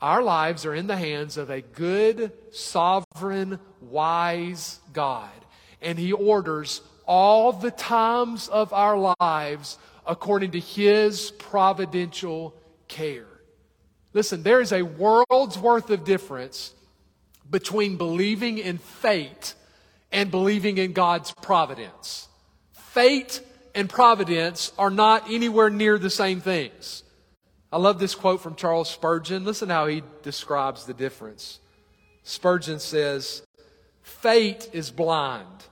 Our 0.00 0.22
lives 0.22 0.64
are 0.64 0.74
in 0.74 0.86
the 0.86 0.96
hands 0.96 1.36
of 1.36 1.50
a 1.50 1.60
good, 1.60 2.32
sovereign, 2.52 3.58
wise 3.80 4.78
God. 4.92 5.30
And 5.82 5.98
He 5.98 6.12
orders 6.12 6.80
all 7.06 7.52
the 7.52 7.70
times 7.70 8.48
of 8.48 8.72
our 8.72 9.14
lives 9.20 9.78
according 10.06 10.52
to 10.52 10.60
His 10.60 11.30
providential 11.32 12.54
care. 12.86 13.27
Listen, 14.12 14.42
there 14.42 14.60
is 14.60 14.72
a 14.72 14.82
world's 14.82 15.58
worth 15.58 15.90
of 15.90 16.04
difference 16.04 16.74
between 17.50 17.96
believing 17.96 18.58
in 18.58 18.78
fate 18.78 19.54
and 20.10 20.30
believing 20.30 20.78
in 20.78 20.92
God's 20.92 21.32
providence. 21.32 22.28
Fate 22.72 23.40
and 23.74 23.88
providence 23.88 24.72
are 24.78 24.90
not 24.90 25.30
anywhere 25.30 25.70
near 25.70 25.98
the 25.98 26.10
same 26.10 26.40
things. 26.40 27.02
I 27.70 27.76
love 27.76 27.98
this 27.98 28.14
quote 28.14 28.40
from 28.40 28.54
Charles 28.54 28.88
Spurgeon. 28.88 29.44
Listen 29.44 29.68
how 29.68 29.86
he 29.86 30.02
describes 30.22 30.86
the 30.86 30.94
difference. 30.94 31.60
Spurgeon 32.22 32.78
says, 32.78 33.42
Fate 34.02 34.70
is 34.72 34.90
blind, 34.90 35.64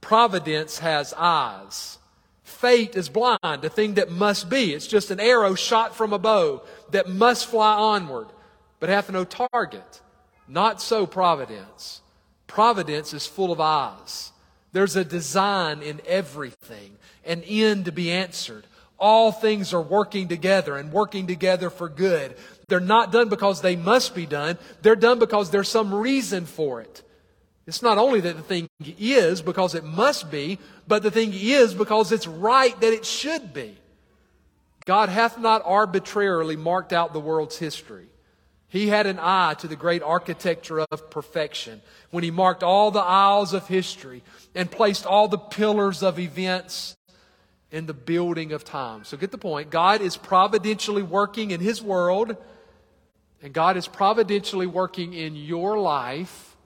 providence 0.00 0.78
has 0.78 1.14
eyes. 1.14 1.98
Fate 2.42 2.96
is 2.96 3.08
blind, 3.08 3.64
a 3.64 3.68
thing 3.68 3.94
that 3.94 4.10
must 4.10 4.48
be. 4.48 4.72
It's 4.72 4.86
just 4.86 5.10
an 5.10 5.20
arrow 5.20 5.54
shot 5.54 5.94
from 5.94 6.12
a 6.12 6.18
bow 6.18 6.62
that 6.90 7.08
must 7.08 7.46
fly 7.46 7.74
onward, 7.74 8.28
but 8.80 8.88
hath 8.88 9.10
no 9.10 9.24
target. 9.24 10.00
Not 10.46 10.80
so 10.80 11.06
providence. 11.06 12.00
Providence 12.46 13.12
is 13.12 13.26
full 13.26 13.52
of 13.52 13.60
eyes. 13.60 14.32
There's 14.72 14.96
a 14.96 15.04
design 15.04 15.82
in 15.82 16.00
everything, 16.06 16.96
an 17.24 17.42
end 17.42 17.86
to 17.86 17.92
be 17.92 18.10
answered. 18.10 18.66
All 18.98 19.30
things 19.30 19.72
are 19.72 19.82
working 19.82 20.28
together 20.28 20.76
and 20.76 20.92
working 20.92 21.26
together 21.26 21.70
for 21.70 21.88
good. 21.88 22.36
They're 22.68 22.80
not 22.80 23.12
done 23.12 23.28
because 23.28 23.60
they 23.60 23.76
must 23.76 24.14
be 24.14 24.26
done. 24.26 24.58
They're 24.82 24.96
done 24.96 25.18
because 25.18 25.50
there's 25.50 25.68
some 25.68 25.94
reason 25.94 26.46
for 26.46 26.80
it. 26.80 27.02
It's 27.66 27.82
not 27.82 27.98
only 27.98 28.20
that 28.22 28.36
the 28.36 28.42
thing 28.42 28.68
is 28.80 29.42
because 29.42 29.74
it 29.74 29.84
must 29.84 30.30
be, 30.30 30.58
but 30.86 31.02
the 31.02 31.10
thing 31.10 31.32
is 31.34 31.74
because 31.74 32.12
it's 32.12 32.26
right 32.26 32.78
that 32.80 32.92
it 32.92 33.04
should 33.04 33.52
be. 33.52 33.76
God 34.88 35.10
hath 35.10 35.38
not 35.38 35.60
arbitrarily 35.66 36.56
marked 36.56 36.94
out 36.94 37.12
the 37.12 37.20
world's 37.20 37.58
history. 37.58 38.06
He 38.68 38.88
had 38.88 39.04
an 39.04 39.18
eye 39.20 39.52
to 39.58 39.68
the 39.68 39.76
great 39.76 40.02
architecture 40.02 40.80
of 40.80 41.10
perfection 41.10 41.82
when 42.10 42.24
he 42.24 42.30
marked 42.30 42.62
all 42.62 42.90
the 42.90 43.02
aisles 43.02 43.52
of 43.52 43.68
history 43.68 44.22
and 44.54 44.70
placed 44.70 45.04
all 45.04 45.28
the 45.28 45.36
pillars 45.36 46.02
of 46.02 46.18
events 46.18 46.96
in 47.70 47.84
the 47.84 47.92
building 47.92 48.52
of 48.52 48.64
time. 48.64 49.04
So 49.04 49.18
get 49.18 49.30
the 49.30 49.36
point. 49.36 49.68
God 49.68 50.00
is 50.00 50.16
providentially 50.16 51.02
working 51.02 51.50
in 51.50 51.60
his 51.60 51.82
world, 51.82 52.34
and 53.42 53.52
God 53.52 53.76
is 53.76 53.86
providentially 53.86 54.66
working 54.66 55.12
in 55.12 55.36
your 55.36 55.78
life, 55.78 56.56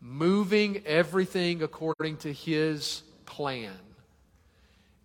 moving 0.00 0.82
everything 0.86 1.62
according 1.62 2.16
to 2.18 2.32
his 2.32 3.02
plan. 3.26 3.76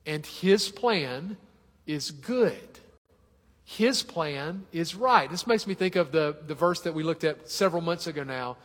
And 0.06 0.26
his 0.26 0.70
plan 0.70 1.36
is 1.86 2.12
good. 2.12 2.80
His 3.66 4.04
plan 4.04 4.66
is 4.72 4.96
right. 4.96 5.30
This 5.30 5.48
makes 5.48 5.66
me 5.66 5.74
think 5.74 5.96
of 5.96 6.12
the, 6.12 6.36
the 6.48 6.56
verse 6.56 6.82
that 6.82 6.94
we 6.94 7.04
looked 7.04 7.24
at 7.24 7.50
several 7.50 7.82
months 7.82 8.08
ago 8.08 8.24
now. 8.24 8.58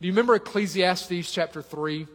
Do 0.00 0.06
you 0.06 0.12
remember 0.12 0.34
Ecclesiastes 0.34 1.32
chapter 1.32 1.62
3? 1.62 2.06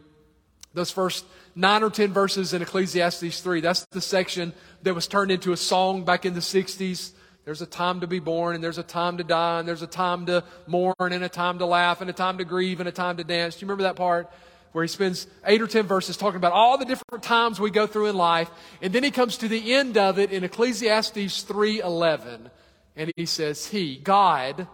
Those 0.72 0.90
first 0.90 1.24
nine 1.56 1.82
or 1.82 1.90
ten 1.90 2.12
verses 2.12 2.54
in 2.54 2.62
Ecclesiastes 2.62 3.40
3. 3.40 3.60
That's 3.60 3.84
the 3.86 4.00
section 4.00 4.52
that 4.82 4.94
was 4.94 5.08
turned 5.08 5.32
into 5.32 5.52
a 5.52 5.56
song 5.56 6.04
back 6.04 6.24
in 6.24 6.34
the 6.34 6.40
60s. 6.40 7.12
There's 7.44 7.62
a 7.62 7.66
time 7.66 8.00
to 8.00 8.06
be 8.06 8.20
born, 8.20 8.54
and 8.54 8.62
there's 8.62 8.78
a 8.78 8.84
time 8.84 9.16
to 9.16 9.24
die, 9.24 9.58
and 9.58 9.66
there's 9.66 9.82
a 9.82 9.86
time 9.86 10.26
to 10.26 10.44
mourn, 10.66 10.94
and 11.00 11.24
a 11.24 11.28
time 11.28 11.58
to 11.58 11.66
laugh, 11.66 12.00
and 12.00 12.08
a 12.08 12.12
time 12.12 12.38
to 12.38 12.44
grieve, 12.44 12.78
and 12.78 12.88
a 12.88 12.92
time 12.92 13.16
to 13.16 13.24
dance. 13.24 13.56
Do 13.56 13.64
you 13.64 13.66
remember 13.66 13.84
that 13.84 13.96
part? 13.96 14.30
Where 14.72 14.84
he 14.84 14.88
spends 14.88 15.26
eight 15.46 15.60
or 15.60 15.66
ten 15.66 15.86
verses 15.86 16.16
talking 16.16 16.36
about 16.36 16.52
all 16.52 16.78
the 16.78 16.84
different 16.84 17.22
times 17.22 17.60
we 17.60 17.70
go 17.70 17.86
through 17.86 18.06
in 18.06 18.16
life 18.16 18.50
and 18.82 18.92
then 18.92 19.02
he 19.02 19.10
comes 19.10 19.36
to 19.38 19.48
the 19.48 19.74
end 19.74 19.96
of 19.96 20.18
it 20.18 20.30
in 20.30 20.44
ecclesiastes 20.44 21.44
3.11 21.44 22.50
and 22.96 23.12
he 23.16 23.26
says 23.26 23.66
he 23.66 23.96
god 23.96 24.66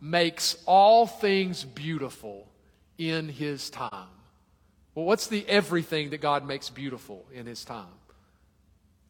makes 0.00 0.56
all 0.66 1.06
things 1.06 1.64
beautiful 1.64 2.46
in 2.98 3.28
his 3.28 3.70
time. 3.70 4.08
Well 4.94 5.04
what's 5.04 5.28
the 5.28 5.46
everything 5.48 6.10
that 6.10 6.20
god 6.20 6.46
makes 6.46 6.70
beautiful 6.70 7.24
in 7.32 7.46
his 7.46 7.64
time? 7.64 7.86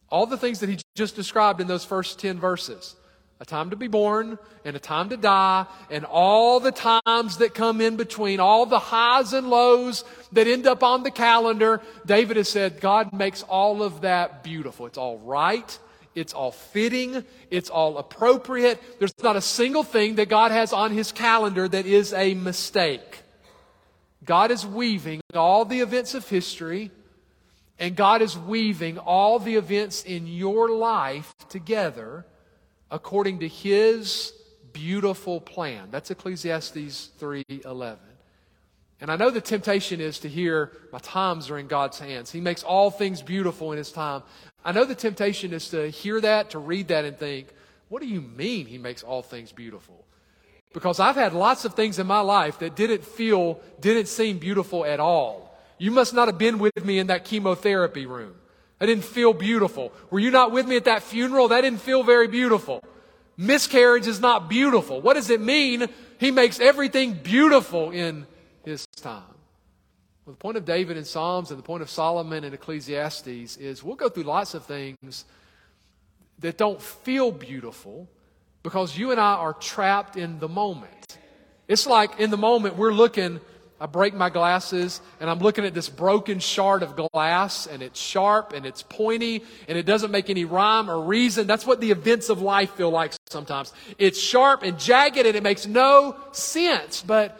All 0.09 0.25
the 0.25 0.37
things 0.37 0.59
that 0.59 0.69
he 0.69 0.79
just 0.95 1.15
described 1.15 1.61
in 1.61 1.67
those 1.67 1.85
first 1.85 2.19
10 2.19 2.39
verses 2.39 2.95
a 3.41 3.45
time 3.45 3.69
to 3.69 3.75
be 3.75 3.87
born 3.87 4.37
and 4.65 4.75
a 4.75 4.79
time 4.79 5.09
to 5.09 5.17
die, 5.17 5.65
and 5.89 6.03
all 6.05 6.59
the 6.59 6.71
times 6.71 7.37
that 7.37 7.53
come 7.53 7.79
in 7.79 7.95
between, 7.95 8.39
all 8.39 8.65
the 8.65 8.79
highs 8.79 9.31
and 9.33 9.49
lows 9.49 10.03
that 10.33 10.47
end 10.47 10.67
up 10.67 10.83
on 10.83 11.03
the 11.03 11.11
calendar. 11.11 11.81
David 12.05 12.37
has 12.37 12.49
said 12.49 12.81
God 12.81 13.13
makes 13.13 13.43
all 13.43 13.81
of 13.81 14.01
that 14.01 14.43
beautiful. 14.43 14.85
It's 14.85 14.97
all 14.97 15.19
right. 15.19 15.79
It's 16.15 16.33
all 16.33 16.51
fitting. 16.51 17.23
It's 17.49 17.69
all 17.69 17.97
appropriate. 17.97 18.81
There's 18.99 19.13
not 19.23 19.37
a 19.37 19.41
single 19.41 19.83
thing 19.83 20.15
that 20.15 20.27
God 20.27 20.51
has 20.51 20.73
on 20.73 20.91
his 20.91 21.13
calendar 21.13 21.67
that 21.67 21.85
is 21.85 22.13
a 22.13 22.33
mistake. 22.33 23.23
God 24.25 24.51
is 24.51 24.65
weaving 24.65 25.21
all 25.33 25.63
the 25.63 25.79
events 25.79 26.13
of 26.13 26.27
history, 26.27 26.91
and 27.79 27.95
God 27.95 28.21
is 28.21 28.37
weaving 28.37 28.97
all 28.97 29.39
the 29.39 29.55
events 29.55 30.03
in 30.03 30.27
your 30.27 30.69
life 30.69 31.33
together 31.47 32.25
according 32.91 33.39
to 33.39 33.47
his 33.47 34.33
beautiful 34.73 35.41
plan. 35.41 35.89
That's 35.91 36.11
Ecclesiastes 36.11 37.09
3:11. 37.19 37.97
And 39.01 39.09
I 39.09 39.15
know 39.15 39.29
the 39.29 39.41
temptation 39.41 40.01
is 40.01 40.19
to 40.19 40.29
hear 40.29 40.73
my 40.91 40.99
times 40.99 41.49
are 41.49 41.57
in 41.57 41.67
God's 41.67 41.99
hands. 41.99 42.31
He 42.31 42.41
makes 42.41 42.63
all 42.63 42.91
things 42.91 43.21
beautiful 43.21 43.71
in 43.71 43.77
his 43.77 43.91
time. 43.91 44.23
I 44.65 44.73
know 44.73 44.83
the 44.83 44.95
temptation 44.95 45.53
is 45.53 45.69
to 45.69 45.89
hear 45.89 46.19
that, 46.19 46.49
to 46.49 46.59
read 46.59 46.89
that 46.89 47.05
and 47.05 47.17
think, 47.17 47.47
what 47.87 48.01
do 48.01 48.07
you 48.07 48.21
mean 48.21 48.65
he 48.65 48.77
makes 48.77 49.01
all 49.01 49.21
things 49.21 49.53
beautiful? 49.53 50.05
Because 50.73 50.99
I've 50.99 51.15
had 51.15 51.33
lots 51.33 51.65
of 51.65 51.73
things 51.73 51.97
in 51.97 52.07
my 52.07 52.19
life 52.19 52.59
that 52.59 52.75
didn't 52.75 53.03
feel, 53.03 53.61
didn't 53.79 54.07
seem 54.07 54.37
beautiful 54.37 54.85
at 54.85 54.99
all. 54.99 55.57
You 55.77 55.91
must 55.91 56.13
not 56.13 56.27
have 56.27 56.37
been 56.37 56.59
with 56.59 56.83
me 56.83 56.99
in 56.99 57.07
that 57.07 57.23
chemotherapy 57.23 58.05
room. 58.05 58.35
That 58.79 58.85
didn't 58.85 59.03
feel 59.03 59.33
beautiful. 59.33 59.91
Were 60.09 60.19
you 60.19 60.31
not 60.31 60.51
with 60.51 60.67
me 60.67 60.77
at 60.77 60.85
that 60.85 61.03
funeral? 61.03 61.49
That 61.49 61.61
didn't 61.61 61.81
feel 61.81 62.03
very 62.03 62.27
beautiful. 62.27 62.81
Miscarriage 63.37 64.07
is 64.07 64.19
not 64.19 64.49
beautiful. 64.49 65.01
What 65.01 65.13
does 65.13 65.29
it 65.29 65.41
mean? 65.41 65.87
He 66.17 66.31
makes 66.31 66.59
everything 66.59 67.13
beautiful 67.13 67.91
in 67.91 68.25
his 68.65 68.85
time. 68.87 69.23
Well, 70.25 70.33
the 70.33 70.39
point 70.39 70.57
of 70.57 70.65
David 70.65 70.97
in 70.97 71.05
Psalms 71.05 71.49
and 71.49 71.57
the 71.57 71.63
point 71.63 71.81
of 71.81 71.89
Solomon 71.89 72.43
in 72.43 72.53
Ecclesiastes 72.53 73.57
is 73.57 73.83
we'll 73.83 73.95
go 73.95 74.09
through 74.09 74.23
lots 74.23 74.53
of 74.53 74.65
things 74.65 75.25
that 76.39 76.57
don't 76.57 76.81
feel 76.81 77.31
beautiful 77.31 78.07
because 78.63 78.97
you 78.97 79.11
and 79.11 79.19
I 79.19 79.33
are 79.33 79.53
trapped 79.53 80.17
in 80.17 80.39
the 80.39 80.49
moment. 80.49 81.17
It's 81.67 81.87
like 81.87 82.19
in 82.19 82.29
the 82.29 82.37
moment 82.37 82.75
we're 82.75 82.93
looking, 82.93 83.39
I 83.81 83.85
break 83.85 84.13
my 84.13 84.29
glasses 84.29 84.99
and 85.19 85.29
I'm 85.29 85.39
looking 85.39 85.65
at 85.65 85.73
this 85.73 85.87
broken 85.87 86.39
shard 86.39 86.83
of 86.83 86.95
glass 86.95 87.65
and 87.65 87.81
it's 87.81 87.99
sharp 87.99 88.51
and 88.53 88.65
it's 88.65 88.83
pointy 88.83 89.43
and 89.67 89.77
it 89.77 89.85
doesn't 89.85 90.11
make 90.11 90.29
any 90.29 90.43
rhyme 90.43 90.89
or 90.89 91.01
reason. 91.01 91.47
That's 91.47 91.65
what 91.65 91.79
the 91.79 91.91
events 91.91 92.29
of 92.29 92.41
life 92.41 92.71
feel 92.71 92.89
like 92.89 93.13
sometimes. 93.29 93.71
It's 93.97 94.19
sharp 94.19 94.63
and 94.63 94.77
jagged 94.77 95.25
and 95.25 95.35
it 95.35 95.43
makes 95.43 95.65
no 95.65 96.17
sense. 96.33 97.01
But, 97.01 97.39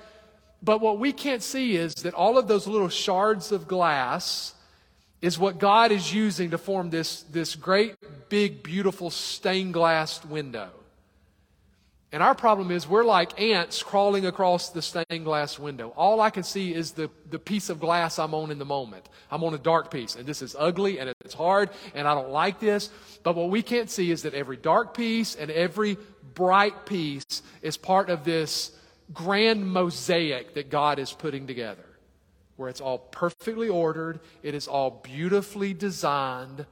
but 0.63 0.79
what 0.79 0.97
we 0.97 1.11
can't 1.11 1.43
see 1.43 1.75
is 1.75 1.93
that 1.95 2.13
all 2.13 2.37
of 2.37 2.47
those 2.47 2.67
little 2.67 2.89
shards 2.89 3.51
of 3.51 3.67
glass 3.67 4.53
is 5.21 5.37
what 5.37 5.59
God 5.59 5.91
is 5.91 6.13
using 6.13 6.51
to 6.51 6.57
form 6.57 6.89
this, 6.89 7.23
this 7.23 7.55
great, 7.55 7.95
big, 8.29 8.63
beautiful 8.63 9.09
stained 9.09 9.73
glass 9.73 10.23
window. 10.23 10.69
And 12.11 12.23
our 12.23 12.33
problem 12.33 12.71
is 12.71 12.87
we're 12.87 13.03
like 13.03 13.39
ants 13.39 13.83
crawling 13.83 14.25
across 14.25 14.69
the 14.69 14.81
stained 14.81 15.25
glass 15.25 15.59
window. 15.59 15.93
All 15.95 16.21
I 16.21 16.31
can 16.31 16.41
see 16.41 16.73
is 16.73 16.91
the, 16.91 17.11
the 17.29 17.37
piece 17.37 17.69
of 17.69 17.79
glass 17.79 18.17
I'm 18.17 18.33
on 18.33 18.49
in 18.49 18.57
the 18.57 18.65
moment. 18.65 19.07
I'm 19.29 19.43
on 19.43 19.53
a 19.53 19.59
dark 19.59 19.91
piece, 19.91 20.15
and 20.15 20.25
this 20.25 20.41
is 20.41 20.55
ugly 20.57 20.99
and 20.99 21.13
it's 21.21 21.35
hard, 21.35 21.69
and 21.93 22.07
I 22.07 22.15
don't 22.15 22.31
like 22.31 22.59
this. 22.59 22.89
But 23.21 23.35
what 23.35 23.51
we 23.51 23.61
can't 23.61 23.91
see 23.91 24.09
is 24.09 24.23
that 24.23 24.33
every 24.33 24.57
dark 24.57 24.95
piece 24.95 25.35
and 25.35 25.51
every 25.51 25.97
bright 26.33 26.87
piece 26.87 27.43
is 27.61 27.77
part 27.77 28.09
of 28.09 28.23
this 28.23 28.71
grand 29.13 29.71
mosaic 29.71 30.55
that 30.55 30.71
God 30.71 30.97
is 30.97 31.11
putting 31.11 31.45
together, 31.45 31.85
where 32.55 32.69
it's 32.69 32.81
all 32.81 32.97
perfectly 32.97 33.69
ordered, 33.69 34.19
it 34.41 34.55
is 34.55 34.67
all 34.67 35.01
beautifully 35.03 35.75
designed 35.75 36.65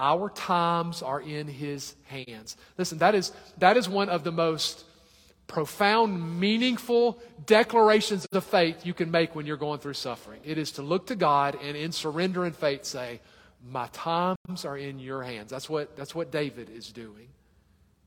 our 0.00 0.30
times 0.30 1.02
are 1.02 1.20
in 1.20 1.46
his 1.46 1.94
hands. 2.04 2.56
Listen, 2.78 2.98
that 2.98 3.14
is, 3.14 3.32
that 3.58 3.76
is 3.76 3.88
one 3.88 4.08
of 4.08 4.24
the 4.24 4.32
most 4.32 4.84
profound, 5.46 6.40
meaningful 6.40 7.18
declarations 7.44 8.24
of 8.26 8.42
faith 8.44 8.86
you 8.86 8.94
can 8.94 9.10
make 9.10 9.34
when 9.34 9.44
you're 9.44 9.58
going 9.58 9.78
through 9.78 9.94
suffering. 9.94 10.40
It 10.42 10.56
is 10.56 10.72
to 10.72 10.82
look 10.82 11.08
to 11.08 11.16
God 11.16 11.58
and 11.62 11.76
in 11.76 11.92
surrender 11.92 12.44
and 12.44 12.56
faith 12.56 12.84
say, 12.84 13.20
My 13.68 13.88
times 13.92 14.64
are 14.64 14.78
in 14.78 14.98
your 14.98 15.22
hands. 15.22 15.50
That's 15.50 15.68
what, 15.68 15.96
that's 15.96 16.14
what 16.14 16.32
David 16.32 16.70
is 16.70 16.90
doing. 16.90 17.28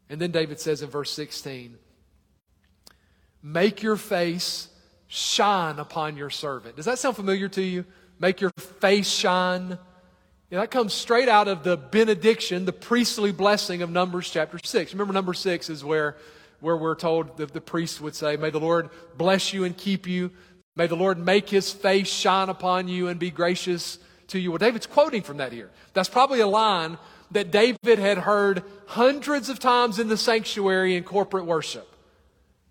And 0.09 0.19
then 0.19 0.31
David 0.31 0.59
says 0.59 0.81
in 0.81 0.89
verse 0.89 1.11
16, 1.11 1.77
Make 3.43 3.83
your 3.83 3.97
face 3.97 4.69
shine 5.07 5.77
upon 5.77 6.17
your 6.17 6.31
servant. 6.31 6.77
Does 6.77 6.85
that 6.85 6.97
sound 6.97 7.17
familiar 7.17 7.49
to 7.49 7.61
you? 7.61 7.85
Make 8.19 8.41
your 8.41 8.51
face 8.51 9.09
shine 9.09 9.77
that 10.60 10.72
comes 10.72 10.93
straight 10.93 11.30
out 11.30 11.47
of 11.47 11.64
the 11.64 11.78
benediction, 11.78 12.66
the 12.66 12.74
priestly 12.74 13.32
blessing 13.32 13.82
of 13.82 13.89
Numbers 13.89 14.30
chapter 14.30 14.60
6. 14.64 14.93
Remember, 14.93 15.14
number 15.14 15.34
6 15.34 15.70
is 15.70 15.84
where, 15.84 16.16
where 16.60 16.78
we're 16.78 16.95
told 16.95 17.38
that 17.38 17.54
the 17.54 17.62
priest 17.62 18.01
would 18.01 18.16
say, 18.16 18.38
May 18.38 18.51
the 18.51 18.60
Lord 18.60 18.89
bless 19.18 19.51
you 19.54 19.64
and 19.64 19.76
keep 19.76 20.08
you. 20.08 20.32
May 20.76 20.88
the 20.88 20.95
Lord 20.95 21.18
make 21.18 21.49
his 21.49 21.72
face 21.72 22.08
shine 22.08 22.49
upon 22.49 22.88
you 22.88 23.08
and 23.08 23.20
be 23.20 23.32
gracious 23.32 23.99
to 24.28 24.39
you. 24.39 24.51
Well, 24.51 24.58
David's 24.58 24.88
quoting 24.88 25.22
from 25.22 25.38
that 25.38 25.51
here. 25.51 25.72
That's 25.93 26.10
probably 26.10 26.39
a 26.39 26.47
line 26.47 26.97
that 27.32 27.51
David 27.51 27.99
had 27.99 28.20
heard 28.20 28.64
hundreds 28.88 29.49
of 29.49 29.60
times 29.60 29.97
in 29.97 30.08
the 30.08 30.18
sanctuary 30.18 30.95
in 30.95 31.04
corporate 31.04 31.45
worship. 31.45 31.88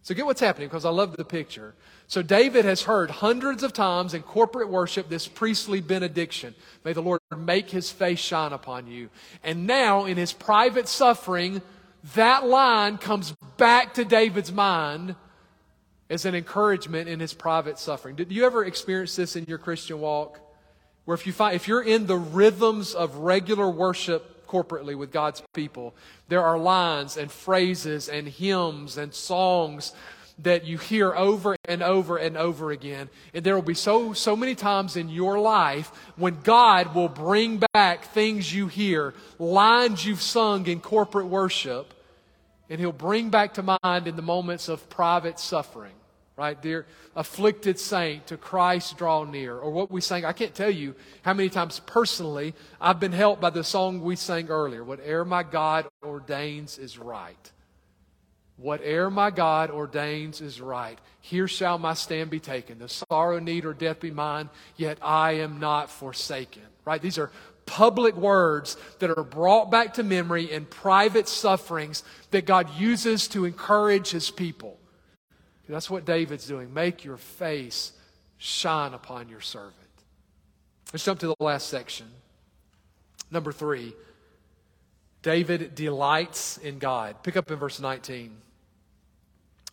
So 0.03 0.15
get 0.15 0.27
what's 0.27 0.41
happening 0.41 0.69
because 0.69 0.85
I 0.85 0.91
love 0.91 1.17
the 1.17 1.25
picture. 1.25 1.75
So 2.13 2.21
David 2.21 2.67
has 2.67 2.83
heard 2.83 3.11
hundreds 3.11 3.63
of 3.63 3.73
times 3.73 4.13
in 4.13 4.21
corporate 4.21 4.69
worship 4.69 5.09
this 5.09 5.27
priestly 5.27 5.81
benediction. 5.81 6.55
May 6.85 6.93
the 6.93 7.01
Lord 7.01 7.23
make 7.35 7.71
his 7.71 7.91
face 7.91 8.19
shine 8.19 8.53
upon 8.53 8.87
you. 8.87 9.09
And 9.43 9.67
now 9.67 10.05
in 10.05 10.19
his 10.19 10.35
private 10.35 10.89
suffering, 10.89 11.63
that 12.15 12.45
line 12.45 12.99
comes 12.99 13.33
back 13.57 13.95
to 13.95 14.05
David's 14.05 14.53
mind 14.53 15.17
as 16.11 16.27
an 16.27 16.35
encouragement 16.35 17.09
in 17.09 17.19
his 17.19 17.33
private 17.33 17.79
suffering. 17.79 18.15
Did 18.15 18.31
you 18.31 18.45
ever 18.45 18.63
experience 18.63 19.17
this 19.17 19.35
in 19.35 19.47
your 19.47 19.57
Christian 19.57 19.99
walk? 19.99 20.39
Where 21.07 21.15
if 21.15 21.27
you 21.27 21.33
find, 21.33 21.57
if 21.57 21.67
you're 21.67 21.81
in 21.81 22.05
the 22.05 22.19
rhythms 22.19 22.95
of 22.95 23.17
regular 23.17 23.71
worship 23.71 24.47
corporately 24.47 24.95
with 24.95 25.13
God's 25.13 25.43
people, 25.55 25.95
there 26.29 26.45
are 26.45 26.59
lines 26.59 27.17
and 27.17 27.33
phrases 27.33 28.11
and 28.11 28.29
hymns 28.29 28.99
and 28.99 29.15
songs 29.15 29.95
that 30.39 30.65
you 30.65 30.79
hear 30.79 31.15
over 31.15 31.57
and 31.65 31.83
over 31.83 32.17
and 32.17 32.37
over 32.37 32.71
again. 32.71 33.09
And 33.35 33.45
there 33.45 33.55
will 33.55 33.63
be 33.63 33.75
so, 33.75 34.13
so 34.13 34.35
many 34.35 34.55
times 34.55 34.97
in 34.97 35.09
your 35.09 35.39
life 35.39 35.89
when 36.17 36.41
God 36.43 36.95
will 36.95 37.09
bring 37.09 37.63
back 37.73 38.05
things 38.07 38.53
you 38.53 38.69
hear, 38.69 39.15
lines 39.39 40.05
you've 40.05 40.23
sung 40.23 40.67
in 40.67 40.81
corporate 40.81 41.27
worship, 41.27 41.95
and 42.71 42.81
He'll 42.81 42.93
bring 42.93 43.31
back 43.31 43.55
to 43.55 43.79
mind 43.83 44.07
in 44.07 44.17
the 44.17 44.23
moments 44.23 44.69
of 44.69 44.89
private 44.89 45.39
suffering. 45.39 45.93
Right, 46.35 46.61
dear 46.61 46.87
afflicted 47.15 47.79
saint, 47.79 48.27
to 48.29 48.37
Christ 48.37 48.97
draw 48.97 49.25
near. 49.25 49.57
Or 49.57 49.71
what 49.71 49.91
we 49.91 50.01
sang, 50.01 50.25
I 50.25 50.33
can't 50.33 50.55
tell 50.55 50.71
you 50.71 50.95
how 51.23 51.35
many 51.35 51.49
times 51.49 51.81
personally 51.81 52.55
I've 52.81 53.01
been 53.01 53.13
helped 53.13 53.41
by 53.41 53.51
the 53.51 53.65
song 53.65 54.01
we 54.01 54.17
sang 54.17 54.49
earlier. 54.49 54.83
Whatever 54.83 55.25
my 55.25 55.43
God 55.43 55.87
ordains 56.03 56.79
is 56.79 56.99
right. 56.99 57.53
Whate'er 58.63 59.11
my 59.11 59.31
God 59.31 59.71
ordains 59.71 60.41
is 60.41 60.61
right. 60.61 60.99
Here 61.21 61.49
shall 61.49 61.79
my 61.79 61.95
stand 61.95 62.31
be 62.31 62.41
taken. 62.41 62.79
The 62.79 62.89
sorrow, 62.89 63.39
need, 63.39 63.65
or 63.65 63.75
death 63.75 64.01
be 64.01 64.11
mine, 64.11 64.49
yet 64.77 64.99
I 65.03 65.33
am 65.33 65.59
not 65.61 65.91
forsaken. 65.91 66.63
Right? 66.85 67.03
These 67.03 67.19
are 67.19 67.31
public 67.67 68.17
words 68.17 68.77
that 69.01 69.11
are 69.11 69.25
brought 69.25 69.71
back 69.71 69.95
to 69.95 70.03
memory 70.03 70.51
in 70.51 70.65
private 70.65 71.29
sufferings 71.29 72.05
that 72.31 72.47
God 72.47 72.69
uses 72.77 73.29
to 73.29 73.45
encourage 73.45 74.11
his 74.11 74.31
people. 74.31 74.79
That's 75.69 75.89
what 75.89 76.05
David's 76.05 76.47
doing. 76.47 76.75
Make 76.75 77.05
your 77.05 77.17
face 77.17 77.93
shine 78.37 78.95
upon 78.95 79.29
your 79.29 79.41
servant. 79.41 79.75
Let's 80.93 81.05
jump 81.05 81.21
to 81.21 81.29
the 81.29 81.37
last 81.41 81.69
section. 81.69 82.07
Number 83.31 83.53
three. 83.53 83.95
David 85.23 85.75
delights 85.75 86.59
in 86.59 86.79
God. 86.79 87.23
Pick 87.23 87.37
up 87.37 87.51
in 87.51 87.57
verse 87.57 87.81
19. 87.81 88.37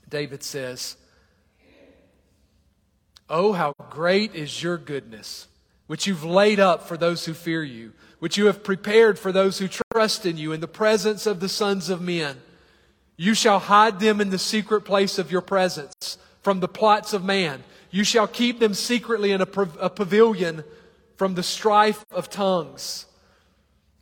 David 0.09 0.43
says, 0.43 0.97
Oh, 3.29 3.53
how 3.53 3.73
great 3.91 4.33
is 4.33 4.63
your 4.63 4.77
goodness, 4.77 5.47
which 5.87 6.07
you've 6.07 6.23
laid 6.23 6.59
up 6.59 6.87
for 6.87 6.97
those 6.97 7.25
who 7.25 7.33
fear 7.33 7.63
you, 7.63 7.93
which 8.17 8.37
you 8.37 8.47
have 8.47 8.63
prepared 8.63 9.19
for 9.19 9.31
those 9.31 9.59
who 9.59 9.67
trust 9.93 10.25
in 10.25 10.37
you 10.37 10.51
in 10.51 10.61
the 10.61 10.67
presence 10.67 11.27
of 11.27 11.39
the 11.39 11.49
sons 11.49 11.89
of 11.89 12.01
men. 12.01 12.37
You 13.17 13.33
shall 13.33 13.59
hide 13.59 13.99
them 13.99 14.19
in 14.19 14.29
the 14.29 14.39
secret 14.39 14.81
place 14.81 15.19
of 15.19 15.31
your 15.31 15.41
presence 15.41 16.17
from 16.41 16.59
the 16.59 16.67
plots 16.67 17.13
of 17.13 17.23
man. 17.23 17.63
You 17.91 18.03
shall 18.03 18.27
keep 18.27 18.59
them 18.59 18.73
secretly 18.73 19.31
in 19.31 19.41
a, 19.41 19.47
a 19.79 19.89
pavilion 19.89 20.63
from 21.17 21.35
the 21.35 21.43
strife 21.43 22.03
of 22.11 22.29
tongues. 22.29 23.05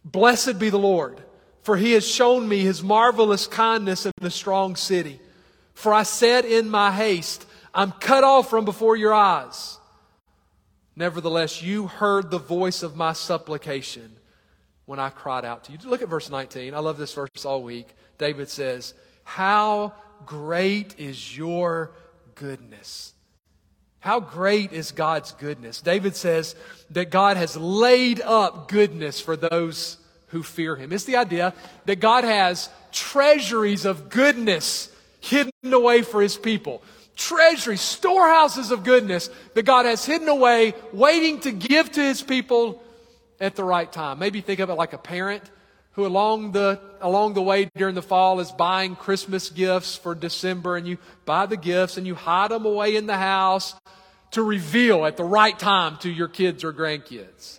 Blessed 0.06 0.58
be 0.60 0.70
the 0.70 0.80
Lord 0.80 1.22
for 1.68 1.76
he 1.76 1.92
has 1.92 2.08
shown 2.08 2.48
me 2.48 2.60
his 2.60 2.82
marvelous 2.82 3.46
kindness 3.46 4.06
in 4.06 4.14
the 4.22 4.32
strong 4.32 4.78
city. 4.78 5.20
For 5.78 5.94
I 5.94 6.02
said 6.02 6.44
in 6.44 6.72
my 6.72 6.92
haste, 6.92 7.46
I'm 7.72 7.92
cut 7.92 8.24
off 8.24 8.50
from 8.50 8.66
before 8.66 8.96
your 8.96 9.14
eyes. 9.14 9.78
Nevertheless, 10.96 11.62
you 11.62 11.86
heard 11.86 12.32
the 12.32 12.40
voice 12.40 12.82
of 12.82 12.96
my 12.96 13.14
supplication 13.14 14.16
when 14.88 15.00
I 15.00 15.12
cried 15.12 15.46
out 15.46 15.66
to 15.66 15.72
you. 15.72 15.78
Look 15.86 16.02
at 16.02 16.10
verse 16.10 16.32
19. 16.32 16.74
I 16.74 16.80
love 16.80 16.98
this 16.98 17.14
verse 17.14 17.46
all 17.46 17.62
week. 17.62 17.86
David 18.18 18.50
says, 18.50 18.96
How 19.24 19.94
great 20.26 20.96
is 20.98 21.38
your 21.38 21.92
goodness. 22.34 23.14
How 24.00 24.20
great 24.20 24.74
is 24.74 24.92
God's 24.92 25.34
goodness? 25.34 25.80
David 25.84 26.16
says 26.16 26.56
that 26.90 27.12
God 27.12 27.38
has 27.38 27.56
laid 27.56 28.20
up 28.22 28.68
goodness 28.68 29.22
for 29.22 29.36
those 29.36 29.98
who 30.30 30.42
fear 30.42 30.76
him. 30.76 30.92
It's 30.92 31.04
the 31.04 31.18
idea 31.18 31.54
that 31.86 32.00
God 32.00 32.24
has 32.24 32.68
treasuries 32.92 33.86
of 33.86 34.10
goodness 34.10 34.92
hidden 35.30 35.52
away 35.66 36.02
for 36.02 36.22
his 36.22 36.38
people. 36.38 36.82
Treasuries, 37.16 37.82
storehouses 37.82 38.72
of 38.72 38.84
goodness 38.84 39.30
that 39.56 39.64
God 39.64 39.86
has 39.86 40.06
hidden 40.06 40.28
away, 40.28 40.74
waiting 40.94 41.40
to 41.42 41.52
give 41.52 41.92
to 41.94 42.02
his 42.02 42.22
people 42.22 42.84
at 43.40 43.56
the 43.56 43.64
right 43.64 43.92
time. 43.92 44.20
Maybe 44.20 44.42
think 44.42 44.60
of 44.60 44.70
it 44.70 44.76
like 44.76 44.94
a 44.94 44.98
parent 44.98 45.44
who 45.98 46.06
along 46.06 46.52
the 46.52 46.80
along 47.02 47.34
the 47.34 47.42
way 47.42 47.70
during 47.76 47.96
the 47.96 48.04
fall 48.04 48.40
is 48.40 48.52
buying 48.52 48.96
Christmas 48.96 49.50
gifts 49.50 49.96
for 49.96 50.14
December 50.14 50.78
and 50.78 50.88
you 50.88 51.00
buy 51.26 51.48
the 51.48 51.58
gifts 51.58 51.98
and 51.98 52.06
you 52.06 52.14
hide 52.14 52.52
them 52.52 52.66
away 52.68 52.96
in 52.96 53.08
the 53.08 53.18
house 53.18 53.74
to 54.32 54.44
reveal 54.44 55.06
at 55.06 55.18
the 55.18 55.24
right 55.24 55.58
time 55.58 55.98
to 55.98 56.10
your 56.10 56.28
kids 56.28 56.64
or 56.64 56.72
grandkids. 56.72 57.58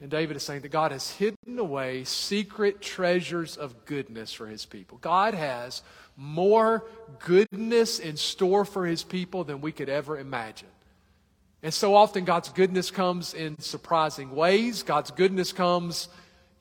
And 0.00 0.10
David 0.10 0.36
is 0.36 0.42
saying 0.42 0.62
that 0.62 0.70
God 0.70 0.90
has 0.92 1.10
hidden 1.10 1.58
away 1.58 2.04
secret 2.04 2.80
treasures 2.80 3.56
of 3.56 3.84
goodness 3.84 4.32
for 4.32 4.46
his 4.46 4.64
people. 4.64 4.98
God 4.98 5.34
has 5.34 5.82
more 6.16 6.84
goodness 7.18 7.98
in 7.98 8.16
store 8.16 8.64
for 8.64 8.86
his 8.86 9.02
people 9.02 9.44
than 9.44 9.60
we 9.60 9.72
could 9.72 9.88
ever 9.88 10.18
imagine. 10.18 10.68
And 11.62 11.72
so 11.72 11.94
often 11.94 12.24
God's 12.24 12.50
goodness 12.50 12.90
comes 12.90 13.32
in 13.32 13.58
surprising 13.58 14.34
ways. 14.34 14.82
God's 14.82 15.10
goodness 15.10 15.52
comes 15.52 16.08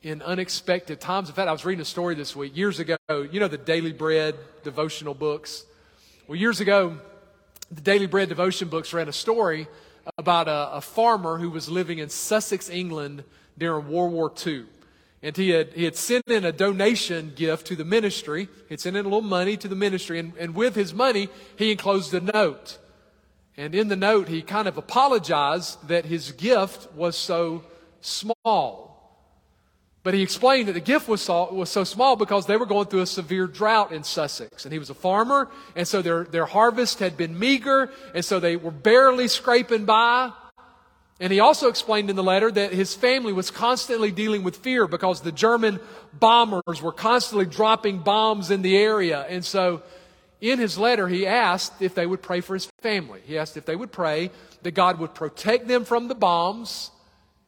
in 0.01 0.21
unexpected 0.21 0.99
times. 0.99 1.29
In 1.29 1.35
fact, 1.35 1.49
I 1.49 1.51
was 1.51 1.65
reading 1.65 1.81
a 1.81 1.85
story 1.85 2.15
this 2.15 2.35
week. 2.35 2.55
Years 2.55 2.79
ago, 2.79 2.97
you 3.09 3.39
know 3.39 3.47
the 3.47 3.57
Daily 3.57 3.91
Bread 3.91 4.35
devotional 4.63 5.13
books? 5.13 5.65
Well, 6.27 6.37
years 6.37 6.61
ago, 6.61 6.97
the 7.71 7.81
Daily 7.81 8.05
Bread 8.05 8.29
devotion 8.29 8.69
books 8.69 8.93
ran 8.93 9.09
a 9.09 9.13
story 9.13 9.67
about 10.17 10.47
a, 10.47 10.75
a 10.75 10.81
farmer 10.81 11.37
who 11.37 11.49
was 11.49 11.69
living 11.69 11.99
in 11.99 12.09
Sussex, 12.09 12.69
England 12.69 13.23
during 13.57 13.89
World 13.89 14.13
War 14.13 14.31
II. 14.45 14.65
And 15.23 15.37
he 15.37 15.51
had, 15.51 15.71
he 15.73 15.85
had 15.85 15.95
sent 15.95 16.27
in 16.27 16.43
a 16.43 16.51
donation 16.51 17.31
gift 17.33 17.65
to 17.67 17.77
the 17.77 17.85
ministry. 17.85 18.49
He'd 18.67 18.81
sent 18.81 18.97
in 18.97 19.05
a 19.05 19.07
little 19.07 19.21
money 19.21 19.55
to 19.55 19.69
the 19.69 19.75
ministry. 19.75 20.19
And, 20.19 20.33
and 20.37 20.53
with 20.53 20.75
his 20.75 20.93
money, 20.93 21.29
he 21.55 21.71
enclosed 21.71 22.13
a 22.13 22.19
note. 22.19 22.77
And 23.55 23.73
in 23.73 23.87
the 23.87 23.95
note, 23.95 24.27
he 24.27 24.41
kind 24.41 24.67
of 24.67 24.77
apologized 24.77 25.87
that 25.87 26.03
his 26.03 26.33
gift 26.33 26.91
was 26.93 27.15
so 27.15 27.63
small. 28.01 28.91
But 30.03 30.13
he 30.13 30.21
explained 30.21 30.67
that 30.67 30.73
the 30.73 30.81
gift 30.81 31.07
was 31.07 31.21
so, 31.21 31.53
was 31.53 31.69
so 31.69 31.85
small 31.85 32.17
because 32.17 32.45
they 32.45 32.57
were 32.57 32.65
going 32.65 32.87
through 32.87 33.01
a 33.01 33.07
severe 33.07 33.47
drought 33.47 33.93
in 33.93 34.03
Sussex. 34.03 34.65
And 34.65 34.73
he 34.73 34.79
was 34.79 34.89
a 34.89 34.93
farmer, 34.93 35.49
and 35.77 35.87
so 35.87 36.01
their, 36.01 36.25
their 36.25 36.45
harvest 36.45 36.99
had 36.99 37.15
been 37.15 37.39
meager, 37.39 37.89
and 38.13 38.25
so 38.25 38.41
they 38.41 38.57
were 38.57 38.71
barely 38.71 39.29
scraping 39.29 39.85
by. 39.85 40.33
And 41.19 41.31
he 41.31 41.39
also 41.39 41.69
explained 41.69 42.09
in 42.09 42.15
the 42.15 42.23
letter 42.23 42.51
that 42.51 42.73
his 42.73 42.95
family 42.95 43.33
was 43.33 43.51
constantly 43.51 44.11
dealing 44.11 44.43
with 44.43 44.57
fear 44.57 44.87
because 44.87 45.21
the 45.21 45.31
German 45.31 45.79
bombers 46.11 46.81
were 46.81 46.91
constantly 46.91 47.45
dropping 47.45 47.99
bombs 47.99 48.51
in 48.51 48.61
the 48.61 48.75
area. 48.75 49.25
And 49.29 49.45
so 49.45 49.83
in 50.41 50.59
his 50.59 50.77
letter, 50.77 51.07
he 51.07 51.25
asked 51.25 51.81
if 51.81 51.95
they 51.95 52.05
would 52.05 52.21
pray 52.21 52.41
for 52.41 52.55
his 52.55 52.67
family. 52.81 53.21
He 53.25 53.37
asked 53.37 53.55
if 53.57 53.65
they 53.65 53.75
would 53.75 53.91
pray 53.91 54.31
that 54.63 54.71
God 54.71 54.99
would 54.99 55.13
protect 55.13 55.67
them 55.67 55.85
from 55.85 56.07
the 56.07 56.15
bombs 56.15 56.91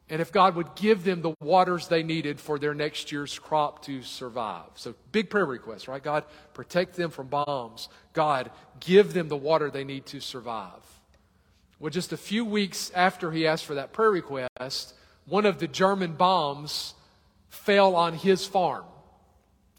and 0.08 0.22
if 0.22 0.30
God 0.30 0.54
would 0.54 0.74
give 0.76 1.02
them 1.02 1.20
the 1.20 1.34
waters 1.40 1.88
they 1.88 2.04
needed 2.04 2.38
for 2.38 2.58
their 2.58 2.74
next 2.74 3.10
year's 3.10 3.38
crop 3.38 3.82
to 3.86 4.02
survive. 4.02 4.70
So, 4.76 4.94
big 5.10 5.30
prayer 5.30 5.44
request, 5.44 5.88
right? 5.88 6.02
God, 6.02 6.24
protect 6.54 6.94
them 6.94 7.10
from 7.10 7.26
bombs. 7.26 7.88
God, 8.12 8.50
give 8.78 9.12
them 9.12 9.28
the 9.28 9.36
water 9.36 9.68
they 9.68 9.82
need 9.82 10.06
to 10.06 10.20
survive. 10.20 10.95
Well, 11.78 11.90
just 11.90 12.12
a 12.12 12.16
few 12.16 12.44
weeks 12.44 12.90
after 12.94 13.30
he 13.30 13.46
asked 13.46 13.66
for 13.66 13.74
that 13.74 13.92
prayer 13.92 14.10
request, 14.10 14.94
one 15.26 15.44
of 15.44 15.58
the 15.58 15.68
German 15.68 16.14
bombs 16.14 16.94
fell 17.48 17.94
on 17.94 18.14
his 18.14 18.46
farm. 18.46 18.84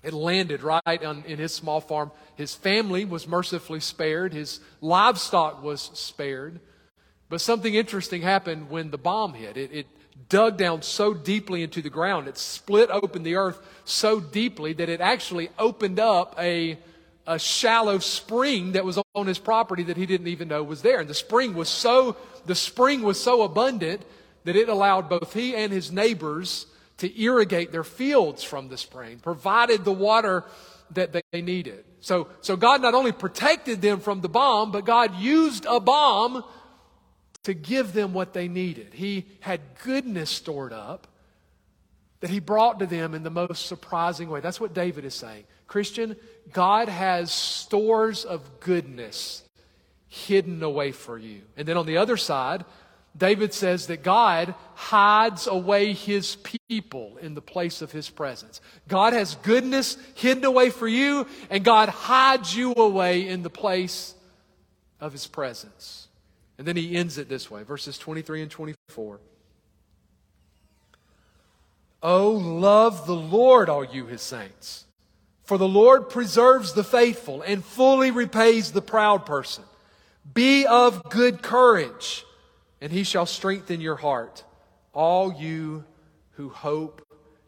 It 0.04 0.14
landed 0.14 0.62
right 0.62 1.04
on, 1.04 1.24
in 1.26 1.40
his 1.40 1.54
small 1.54 1.82
farm. 1.82 2.12
His 2.36 2.54
family 2.54 3.04
was 3.04 3.28
mercifully 3.28 3.80
spared, 3.80 4.34
his 4.34 4.60
livestock 4.80 5.64
was 5.64 5.90
spared. 5.94 6.60
But 7.30 7.42
something 7.42 7.74
interesting 7.74 8.22
happened 8.22 8.70
when 8.70 8.92
the 8.92 8.98
bomb 8.98 9.34
hit. 9.34 9.58
It, 9.58 9.74
it 9.74 9.88
dug 10.30 10.58
down 10.58 10.82
so 10.82 11.14
deeply 11.14 11.64
into 11.64 11.82
the 11.82 11.90
ground. 11.90 12.28
It 12.28 12.38
split 12.38 12.90
open 12.90 13.24
the 13.24 13.36
earth 13.36 13.60
so 13.86 14.20
deeply 14.20 14.74
that 14.74 14.88
it 14.88 15.02
actually 15.02 15.50
opened 15.58 16.00
up 16.00 16.36
a, 16.38 16.78
a 17.28 17.38
shallow 17.38 18.00
spring 18.00 18.72
that 18.72 18.86
was 18.86 18.98
on 19.14 19.28
his 19.28 19.38
property 19.38 19.84
that 19.84 19.98
he 19.98 20.06
didn't 20.06 20.28
even 20.28 20.48
know 20.48 20.64
was 20.64 20.82
there. 20.82 21.02
And 21.02 21.10
the 21.10 21.14
spring 21.14 21.54
was 21.54 21.68
so, 21.68 22.16
the 22.46 22.56
spring 22.56 23.04
was 23.04 23.22
so 23.22 23.44
abundant 23.44 24.02
that 24.46 24.56
it 24.56 24.70
allowed 24.70 25.10
both 25.10 25.34
he 25.34 25.54
and 25.54 25.72
his 25.72 25.92
neighbors 25.92 26.66
to 26.98 27.22
irrigate 27.22 27.72
their 27.72 27.84
fields 27.84 28.44
from 28.44 28.70
the 28.70 28.78
spring, 28.78 29.20
provided 29.20 29.84
the 29.84 29.92
water 29.92 30.46
that 30.92 31.12
they 31.12 31.42
needed. 31.42 31.84
So, 32.00 32.30
so 32.42 32.56
God 32.56 32.82
not 32.82 32.94
only 32.94 33.12
protected 33.12 33.82
them 33.82 34.00
from 34.00 34.22
the 34.22 34.30
bomb, 34.30 34.72
but 34.72 34.86
God 34.86 35.16
used 35.16 35.66
a 35.68 35.82
bomb 35.82 36.44
to 37.44 37.54
give 37.54 37.94
them 37.94 38.14
what 38.14 38.34
they 38.34 38.48
needed. 38.48 38.94
He 38.94 39.26
had 39.42 39.62
goodness 39.84 40.30
stored 40.30 40.72
up 40.72 41.08
that 42.20 42.30
he 42.30 42.40
brought 42.40 42.80
to 42.80 42.86
them 42.86 43.14
in 43.14 43.24
the 43.24 43.30
most 43.30 43.68
surprising 43.68 44.30
way. 44.30 44.40
That's 44.40 44.60
what 44.60 44.74
David 44.74 45.06
is 45.06 45.14
saying. 45.14 45.44
Christian, 45.68 46.16
God 46.54 46.90
has 46.90 47.32
stores 47.32 48.26
of 48.26 48.60
goodness 48.60 49.44
hidden 50.08 50.64
away 50.64 50.92
for 50.92 51.18
you. 51.18 51.42
And 51.56 51.68
then 51.68 51.78
on 51.78 51.86
the 51.86 51.98
other 51.98 52.18
side, 52.18 52.66
David 53.18 53.54
says 53.54 53.88
that 53.88 54.04
God 54.04 54.54
hides 54.76 55.48
away 55.48 55.94
his 55.94 56.36
people 56.70 57.18
in 57.22 57.34
the 57.34 57.42
place 57.42 57.82
of 57.82 57.92
his 57.92 58.10
presence. 58.10 58.62
God 58.88 59.14
has 59.14 59.36
goodness 59.36 59.98
hidden 60.14 60.46
away 60.46 60.70
for 60.70 60.88
you, 60.88 61.28
and 61.50 61.64
God 61.64 61.90
hides 61.90 62.56
you 62.56 62.74
away 62.74 63.28
in 63.28 63.42
the 63.42 63.50
place 63.50 64.14
of 65.00 65.12
his 65.12 65.28
presence. 65.28 66.08
And 66.58 66.68
then 66.68 66.76
he 66.76 66.96
ends 66.96 67.18
it 67.18 67.30
this 67.30 67.50
way 67.52 67.64
verses 67.64 67.98
23 67.98 68.44
and 68.44 68.52
24. 68.52 69.20
Oh, 72.02 72.32
love 72.32 73.08
the 73.08 73.16
Lord, 73.16 73.70
all 73.70 73.84
you 73.84 74.06
his 74.06 74.22
saints. 74.22 74.86
For 75.44 75.58
the 75.58 75.68
Lord 75.68 76.10
preserves 76.10 76.74
the 76.74 76.84
faithful 76.84 77.42
and 77.42 77.64
fully 77.64 78.12
repays 78.12 78.72
the 78.72 78.82
proud 78.82 79.26
person. 79.26 79.64
Be 80.34 80.66
of 80.66 81.10
good 81.10 81.42
courage, 81.42 82.26
and 82.82 82.92
he 82.92 83.04
shall 83.04 83.26
strengthen 83.26 83.80
your 83.80 83.96
heart, 83.96 84.44
all 84.94 85.34
you 85.34 85.86
who 86.32 86.50
hope 86.50 87.02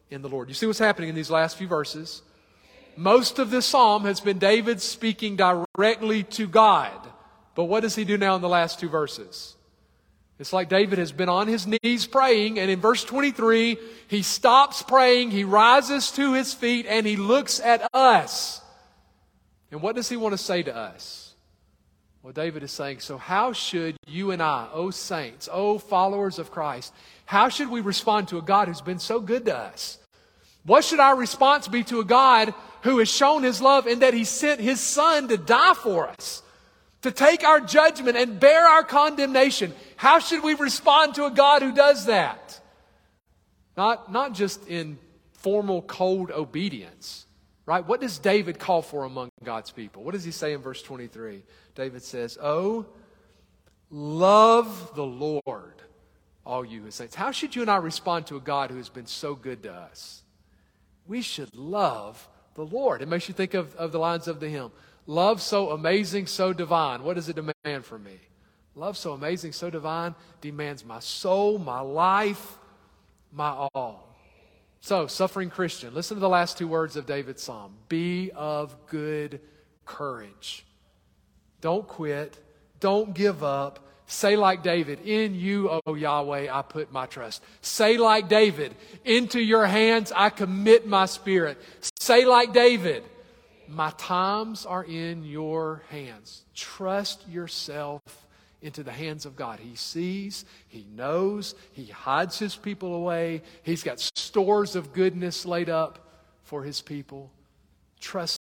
in 0.10 0.22
the 0.22 0.30
Lord. 0.30 0.48
You 0.48 0.56
see 0.56 0.66
what's 0.66 0.80
happening 0.80 1.10
in 1.10 1.16
these 1.16 1.30
last 1.30 1.58
few 1.58 1.68
verses? 1.68 2.22
Most 2.96 3.38
of 3.38 3.52
this 3.52 3.66
psalm 3.66 4.06
has 4.06 4.20
been 4.20 4.40
David 4.40 4.82
speaking 4.82 5.36
directly 5.36 6.24
to 6.24 6.48
God. 6.48 6.98
But 7.56 7.66
what 7.66 7.82
does 7.82 7.96
he 7.96 8.06
do 8.06 8.18
now 8.18 8.36
in 8.36 8.42
the 8.42 8.50
last 8.50 8.80
two 8.80 8.90
verses? 8.90 9.56
It's 10.40 10.54
like 10.54 10.70
David 10.70 11.00
has 11.00 11.12
been 11.12 11.28
on 11.28 11.48
his 11.50 11.68
knees 11.68 12.08
praying, 12.08 12.60
and 12.60 12.72
in 12.72 12.80
verse 12.80 13.04
23, 13.04 13.78
he 14.08 14.22
stops 14.22 14.82
praying, 14.82 15.32
he 15.32 15.44
rises 15.44 16.12
to 16.12 16.34
his 16.34 16.54
feet, 16.54 16.86
and 16.88 17.06
he 17.06 17.18
looks 17.18 17.60
at 17.60 17.94
us. 17.94 18.62
And 19.70 19.82
what 19.82 19.98
does 19.98 20.08
he 20.08 20.16
want 20.16 20.34
to 20.34 20.38
say 20.38 20.64
to 20.64 20.74
us? 20.74 21.36
Well, 22.24 22.32
David 22.32 22.64
is 22.64 22.72
saying, 22.72 23.02
So, 23.02 23.18
how 23.18 23.52
should 23.52 23.98
you 24.08 24.32
and 24.32 24.42
I, 24.42 24.70
O 24.74 24.92
saints, 24.92 25.50
O 25.52 25.78
followers 25.78 26.40
of 26.40 26.52
Christ, 26.52 26.94
how 27.26 27.50
should 27.50 27.70
we 27.70 27.82
respond 27.82 28.30
to 28.30 28.38
a 28.38 28.42
God 28.42 28.70
who's 28.70 28.82
been 28.82 29.00
so 29.00 29.20
good 29.20 29.46
to 29.46 29.58
us? 29.58 30.00
What 30.64 30.86
should 30.86 31.00
our 31.00 31.16
response 31.16 31.68
be 31.68 31.84
to 31.86 32.00
a 32.00 32.06
God 32.06 32.54
who 32.84 33.00
has 33.00 33.10
shown 33.10 33.44
his 33.44 33.62
love 33.62 33.88
in 33.88 34.00
that 34.00 34.14
he 34.14 34.24
sent 34.24 34.62
his 34.62 34.80
son 34.80 35.28
to 35.28 35.38
die 35.38 35.74
for 35.74 36.08
us? 36.08 36.44
To 37.02 37.12
take 37.12 37.44
our 37.44 37.60
judgment 37.60 38.18
and 38.18 38.40
bear 38.40 38.66
our 38.68 38.84
condemnation. 38.84 39.74
How 39.96 40.20
should 40.20 40.44
we 40.44 40.54
respond 40.54 41.16
to 41.16 41.26
a 41.26 41.32
God 41.32 41.62
who 41.62 41.74
does 41.74 42.06
that? 42.06 42.60
Not, 43.78 44.12
not 44.12 44.34
just 44.34 44.68
in 44.68 44.98
formal, 45.34 45.82
cold 45.82 46.32
obedience, 46.32 47.26
right? 47.66 47.86
What 47.86 48.02
does 48.02 48.20
David 48.20 48.60
call 48.60 48.82
for 48.82 49.06
among 49.06 49.30
God's 49.44 49.72
people? 49.72 50.04
What 50.04 50.14
does 50.14 50.26
he 50.26 50.32
say 50.32 50.54
in 50.54 50.62
verse 50.62 50.82
23? 50.82 51.44
David 51.76 52.04
says, 52.04 52.38
Oh, 52.42 52.86
love 53.90 54.92
the 54.96 55.06
Lord, 55.06 55.82
all 56.46 56.66
you 56.66 56.84
his 56.84 56.96
saints. 56.96 57.16
How 57.16 57.32
should 57.32 57.56
you 57.56 57.62
and 57.62 57.72
I 57.72 57.78
respond 57.78 58.28
to 58.28 58.36
a 58.36 58.42
God 58.42 58.70
who 58.70 58.78
has 58.78 58.90
been 58.90 59.06
so 59.06 59.34
good 59.34 59.64
to 59.64 59.74
us? 59.74 60.24
We 61.08 61.22
should 61.22 61.56
love 61.56 62.28
the 62.56 62.66
Lord. 62.66 63.02
It 63.02 63.08
makes 63.08 63.30
you 63.30 63.34
think 63.34 63.54
of, 63.54 63.74
of 63.78 63.94
the 63.94 64.00
lines 64.00 64.28
of 64.28 64.42
the 64.42 64.50
hymn. 64.50 64.72
Love 65.10 65.42
so 65.42 65.72
amazing, 65.72 66.28
so 66.28 66.54
divine. 66.54 67.02
What 67.02 67.16
does 67.16 67.30
it 67.30 67.36
demand 67.36 67.84
from 67.84 68.04
me? 68.04 68.20
Love 68.76 68.96
so 68.96 69.14
amazing, 69.14 69.54
so 69.54 69.72
divine 69.72 70.14
demands 70.40 70.86
my 70.86 71.00
soul, 71.00 71.58
my 71.58 71.80
life, 71.80 72.60
my 73.34 73.50
all. 73.74 74.16
So, 74.82 75.08
suffering 75.08 75.50
Christian, 75.50 75.96
listen 75.96 76.18
to 76.18 76.22
the 76.22 76.30
last 76.30 76.60
two 76.60 76.68
words 76.68 76.96
of 76.96 77.08
David's 77.08 77.42
psalm 77.42 77.74
be 77.88 78.30
of 78.36 78.76
good 78.86 79.42
courage. 79.84 80.64
Don't 81.60 81.88
quit. 81.88 82.38
Don't 82.80 83.16
give 83.16 83.44
up. 83.44 83.80
Say 84.06 84.36
like 84.36 84.62
David, 84.62 85.00
in 85.08 85.34
you, 85.34 85.82
O 85.88 85.96
Yahweh, 85.96 86.50
I 86.56 86.62
put 86.62 86.92
my 86.92 87.08
trust. 87.08 87.42
Say 87.62 87.98
like 87.98 88.30
David, 88.30 88.76
into 89.04 89.42
your 89.42 89.66
hands 89.66 90.14
I 90.16 90.30
commit 90.30 90.86
my 90.86 91.08
spirit. 91.08 91.58
Say 92.00 92.26
like 92.26 92.54
David, 92.54 93.04
my 93.70 93.92
times 93.98 94.66
are 94.66 94.84
in 94.84 95.24
your 95.24 95.84
hands. 95.90 96.44
Trust 96.56 97.28
yourself 97.28 98.02
into 98.62 98.84
the 98.84 98.92
hands 98.92 99.26
of 99.26 99.36
God. 99.36 99.60
He 99.60 99.76
sees, 99.76 100.46
He 100.68 100.86
knows, 100.96 101.56
He 101.72 101.86
hides 101.86 102.40
His 102.40 102.56
people 102.56 102.96
away. 102.96 103.42
He's 103.64 103.84
got 103.84 104.00
stores 104.00 104.76
of 104.76 104.94
goodness 104.94 105.46
laid 105.46 105.70
up 105.70 106.00
for 106.44 106.64
His 106.64 106.82
people. 106.82 107.32
Trust 108.00 108.39